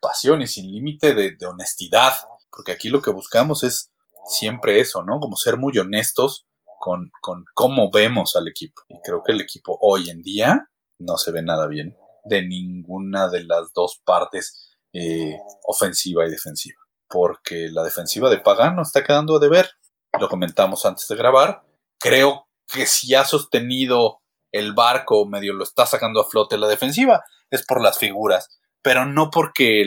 pasión 0.00 0.42
y 0.42 0.48
sin 0.48 0.70
límite 0.70 1.14
de, 1.14 1.36
de 1.36 1.46
honestidad. 1.46 2.12
Porque 2.50 2.72
aquí 2.72 2.88
lo 2.88 3.00
que 3.00 3.10
buscamos 3.10 3.62
es 3.62 3.92
siempre 4.28 4.80
eso, 4.80 5.04
¿no? 5.04 5.20
Como 5.20 5.36
ser 5.36 5.56
muy 5.56 5.78
honestos 5.78 6.45
con, 6.78 7.10
con 7.20 7.44
cómo 7.54 7.90
vemos 7.90 8.36
al 8.36 8.48
equipo. 8.48 8.82
Y 8.88 9.00
creo 9.02 9.22
que 9.22 9.32
el 9.32 9.40
equipo 9.40 9.78
hoy 9.80 10.10
en 10.10 10.22
día 10.22 10.68
no 10.98 11.16
se 11.16 11.32
ve 11.32 11.42
nada 11.42 11.66
bien 11.66 11.96
de 12.24 12.42
ninguna 12.42 13.28
de 13.28 13.44
las 13.44 13.72
dos 13.72 14.00
partes 14.04 14.76
eh, 14.92 15.38
ofensiva 15.64 16.26
y 16.26 16.30
defensiva. 16.30 16.80
Porque 17.08 17.68
la 17.70 17.84
defensiva 17.84 18.28
de 18.30 18.38
Pagano 18.38 18.82
está 18.82 19.04
quedando 19.04 19.38
de 19.38 19.48
ver. 19.48 19.70
Lo 20.18 20.28
comentamos 20.28 20.84
antes 20.86 21.06
de 21.08 21.16
grabar. 21.16 21.62
Creo 22.00 22.48
que 22.66 22.86
si 22.86 23.14
ha 23.14 23.24
sostenido 23.24 24.20
el 24.52 24.72
barco, 24.72 25.26
medio 25.26 25.52
lo 25.52 25.64
está 25.64 25.86
sacando 25.86 26.20
a 26.20 26.28
flote 26.28 26.58
la 26.58 26.68
defensiva, 26.68 27.22
es 27.50 27.64
por 27.64 27.82
las 27.82 27.98
figuras. 27.98 28.48
Pero 28.82 29.04
no 29.04 29.30
porque 29.30 29.84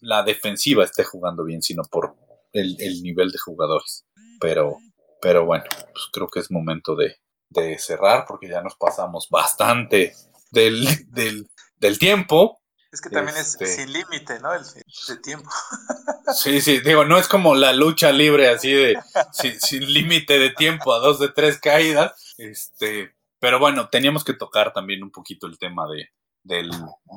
la 0.00 0.22
defensiva 0.22 0.84
esté 0.84 1.04
jugando 1.04 1.44
bien, 1.44 1.62
sino 1.62 1.82
por 1.90 2.16
el, 2.52 2.76
nivel 3.02 3.30
de 3.30 3.38
jugadores. 3.38 4.04
Pero, 4.40 4.76
pero 5.22 5.46
bueno, 5.46 5.64
pues 5.92 6.08
creo 6.12 6.26
que 6.26 6.40
es 6.40 6.50
momento 6.50 6.96
de, 6.96 7.20
de 7.48 7.78
cerrar 7.78 8.24
porque 8.26 8.48
ya 8.48 8.60
nos 8.60 8.74
pasamos 8.74 9.28
bastante 9.30 10.14
del, 10.50 10.84
del, 11.12 11.48
del 11.76 11.98
tiempo. 11.98 12.60
Es 12.90 13.00
que 13.00 13.08
también 13.08 13.38
es 13.38 13.52
este 13.52 13.66
sin 13.68 13.92
límite, 13.92 14.40
¿no? 14.40 14.52
El, 14.52 15.22
tiempo. 15.22 15.48
Sí, 16.34 16.60
sí, 16.60 16.80
digo, 16.80 17.04
no 17.04 17.18
es 17.18 17.28
como 17.28 17.54
la 17.54 17.72
lucha 17.72 18.10
libre 18.12 18.48
así 18.48 18.72
de 18.72 18.98
sin, 19.32 19.92
límite 19.92 20.38
de 20.38 20.50
tiempo 20.50 20.92
a 20.92 20.98
dos 20.98 21.18
de 21.18 21.28
tres 21.28 21.58
caídas. 21.58 22.34
Este, 22.38 23.14
pero 23.38 23.58
bueno, 23.58 23.88
teníamos 23.88 24.24
que 24.24 24.34
tocar 24.34 24.72
también 24.72 25.02
un 25.02 25.10
poquito 25.10 25.46
el 25.46 25.58
tema 25.58 25.86
de, 25.88 26.10
del, 26.42 26.70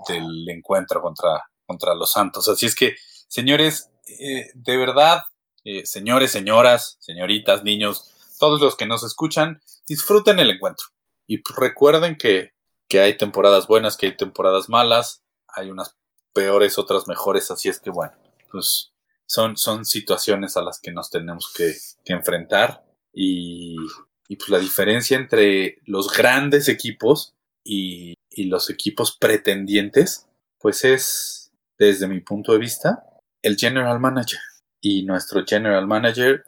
del 0.08 0.50
encuentro 0.50 1.02
contra, 1.02 1.50
contra 1.66 1.96
los 1.96 2.12
Santos. 2.12 2.48
Así 2.50 2.66
es 2.66 2.76
que, 2.76 2.96
señores, 3.28 3.90
eh, 4.08 4.50
de 4.54 4.78
verdad, 4.78 5.24
eh, 5.66 5.86
señores, 5.86 6.32
señoras, 6.32 6.98
señoritas, 7.00 7.64
niños, 7.64 8.12
todos 8.40 8.62
los 8.62 8.78
que 8.78 8.86
nos 8.86 9.04
escuchan, 9.04 9.62
disfruten 9.88 10.40
el 10.40 10.52
encuentro. 10.52 10.88
Y 11.28 11.42
recuerden 11.58 12.18
que 12.18 12.56
que 12.88 13.00
hay 13.00 13.18
temporadas 13.18 13.68
buenas, 13.68 13.98
que 13.98 14.08
hay 14.08 14.18
temporadas 14.18 14.70
malas, 14.70 15.24
hay 15.48 15.70
unas 15.70 15.96
peores, 16.34 16.78
otras 16.78 17.08
mejores, 17.08 17.50
así 17.52 17.70
es 17.70 17.80
que 17.80 17.90
bueno, 17.90 18.14
pues 18.52 18.92
son, 19.26 19.58
son 19.58 19.86
situaciones 19.86 20.58
a 20.58 20.62
las 20.62 20.80
que 20.80 20.92
nos 20.92 21.10
tenemos 21.10 21.52
que, 21.54 21.74
enfrentar 22.06 22.86
y, 23.14 23.76
pues 24.28 24.50
la 24.50 24.60
diferencia 24.60 25.18
entre 25.18 25.80
los 25.86 26.16
grandes 26.16 26.68
equipos 26.68 27.34
y, 27.64 28.16
y 28.30 28.46
los 28.46 28.70
equipos 28.70 29.16
pretendientes, 29.18 30.28
pues 30.60 30.84
es, 30.84 31.52
desde 31.78 32.08
mi 32.08 32.20
punto 32.20 32.52
de 32.52 32.60
vista, 32.60 33.04
el 33.42 33.58
general 33.58 34.00
manager. 34.00 34.40
Y 34.88 35.02
nuestro 35.02 35.44
general 35.44 35.88
manager 35.88 36.46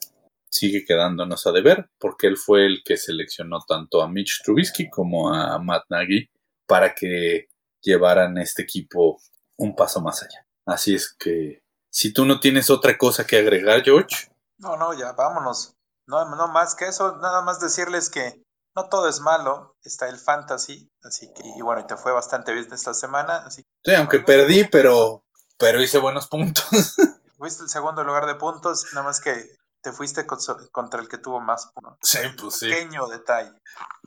sigue 0.51 0.85
quedándonos 0.85 1.47
a 1.47 1.51
deber, 1.51 1.89
porque 1.97 2.27
él 2.27 2.37
fue 2.37 2.67
el 2.67 2.83
que 2.85 2.95
seleccionó 2.95 3.61
tanto 3.67 3.99
a 3.99 4.07
Mitch 4.07 4.43
Trubisky 4.43 4.91
como 4.91 5.33
a 5.33 5.57
Matt 5.57 5.85
Nagy 5.89 6.29
para 6.67 6.93
que 6.93 7.47
llevaran 7.81 8.37
este 8.37 8.61
equipo 8.61 9.19
un 9.57 9.75
paso 9.75 10.01
más 10.01 10.21
allá. 10.21 10.45
Así 10.67 10.93
es 10.93 11.15
que, 11.17 11.63
si 11.91 12.13
tú 12.13 12.25
no 12.25 12.39
tienes 12.39 12.69
otra 12.69 12.95
cosa 12.95 13.25
que 13.25 13.39
agregar, 13.39 13.81
George. 13.83 14.29
No, 14.59 14.77
no, 14.77 14.93
ya 14.93 15.13
vámonos. 15.13 15.73
No, 16.05 16.29
no 16.35 16.47
más 16.47 16.75
que 16.75 16.85
eso, 16.85 17.17
nada 17.17 17.41
más 17.41 17.59
decirles 17.59 18.11
que 18.11 18.43
no 18.75 18.87
todo 18.87 19.09
es 19.09 19.19
malo, 19.19 19.75
está 19.81 20.09
el 20.09 20.17
fantasy, 20.19 20.87
así 21.01 21.33
que, 21.33 21.41
y 21.57 21.61
bueno, 21.63 21.87
te 21.87 21.97
fue 21.97 22.11
bastante 22.11 22.53
bien 22.53 22.67
esta 22.71 22.93
semana. 22.93 23.37
Así 23.37 23.63
sí, 23.83 23.95
aunque 23.95 24.19
perdí, 24.19 24.65
pero, 24.65 25.23
pero 25.57 25.81
hice 25.81 25.97
buenos 25.97 26.27
puntos. 26.27 26.67
Fuiste 27.37 27.63
el 27.63 27.69
segundo 27.69 28.03
lugar 28.03 28.25
de 28.25 28.35
puntos, 28.35 28.87
nada 28.93 29.05
más 29.05 29.21
que 29.21 29.57
te 29.81 29.91
fuiste 29.91 30.25
contra 30.25 30.99
el 30.99 31.07
que 31.07 31.19
tuvo 31.19 31.39
más 31.39 31.71
puntos. 31.73 31.97
Sí, 32.01 32.19
pues 32.39 32.55
sí. 32.55 32.69
Pequeño 32.69 33.07
detalle. 33.07 33.53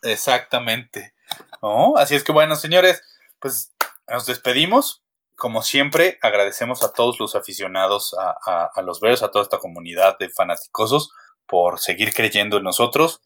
Exactamente. 0.03 1.15
Así 1.97 2.17
es 2.17 2.25
que 2.25 2.33
bueno, 2.33 2.57
señores, 2.57 3.03
pues 3.39 3.73
nos 4.09 4.27
despedimos. 4.27 5.05
Como 5.37 5.63
siempre, 5.63 6.19
agradecemos 6.21 6.83
a 6.83 6.93
todos 6.93 7.19
los 7.19 7.35
aficionados 7.35 8.15
a, 8.19 8.83
los 8.83 9.01
Bears, 9.01 9.23
a 9.23 9.31
toda 9.31 9.45
esta 9.45 9.59
comunidad 9.59 10.19
de 10.19 10.29
fanaticosos, 10.29 11.13
por 11.47 11.81
seguir 11.81 12.13
creyendo 12.13 12.59
en 12.59 12.65
nosotros, 12.65 13.23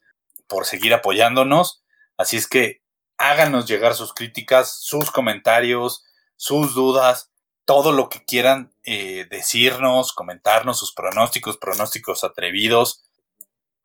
por 0.47 0.65
seguir 0.65 0.93
apoyándonos. 0.93 1.83
Así 2.15 2.37
es 2.37 2.47
que 2.47 2.81
háganos 3.17 3.65
llegar 3.65 3.95
sus 3.95 4.13
críticas, 4.13 4.77
sus 4.81 5.11
comentarios, 5.11 6.05
sus 6.37 6.73
dudas, 6.73 7.31
todo 7.65 7.91
lo 7.91 8.09
que 8.09 8.23
quieran 8.23 8.71
eh, 8.83 9.27
decirnos, 9.29 10.13
comentarnos, 10.13 10.79
sus 10.79 10.93
pronósticos, 10.93 11.57
pronósticos 11.57 12.23
atrevidos, 12.23 13.03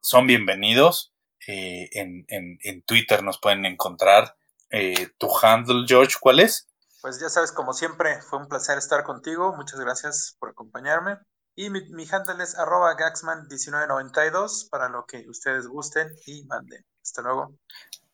son 0.00 0.26
bienvenidos. 0.26 1.12
Eh, 1.46 1.88
en, 1.92 2.26
en, 2.28 2.82
Twitter 2.82 3.22
nos 3.22 3.40
pueden 3.40 3.64
encontrar. 3.64 4.36
Eh, 4.70 5.08
¿Tu 5.18 5.28
handle, 5.42 5.86
George, 5.88 6.16
cuál 6.20 6.40
es? 6.40 6.68
Pues 7.00 7.18
ya 7.18 7.30
sabes, 7.30 7.50
como 7.50 7.72
siempre, 7.72 8.20
fue 8.20 8.38
un 8.38 8.46
placer 8.46 8.76
estar 8.76 9.02
contigo. 9.02 9.56
Muchas 9.56 9.80
gracias 9.80 10.36
por 10.38 10.50
acompañarme. 10.50 11.16
Y 11.56 11.70
mi, 11.70 11.80
mi 11.88 12.06
handle 12.10 12.44
es 12.44 12.56
arroba 12.56 12.94
gaxman1992 12.96 14.68
para 14.70 14.90
lo 14.90 15.06
que 15.06 15.26
ustedes 15.28 15.66
gusten 15.66 16.14
y 16.26 16.44
manden. 16.44 16.84
Hasta 17.02 17.22
luego. 17.22 17.54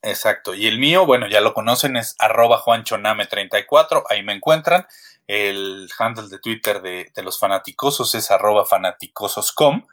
Exacto. 0.02 0.54
Y 0.54 0.68
el 0.68 0.78
mío, 0.78 1.04
bueno, 1.04 1.26
ya 1.28 1.40
lo 1.40 1.52
conocen, 1.52 1.96
es 1.96 2.14
arroba 2.18 2.62
juanchoname34. 2.62 4.04
Ahí 4.08 4.22
me 4.22 4.34
encuentran. 4.34 4.86
El 5.26 5.88
handle 5.98 6.28
de 6.28 6.38
Twitter 6.38 6.80
de, 6.82 7.10
los 7.22 7.38
fanaticosos 7.38 8.14
es 8.14 8.30
arroba 8.30 8.64
fanaticososcom. 8.64 9.86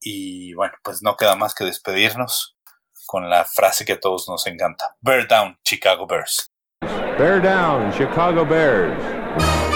Y 0.00 0.54
bueno, 0.54 0.74
pues 0.82 1.02
no 1.02 1.16
queda 1.16 1.36
más 1.36 1.54
que 1.54 1.64
despedirnos 1.64 2.56
con 3.06 3.28
la 3.28 3.44
frase 3.44 3.84
que 3.84 3.94
a 3.94 4.00
todos 4.00 4.28
nos 4.28 4.46
encanta. 4.46 4.96
Bear 5.00 5.26
down, 5.26 5.58
Chicago 5.64 6.06
Bears. 6.06 6.50
Bear 7.18 7.42
down, 7.42 7.92
Chicago 7.92 8.46
Bears. 8.46 9.69